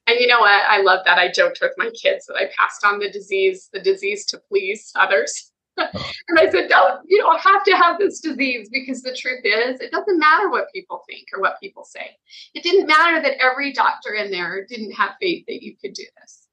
and 0.07 0.21
you 0.21 0.27
know 0.27 0.41
what? 0.41 0.65
I 0.69 0.81
love 0.83 1.01
that. 1.05 1.19
I 1.19 1.31
joked 1.31 1.59
with 1.61 1.73
my 1.77 1.91
kids 1.91 2.27
that 2.27 2.37
I 2.37 2.51
passed 2.59 2.85
on 2.85 2.99
the 2.99 3.11
disease, 3.11 3.69
the 3.73 3.81
disease 3.81 4.25
to 4.27 4.39
please 4.39 4.93
others. 4.95 5.52
and 5.77 6.39
I 6.39 6.51
said, 6.51 6.69
don't, 6.69 7.01
you 7.07 7.19
don't 7.19 7.41
have 7.41 7.65
to 7.65 7.73
have 7.73 7.99
this 7.99 8.21
disease 8.21 8.69
because 8.71 9.03
the 9.03 9.17
truth 9.17 9.41
is, 9.45 9.81
it 9.81 9.91
doesn't 9.91 10.19
matter 10.19 10.51
what 10.51 10.73
people 10.75 11.03
think 11.09 11.27
or 11.35 11.41
what 11.41 11.61
people 11.61 11.85
say. 11.85 12.11
It 12.55 12.63
didn't 12.63 12.87
matter 12.87 13.23
that 13.23 13.43
every 13.43 13.73
doctor 13.73 14.13
in 14.15 14.31
there 14.31 14.67
didn't 14.67 14.93
have 14.93 15.13
faith 15.21 15.45
that 15.47 15.63
you 15.63 15.75
could 15.81 15.95
do 15.95 16.05
this 16.21 16.47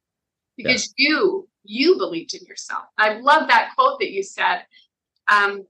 because 0.55 0.93
yeah. 0.97 1.09
you, 1.09 1.49
you 1.63 1.97
believed 1.97 2.33
in 2.33 2.45
yourself. 2.45 2.83
I 2.97 3.19
love 3.19 3.47
that 3.49 3.71
quote 3.75 3.99
that 3.99 4.11
you 4.11 4.23
said. 4.23 4.65
Um, 5.27 5.65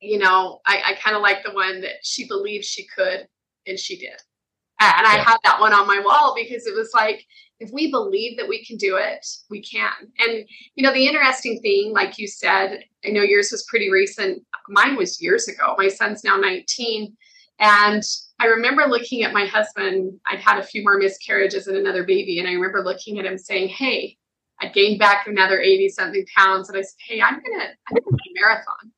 you 0.00 0.18
know, 0.18 0.60
I, 0.66 0.82
I 0.86 0.94
kind 0.94 1.16
of 1.16 1.22
like 1.22 1.44
the 1.44 1.52
one 1.52 1.80
that 1.82 1.96
she 2.02 2.26
believed 2.26 2.64
she 2.64 2.86
could 2.86 3.26
and 3.66 3.78
she 3.78 3.98
did. 3.98 4.20
And 4.80 5.06
I 5.06 5.16
had 5.18 5.38
that 5.42 5.60
one 5.60 5.72
on 5.72 5.88
my 5.88 6.00
wall 6.00 6.34
because 6.36 6.66
it 6.66 6.74
was 6.74 6.90
like, 6.94 7.24
if 7.60 7.70
we 7.72 7.90
believe 7.90 8.36
that 8.36 8.48
we 8.48 8.64
can 8.64 8.76
do 8.76 8.96
it, 8.96 9.26
we 9.50 9.60
can. 9.60 9.90
And, 10.20 10.44
you 10.76 10.84
know, 10.84 10.92
the 10.92 11.06
interesting 11.06 11.60
thing, 11.60 11.92
like 11.92 12.18
you 12.18 12.28
said, 12.28 12.84
I 13.04 13.08
know 13.08 13.22
yours 13.22 13.50
was 13.50 13.64
pretty 13.64 13.90
recent. 13.90 14.44
Mine 14.68 14.96
was 14.96 15.20
years 15.20 15.48
ago. 15.48 15.74
My 15.76 15.88
son's 15.88 16.22
now 16.22 16.36
19. 16.36 17.16
And 17.58 18.02
I 18.38 18.46
remember 18.46 18.86
looking 18.86 19.24
at 19.24 19.32
my 19.32 19.46
husband. 19.46 20.18
I'd 20.26 20.38
had 20.38 20.58
a 20.58 20.62
few 20.64 20.84
more 20.84 20.98
miscarriages 20.98 21.66
and 21.66 21.76
another 21.76 22.04
baby. 22.04 22.38
And 22.38 22.48
I 22.48 22.52
remember 22.52 22.84
looking 22.84 23.18
at 23.18 23.26
him 23.26 23.36
saying, 23.36 23.68
Hey, 23.70 24.16
I 24.60 24.68
gained 24.68 25.00
back 25.00 25.26
another 25.26 25.60
80 25.60 25.88
something 25.88 26.24
pounds. 26.36 26.68
And 26.68 26.78
I 26.78 26.82
said, 26.82 26.94
Hey, 27.04 27.20
I'm 27.20 27.34
going 27.34 27.58
to, 27.58 27.66
I'm 27.66 27.94
run 27.94 28.14
a 28.14 28.40
marathon. 28.40 28.92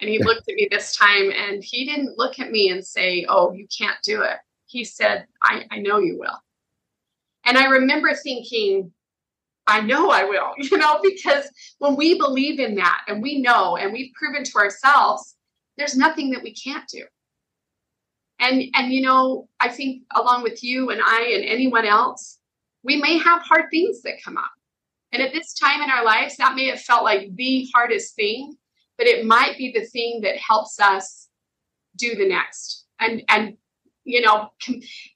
And 0.00 0.10
he 0.10 0.22
looked 0.22 0.48
at 0.48 0.54
me 0.54 0.68
this 0.70 0.94
time 0.94 1.32
and 1.32 1.64
he 1.64 1.86
didn't 1.86 2.18
look 2.18 2.38
at 2.38 2.50
me 2.50 2.68
and 2.68 2.84
say, 2.84 3.24
Oh, 3.26 3.52
you 3.52 3.66
can't 3.76 3.96
do 4.04 4.20
it. 4.22 4.36
He 4.68 4.84
said, 4.84 5.26
I, 5.42 5.64
I 5.70 5.78
know 5.78 5.98
you 5.98 6.18
will. 6.18 6.38
And 7.44 7.56
I 7.56 7.66
remember 7.66 8.14
thinking, 8.14 8.92
I 9.66 9.80
know 9.80 10.10
I 10.10 10.24
will, 10.24 10.52
you 10.58 10.76
know, 10.76 11.00
because 11.02 11.48
when 11.78 11.96
we 11.96 12.18
believe 12.18 12.60
in 12.60 12.74
that 12.76 13.02
and 13.08 13.22
we 13.22 13.40
know 13.40 13.76
and 13.76 13.92
we've 13.92 14.12
proven 14.14 14.44
to 14.44 14.58
ourselves, 14.58 15.34
there's 15.76 15.96
nothing 15.96 16.30
that 16.30 16.42
we 16.42 16.54
can't 16.54 16.88
do. 16.88 17.04
And 18.40 18.64
and 18.74 18.92
you 18.92 19.02
know, 19.02 19.48
I 19.58 19.68
think 19.68 20.02
along 20.14 20.42
with 20.42 20.62
you 20.62 20.90
and 20.90 21.00
I 21.02 21.32
and 21.34 21.44
anyone 21.44 21.84
else, 21.84 22.38
we 22.84 22.96
may 22.96 23.18
have 23.18 23.42
hard 23.42 23.64
things 23.70 24.02
that 24.02 24.22
come 24.22 24.36
up. 24.36 24.50
And 25.10 25.22
at 25.22 25.32
this 25.32 25.54
time 25.54 25.82
in 25.82 25.90
our 25.90 26.04
lives, 26.04 26.36
that 26.36 26.54
may 26.54 26.66
have 26.66 26.80
felt 26.80 27.02
like 27.02 27.34
the 27.34 27.66
hardest 27.74 28.14
thing, 28.14 28.54
but 28.96 29.06
it 29.06 29.24
might 29.24 29.56
be 29.56 29.72
the 29.72 29.86
thing 29.86 30.20
that 30.22 30.36
helps 30.36 30.78
us 30.78 31.28
do 31.96 32.14
the 32.14 32.28
next. 32.28 32.84
And 33.00 33.22
and 33.28 33.56
you 34.08 34.22
know, 34.22 34.48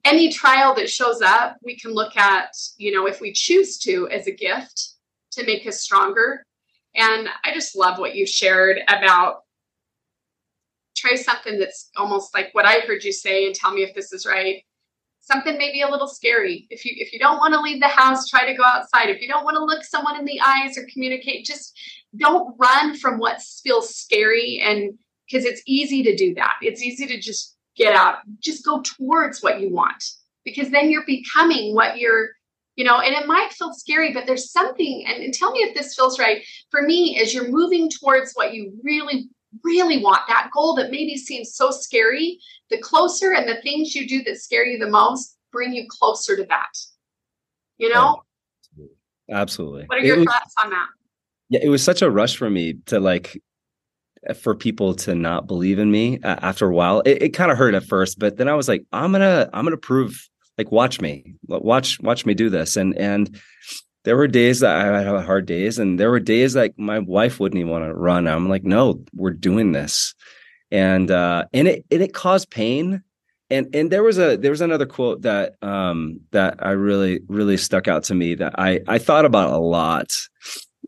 any 0.05 0.31
trial 0.31 0.75
that 0.75 0.91
shows 0.91 1.23
up, 1.23 1.57
we 1.65 1.79
can 1.79 1.93
look 1.93 2.17
at, 2.17 2.55
you 2.77 2.93
know, 2.93 3.07
if 3.07 3.21
we 3.21 3.33
choose 3.33 3.79
to 3.79 4.07
as 4.11 4.27
a 4.27 4.35
gift 4.35 4.91
to 5.33 5.47
make 5.47 5.67
us 5.67 5.81
stronger. 5.81 6.45
And 6.95 7.27
I 7.43 7.55
just 7.55 7.75
love 7.75 7.99
what 7.99 8.15
you 8.15 8.27
shared 8.27 8.81
about 8.87 9.41
try 10.95 11.17
something 11.17 11.59
that's 11.59 11.91
almost 11.97 12.35
like 12.35 12.51
what 12.53 12.67
I 12.67 12.81
heard 12.81 13.03
you 13.03 13.13
say 13.13 13.47
and 13.47 13.55
tell 13.55 13.73
me 13.73 13.83
if 13.83 13.95
this 13.95 14.13
is 14.13 14.27
right. 14.27 14.63
Something 15.21 15.57
maybe 15.57 15.81
a 15.81 15.89
little 15.89 16.07
scary. 16.07 16.67
If 16.69 16.85
you 16.85 16.93
if 16.97 17.15
you 17.15 17.19
don't 17.19 17.39
want 17.39 17.55
to 17.55 17.61
leave 17.61 17.81
the 17.81 17.89
house, 17.89 18.29
try 18.29 18.45
to 18.45 18.55
go 18.55 18.65
outside. 18.65 19.09
If 19.09 19.23
you 19.23 19.29
don't 19.29 19.45
want 19.45 19.57
to 19.57 19.65
look 19.65 19.85
someone 19.85 20.19
in 20.19 20.27
the 20.27 20.41
eyes 20.45 20.77
or 20.77 20.87
communicate, 20.93 21.47
just 21.47 21.79
don't 22.17 22.55
run 22.59 22.99
from 22.99 23.19
what 23.19 23.41
feels 23.41 23.95
scary 23.95 24.61
and 24.63 24.99
because 25.27 25.47
it's 25.47 25.63
easy 25.67 26.03
to 26.03 26.15
do 26.15 26.35
that. 26.35 26.57
It's 26.61 26.83
easy 26.83 27.07
to 27.07 27.19
just 27.19 27.57
get 27.77 27.95
out. 27.95 28.17
Just 28.41 28.65
go 28.65 28.83
towards 28.83 29.43
what 29.43 29.61
you 29.61 29.71
want 29.71 30.03
because 30.45 30.71
then 30.71 30.91
you're 30.91 31.07
becoming 31.07 31.75
what 31.75 31.99
you're 31.99 32.31
you 32.77 32.85
know 32.85 33.01
and 33.01 33.15
it 33.15 33.27
might 33.27 33.53
feel 33.53 33.75
scary 33.75 34.15
but 34.15 34.27
there's 34.27 34.51
something 34.51 35.05
and, 35.07 35.23
and, 35.23 35.35
tell 35.35 35.53
me 35.53 35.59
if 35.59 35.75
this 35.77 35.95
feels 35.95 36.19
right 36.19 36.43
for 36.71 36.81
me 36.81 37.21
as 37.21 37.35
you're 37.35 37.51
moving 37.51 37.91
towards 37.91 38.33
what 38.33 38.55
you 38.55 38.73
really 38.83 39.29
really 39.63 40.03
want 40.03 40.23
that 40.27 40.49
goal 40.55 40.75
that 40.75 40.91
maybe 40.91 41.15
seems 41.19 41.55
so 41.55 41.71
scary 41.71 42.39
the 42.71 42.79
closer 42.79 43.35
and 43.35 43.47
the 43.47 43.61
things 43.61 43.95
you 43.95 44.09
do 44.09 44.25
that 44.25 44.39
scare 44.39 44.65
you 44.65 44.79
the 44.79 44.89
most 44.89 45.37
bring 45.53 45.73
you 45.73 45.87
closer 45.89 46.35
to 46.35 46.45
that. 46.47 46.71
You 47.79 47.93
know? 47.93 48.23
Absolutely. 49.31 49.85
What 49.87 49.99
are 49.99 50.05
your 50.05 50.19
was, 50.19 50.27
thoughts 50.27 50.55
on 50.63 50.71
that? 50.71 50.89
Yeah 51.49 51.61
it 51.63 51.69
was 51.69 51.83
such 51.83 52.03
a 52.03 52.11
rush 52.11 52.37
for 52.37 52.51
me 52.51 52.75
to 52.87 52.99
like 52.99 53.41
for 54.37 54.55
people 54.55 54.95
to 54.95 55.15
not 55.15 55.47
believe 55.47 55.79
in 55.79 55.91
me 55.91 56.21
uh, 56.23 56.37
after 56.43 56.69
a 56.69 56.75
while. 56.75 57.01
It, 57.01 57.23
it 57.23 57.29
kind 57.31 57.51
of 57.51 57.59
hurt 57.59 57.75
at 57.75 57.85
first 57.85 58.19
but 58.19 58.37
then 58.37 58.49
i 58.49 58.55
was 58.55 58.69
like 58.69 58.85
i'm 58.93 59.13
gonna 59.13 59.49
i'm 59.53 59.65
gonna 59.65 59.77
prove 59.77 60.29
like 60.59 60.71
watch 60.71 61.01
me 61.01 61.35
watch 61.47 62.01
watch 62.01 62.27
me 62.27 62.35
do 62.35 62.51
this. 62.51 62.77
And 62.77 62.97
and 62.99 63.41
there 64.05 64.17
were 64.17 64.29
days 64.29 64.61
that 64.61 64.77
i 64.77 65.03
had 65.03 65.25
hard 65.25 65.47
days 65.47 65.79
and 65.79 65.99
there 65.99 66.11
were 66.11 66.21
days 66.21 66.57
like 66.57 66.79
my 66.79 66.99
wife 66.99 67.39
wouldn't 67.41 67.59
even 67.59 67.71
want 67.71 67.85
to 67.85 67.95
run. 67.95 68.27
I'm 68.27 68.49
like 68.49 68.65
no 68.65 69.03
we're 69.15 69.31
doing 69.31 69.73
this. 69.73 70.15
And 70.71 71.11
uh 71.11 71.47
and 71.53 71.69
it 71.69 71.85
and 71.91 72.03
it 72.03 72.15
caused 72.15 72.51
pain. 72.51 73.03
And 73.51 73.75
and 73.75 73.91
there 73.91 74.03
was 74.03 74.19
a 74.19 74.37
there 74.37 74.51
was 74.51 74.61
another 74.61 74.87
quote 74.87 75.23
that 75.23 75.55
um 75.63 76.21
that 76.31 76.65
i 76.65 76.71
really 76.71 77.21
really 77.29 77.59
stuck 77.59 77.87
out 77.87 78.05
to 78.05 78.15
me 78.15 78.35
that 78.37 78.55
i 78.59 78.81
i 78.89 78.97
thought 78.97 79.27
about 79.27 79.53
a 79.53 79.59
lot 79.59 80.07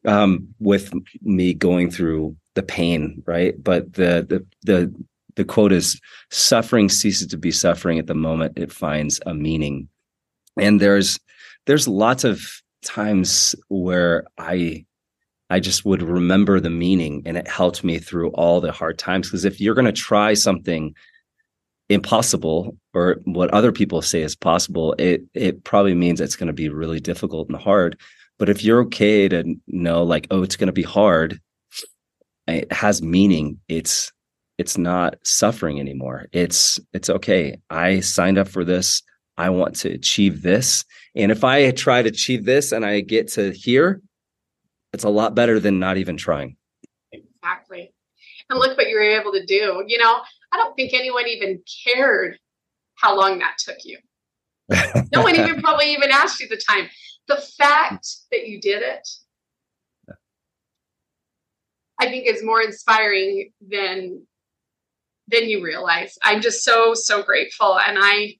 um 0.06 0.48
with 0.60 0.90
me 1.20 1.52
going 1.52 1.90
through 1.90 2.36
the 2.54 2.62
pain, 2.62 3.22
right? 3.26 3.54
But 3.62 3.92
the 3.94 4.26
the 4.28 4.46
the 4.62 4.94
the 5.36 5.44
quote 5.44 5.72
is 5.72 6.00
suffering 6.30 6.88
ceases 6.88 7.26
to 7.28 7.36
be 7.36 7.50
suffering 7.50 7.98
at 7.98 8.06
the 8.06 8.14
moment 8.14 8.58
it 8.58 8.72
finds 8.72 9.20
a 9.26 9.34
meaning. 9.34 9.88
And 10.58 10.80
there's 10.80 11.18
there's 11.66 11.88
lots 11.88 12.24
of 12.24 12.62
times 12.84 13.54
where 13.68 14.24
I 14.38 14.84
I 15.50 15.60
just 15.60 15.84
would 15.84 16.02
remember 16.02 16.60
the 16.60 16.70
meaning 16.70 17.22
and 17.26 17.36
it 17.36 17.48
helped 17.48 17.84
me 17.84 17.98
through 17.98 18.30
all 18.30 18.60
the 18.60 18.72
hard 18.72 18.98
times. 18.98 19.28
Because 19.28 19.44
if 19.44 19.60
you're 19.60 19.74
going 19.74 19.84
to 19.86 19.92
try 19.92 20.34
something 20.34 20.94
impossible 21.88 22.76
or 22.94 23.20
what 23.24 23.52
other 23.52 23.72
people 23.72 24.02
say 24.02 24.22
is 24.22 24.36
possible, 24.36 24.94
it 24.98 25.22
it 25.34 25.64
probably 25.64 25.94
means 25.94 26.20
it's 26.20 26.36
going 26.36 26.46
to 26.46 26.52
be 26.52 26.68
really 26.68 27.00
difficult 27.00 27.48
and 27.48 27.58
hard. 27.58 27.98
But 28.38 28.48
if 28.48 28.64
you're 28.64 28.82
okay 28.82 29.28
to 29.28 29.54
know, 29.68 30.02
like, 30.02 30.26
oh, 30.30 30.42
it's 30.42 30.56
going 30.56 30.66
to 30.66 30.72
be 30.72 30.82
hard, 30.82 31.40
it 32.46 32.72
has 32.72 33.02
meaning. 33.02 33.60
It's 33.68 34.12
it's 34.58 34.78
not 34.78 35.16
suffering 35.24 35.80
anymore. 35.80 36.26
It's 36.32 36.78
it's 36.92 37.10
okay. 37.10 37.56
I 37.70 38.00
signed 38.00 38.38
up 38.38 38.48
for 38.48 38.64
this. 38.64 39.02
I 39.36 39.50
want 39.50 39.74
to 39.76 39.90
achieve 39.90 40.42
this. 40.42 40.84
And 41.16 41.32
if 41.32 41.44
i 41.44 41.70
try 41.70 42.02
to 42.02 42.08
achieve 42.08 42.44
this 42.44 42.72
and 42.72 42.84
i 42.84 43.00
get 43.00 43.28
to 43.32 43.52
here 43.52 44.00
it's 44.92 45.04
a 45.04 45.08
lot 45.08 45.34
better 45.34 45.58
than 45.58 45.80
not 45.80 45.96
even 45.96 46.16
trying. 46.16 46.56
Exactly. 47.10 47.92
And 48.48 48.60
look 48.60 48.78
what 48.78 48.88
you 48.88 48.94
were 48.94 49.02
able 49.02 49.32
to 49.32 49.44
do. 49.44 49.84
You 49.86 49.98
know 49.98 50.20
i 50.52 50.56
don't 50.56 50.74
think 50.76 50.94
anyone 50.94 51.26
even 51.26 51.60
cared 51.84 52.38
how 52.96 53.18
long 53.18 53.38
that 53.40 53.56
took 53.58 53.78
you. 53.84 53.98
No 55.12 55.22
one 55.22 55.34
even 55.40 55.60
probably 55.60 55.92
even 55.92 56.10
asked 56.10 56.40
you 56.40 56.48
the 56.48 56.56
time. 56.68 56.88
The 57.26 57.42
fact 57.58 58.06
that 58.30 58.46
you 58.46 58.60
did 58.60 58.82
it 58.82 59.08
I 62.04 62.10
think 62.10 62.26
is 62.26 62.44
more 62.44 62.60
inspiring 62.60 63.50
than 63.66 64.26
than 65.28 65.48
you 65.48 65.64
realize. 65.64 66.18
I'm 66.22 66.42
just 66.42 66.62
so 66.62 66.92
so 66.92 67.22
grateful, 67.22 67.78
and 67.78 67.96
I 67.98 68.36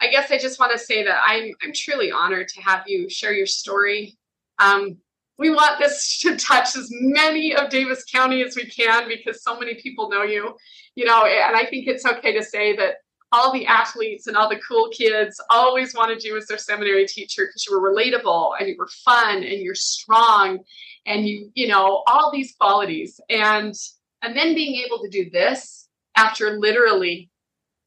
I 0.00 0.08
guess 0.08 0.30
I 0.30 0.38
just 0.38 0.60
want 0.60 0.72
to 0.72 0.78
say 0.78 1.02
that 1.02 1.20
I'm 1.26 1.52
I'm 1.62 1.72
truly 1.74 2.12
honored 2.12 2.48
to 2.48 2.62
have 2.62 2.84
you 2.86 3.10
share 3.10 3.32
your 3.32 3.46
story. 3.46 4.16
Um, 4.60 4.98
we 5.36 5.50
want 5.50 5.80
this 5.80 6.18
to 6.22 6.36
touch 6.36 6.76
as 6.76 6.88
many 6.90 7.56
of 7.56 7.70
Davis 7.70 8.04
County 8.04 8.42
as 8.42 8.54
we 8.54 8.66
can 8.66 9.08
because 9.08 9.42
so 9.42 9.58
many 9.58 9.74
people 9.74 10.08
know 10.08 10.22
you, 10.22 10.56
you 10.94 11.04
know, 11.04 11.24
and 11.26 11.56
I 11.56 11.66
think 11.66 11.88
it's 11.88 12.06
okay 12.06 12.32
to 12.38 12.44
say 12.44 12.76
that 12.76 12.96
all 13.32 13.52
the 13.52 13.66
athletes 13.66 14.26
and 14.26 14.36
all 14.36 14.48
the 14.48 14.60
cool 14.66 14.90
kids 14.90 15.40
always 15.50 15.94
wanted 15.94 16.22
you 16.22 16.36
as 16.36 16.46
their 16.46 16.58
seminary 16.58 17.06
teacher 17.06 17.46
because 17.46 17.66
you 17.66 17.78
were 17.78 17.92
relatable 17.92 18.52
and 18.58 18.68
you 18.68 18.76
were 18.78 18.88
fun 19.04 19.36
and 19.42 19.60
you're 19.62 19.74
strong 19.74 20.58
and 21.06 21.26
you 21.26 21.50
you 21.54 21.66
know 21.66 22.02
all 22.06 22.30
these 22.30 22.54
qualities. 22.60 23.20
And 23.30 23.74
and 24.22 24.36
then 24.36 24.54
being 24.54 24.84
able 24.84 25.02
to 25.02 25.08
do 25.08 25.30
this 25.30 25.88
after 26.16 26.58
literally 26.58 27.30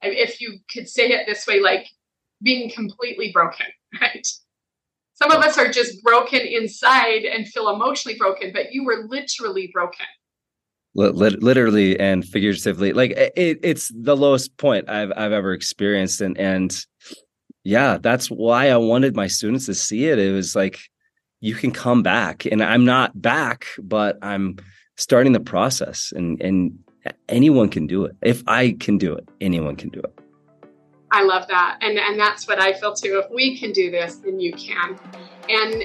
if 0.02 0.40
you 0.40 0.58
could 0.70 0.88
say 0.88 1.08
it 1.08 1.26
this 1.26 1.46
way 1.46 1.60
like 1.60 1.86
being 2.42 2.70
completely 2.70 3.30
broken 3.32 3.66
right? 4.00 4.26
Some 5.14 5.30
of 5.30 5.42
us 5.42 5.56
are 5.56 5.70
just 5.70 6.02
broken 6.02 6.40
inside 6.40 7.24
and 7.24 7.48
feel 7.48 7.70
emotionally 7.70 8.18
broken 8.18 8.52
but 8.52 8.72
you 8.72 8.84
were 8.84 9.06
literally 9.08 9.70
broken 9.72 10.06
literally 10.96 11.98
and 12.00 12.24
figuratively 12.24 12.92
like 12.92 13.10
it, 13.10 13.60
it's 13.62 13.92
the 13.94 14.16
lowest 14.16 14.56
point 14.56 14.88
i've 14.88 15.12
i've 15.16 15.32
ever 15.32 15.52
experienced 15.52 16.22
and 16.22 16.38
and 16.38 16.86
yeah 17.64 17.98
that's 18.00 18.28
why 18.28 18.70
i 18.70 18.76
wanted 18.76 19.14
my 19.14 19.26
students 19.26 19.66
to 19.66 19.74
see 19.74 20.06
it. 20.06 20.18
It 20.18 20.32
was 20.32 20.56
like 20.56 20.80
you 21.40 21.54
can 21.54 21.70
come 21.70 22.02
back 22.02 22.46
and 22.46 22.62
i'm 22.62 22.84
not 22.84 23.20
back 23.20 23.66
but 23.82 24.18
i'm 24.22 24.56
starting 24.96 25.32
the 25.32 25.40
process 25.40 26.12
and 26.16 26.40
and 26.40 26.78
anyone 27.28 27.68
can 27.68 27.86
do 27.86 28.04
it. 28.04 28.16
If 28.22 28.42
i 28.46 28.72
can 28.72 28.96
do 28.96 29.14
it 29.14 29.28
anyone 29.40 29.76
can 29.76 29.90
do 29.90 30.00
it. 30.00 30.18
I 31.12 31.22
love 31.24 31.46
that 31.48 31.78
and 31.82 31.98
and 31.98 32.18
that's 32.18 32.48
what 32.48 32.58
i 32.58 32.72
feel 32.72 32.94
too. 32.94 33.22
If 33.22 33.30
we 33.30 33.58
can 33.58 33.72
do 33.72 33.90
this 33.90 34.16
then 34.16 34.40
you 34.40 34.52
can. 34.54 34.98
And 35.48 35.84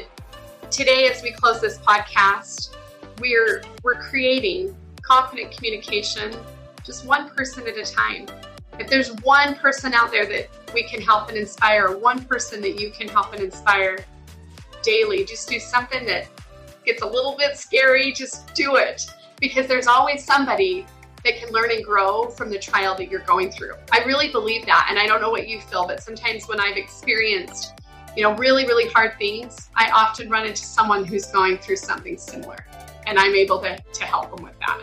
today 0.70 1.10
as 1.12 1.22
we 1.22 1.34
close 1.34 1.60
this 1.60 1.80
podcast 1.80 2.78
we're 3.20 3.62
we're 3.84 4.02
creating 4.02 4.76
confident 5.12 5.52
communication 5.52 6.34
just 6.86 7.06
one 7.06 7.30
person 7.32 7.68
at 7.68 7.78
a 7.78 7.84
time. 7.84 8.26
If 8.80 8.90
there's 8.90 9.14
one 9.24 9.56
person 9.56 9.94
out 9.94 10.10
there 10.10 10.26
that 10.26 10.48
we 10.74 10.84
can 10.84 11.02
help 11.02 11.28
and 11.28 11.38
inspire, 11.38 11.98
one 11.98 12.24
person 12.24 12.62
that 12.62 12.80
you 12.80 12.92
can 12.92 13.10
help 13.10 13.34
and 13.34 13.44
inspire 13.44 14.06
daily, 14.82 15.26
just 15.26 15.50
do 15.50 15.60
something 15.60 16.06
that 16.06 16.28
gets 16.86 17.02
a 17.02 17.06
little 17.06 17.36
bit 17.38 17.58
scary, 17.58 18.14
just 18.14 18.54
do 18.56 18.78
it 18.78 19.06
because 19.42 19.68
there's 19.68 19.86
always 19.86 20.24
somebody 20.24 20.86
that 21.26 21.36
can 21.36 21.52
learn 21.52 21.72
and 21.72 21.84
grow 21.84 22.30
from 22.30 22.50
the 22.50 22.58
trial 22.58 22.96
that 22.96 23.12
you're 23.12 23.26
going 23.26 23.52
through. 23.52 23.74
I 23.92 24.06
really 24.06 24.32
believe 24.32 24.66
that. 24.66 24.88
And 24.90 24.98
I 24.98 25.08
don't 25.08 25.20
know 25.20 25.30
what 25.30 25.46
you 25.46 25.60
feel, 25.60 25.86
but 25.86 26.02
sometimes 26.02 26.48
when 26.48 26.62
I've 26.62 26.78
experienced, 26.78 27.74
you 28.16 28.24
know, 28.24 28.34
really, 28.38 28.66
really 28.66 28.88
hard 28.88 29.18
things, 29.18 29.70
I 29.76 29.90
often 29.92 30.30
run 30.30 30.46
into 30.46 30.64
someone 30.64 31.04
who's 31.04 31.26
going 31.26 31.58
through 31.58 31.76
something 31.76 32.18
similar 32.18 32.66
and 33.06 33.20
I'm 33.20 33.36
able 33.36 33.60
to, 33.60 33.78
to 33.78 34.04
help 34.06 34.34
them 34.34 34.46
with 34.46 34.58
that. 34.60 34.82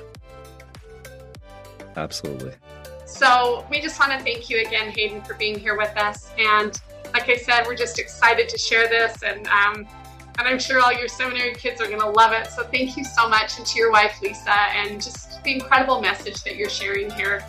Absolutely. 1.98 2.54
So 3.04 3.66
we 3.70 3.80
just 3.80 3.98
want 3.98 4.12
to 4.12 4.18
thank 4.18 4.50
you 4.50 4.60
again, 4.60 4.90
Hayden, 4.90 5.22
for 5.22 5.34
being 5.34 5.58
here 5.58 5.76
with 5.76 5.96
us. 5.96 6.30
And 6.38 6.80
like 7.12 7.28
I 7.28 7.36
said, 7.36 7.66
we're 7.66 7.76
just 7.76 7.98
excited 7.98 8.48
to 8.48 8.58
share 8.58 8.88
this 8.88 9.22
and 9.22 9.46
um, 9.48 9.86
and 10.38 10.46
I'm 10.46 10.60
sure 10.60 10.80
all 10.80 10.92
your 10.92 11.08
seminary 11.08 11.52
kids 11.54 11.80
are 11.80 11.88
going 11.88 12.00
to 12.00 12.08
love 12.10 12.32
it. 12.32 12.46
So 12.46 12.62
thank 12.62 12.96
you 12.96 13.02
so 13.02 13.28
much, 13.28 13.58
and 13.58 13.66
to 13.66 13.76
your 13.76 13.90
wife 13.90 14.22
Lisa, 14.22 14.52
and 14.52 15.02
just 15.02 15.28
just 15.38 15.44
the 15.44 15.52
incredible 15.52 16.00
message 16.00 16.42
that 16.42 16.56
you're 16.56 16.68
sharing 16.68 17.10
here. 17.10 17.44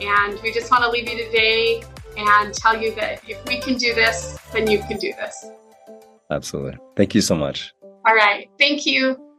And 0.00 0.40
we 0.42 0.52
just 0.52 0.70
want 0.70 0.82
to 0.84 0.90
leave 0.90 1.08
you 1.08 1.16
today 1.24 1.82
and 2.16 2.54
tell 2.54 2.80
you 2.80 2.94
that 2.96 3.22
if 3.28 3.44
we 3.46 3.60
can 3.60 3.76
do 3.76 3.94
this, 3.94 4.38
then 4.52 4.70
you 4.70 4.78
can 4.78 4.98
do 4.98 5.12
this. 5.12 5.46
Absolutely. 6.30 6.78
Thank 6.96 7.14
you 7.14 7.20
so 7.20 7.34
much. 7.34 7.74
All 8.06 8.14
right. 8.14 8.48
Thank 8.58 8.86
you. 8.86 9.29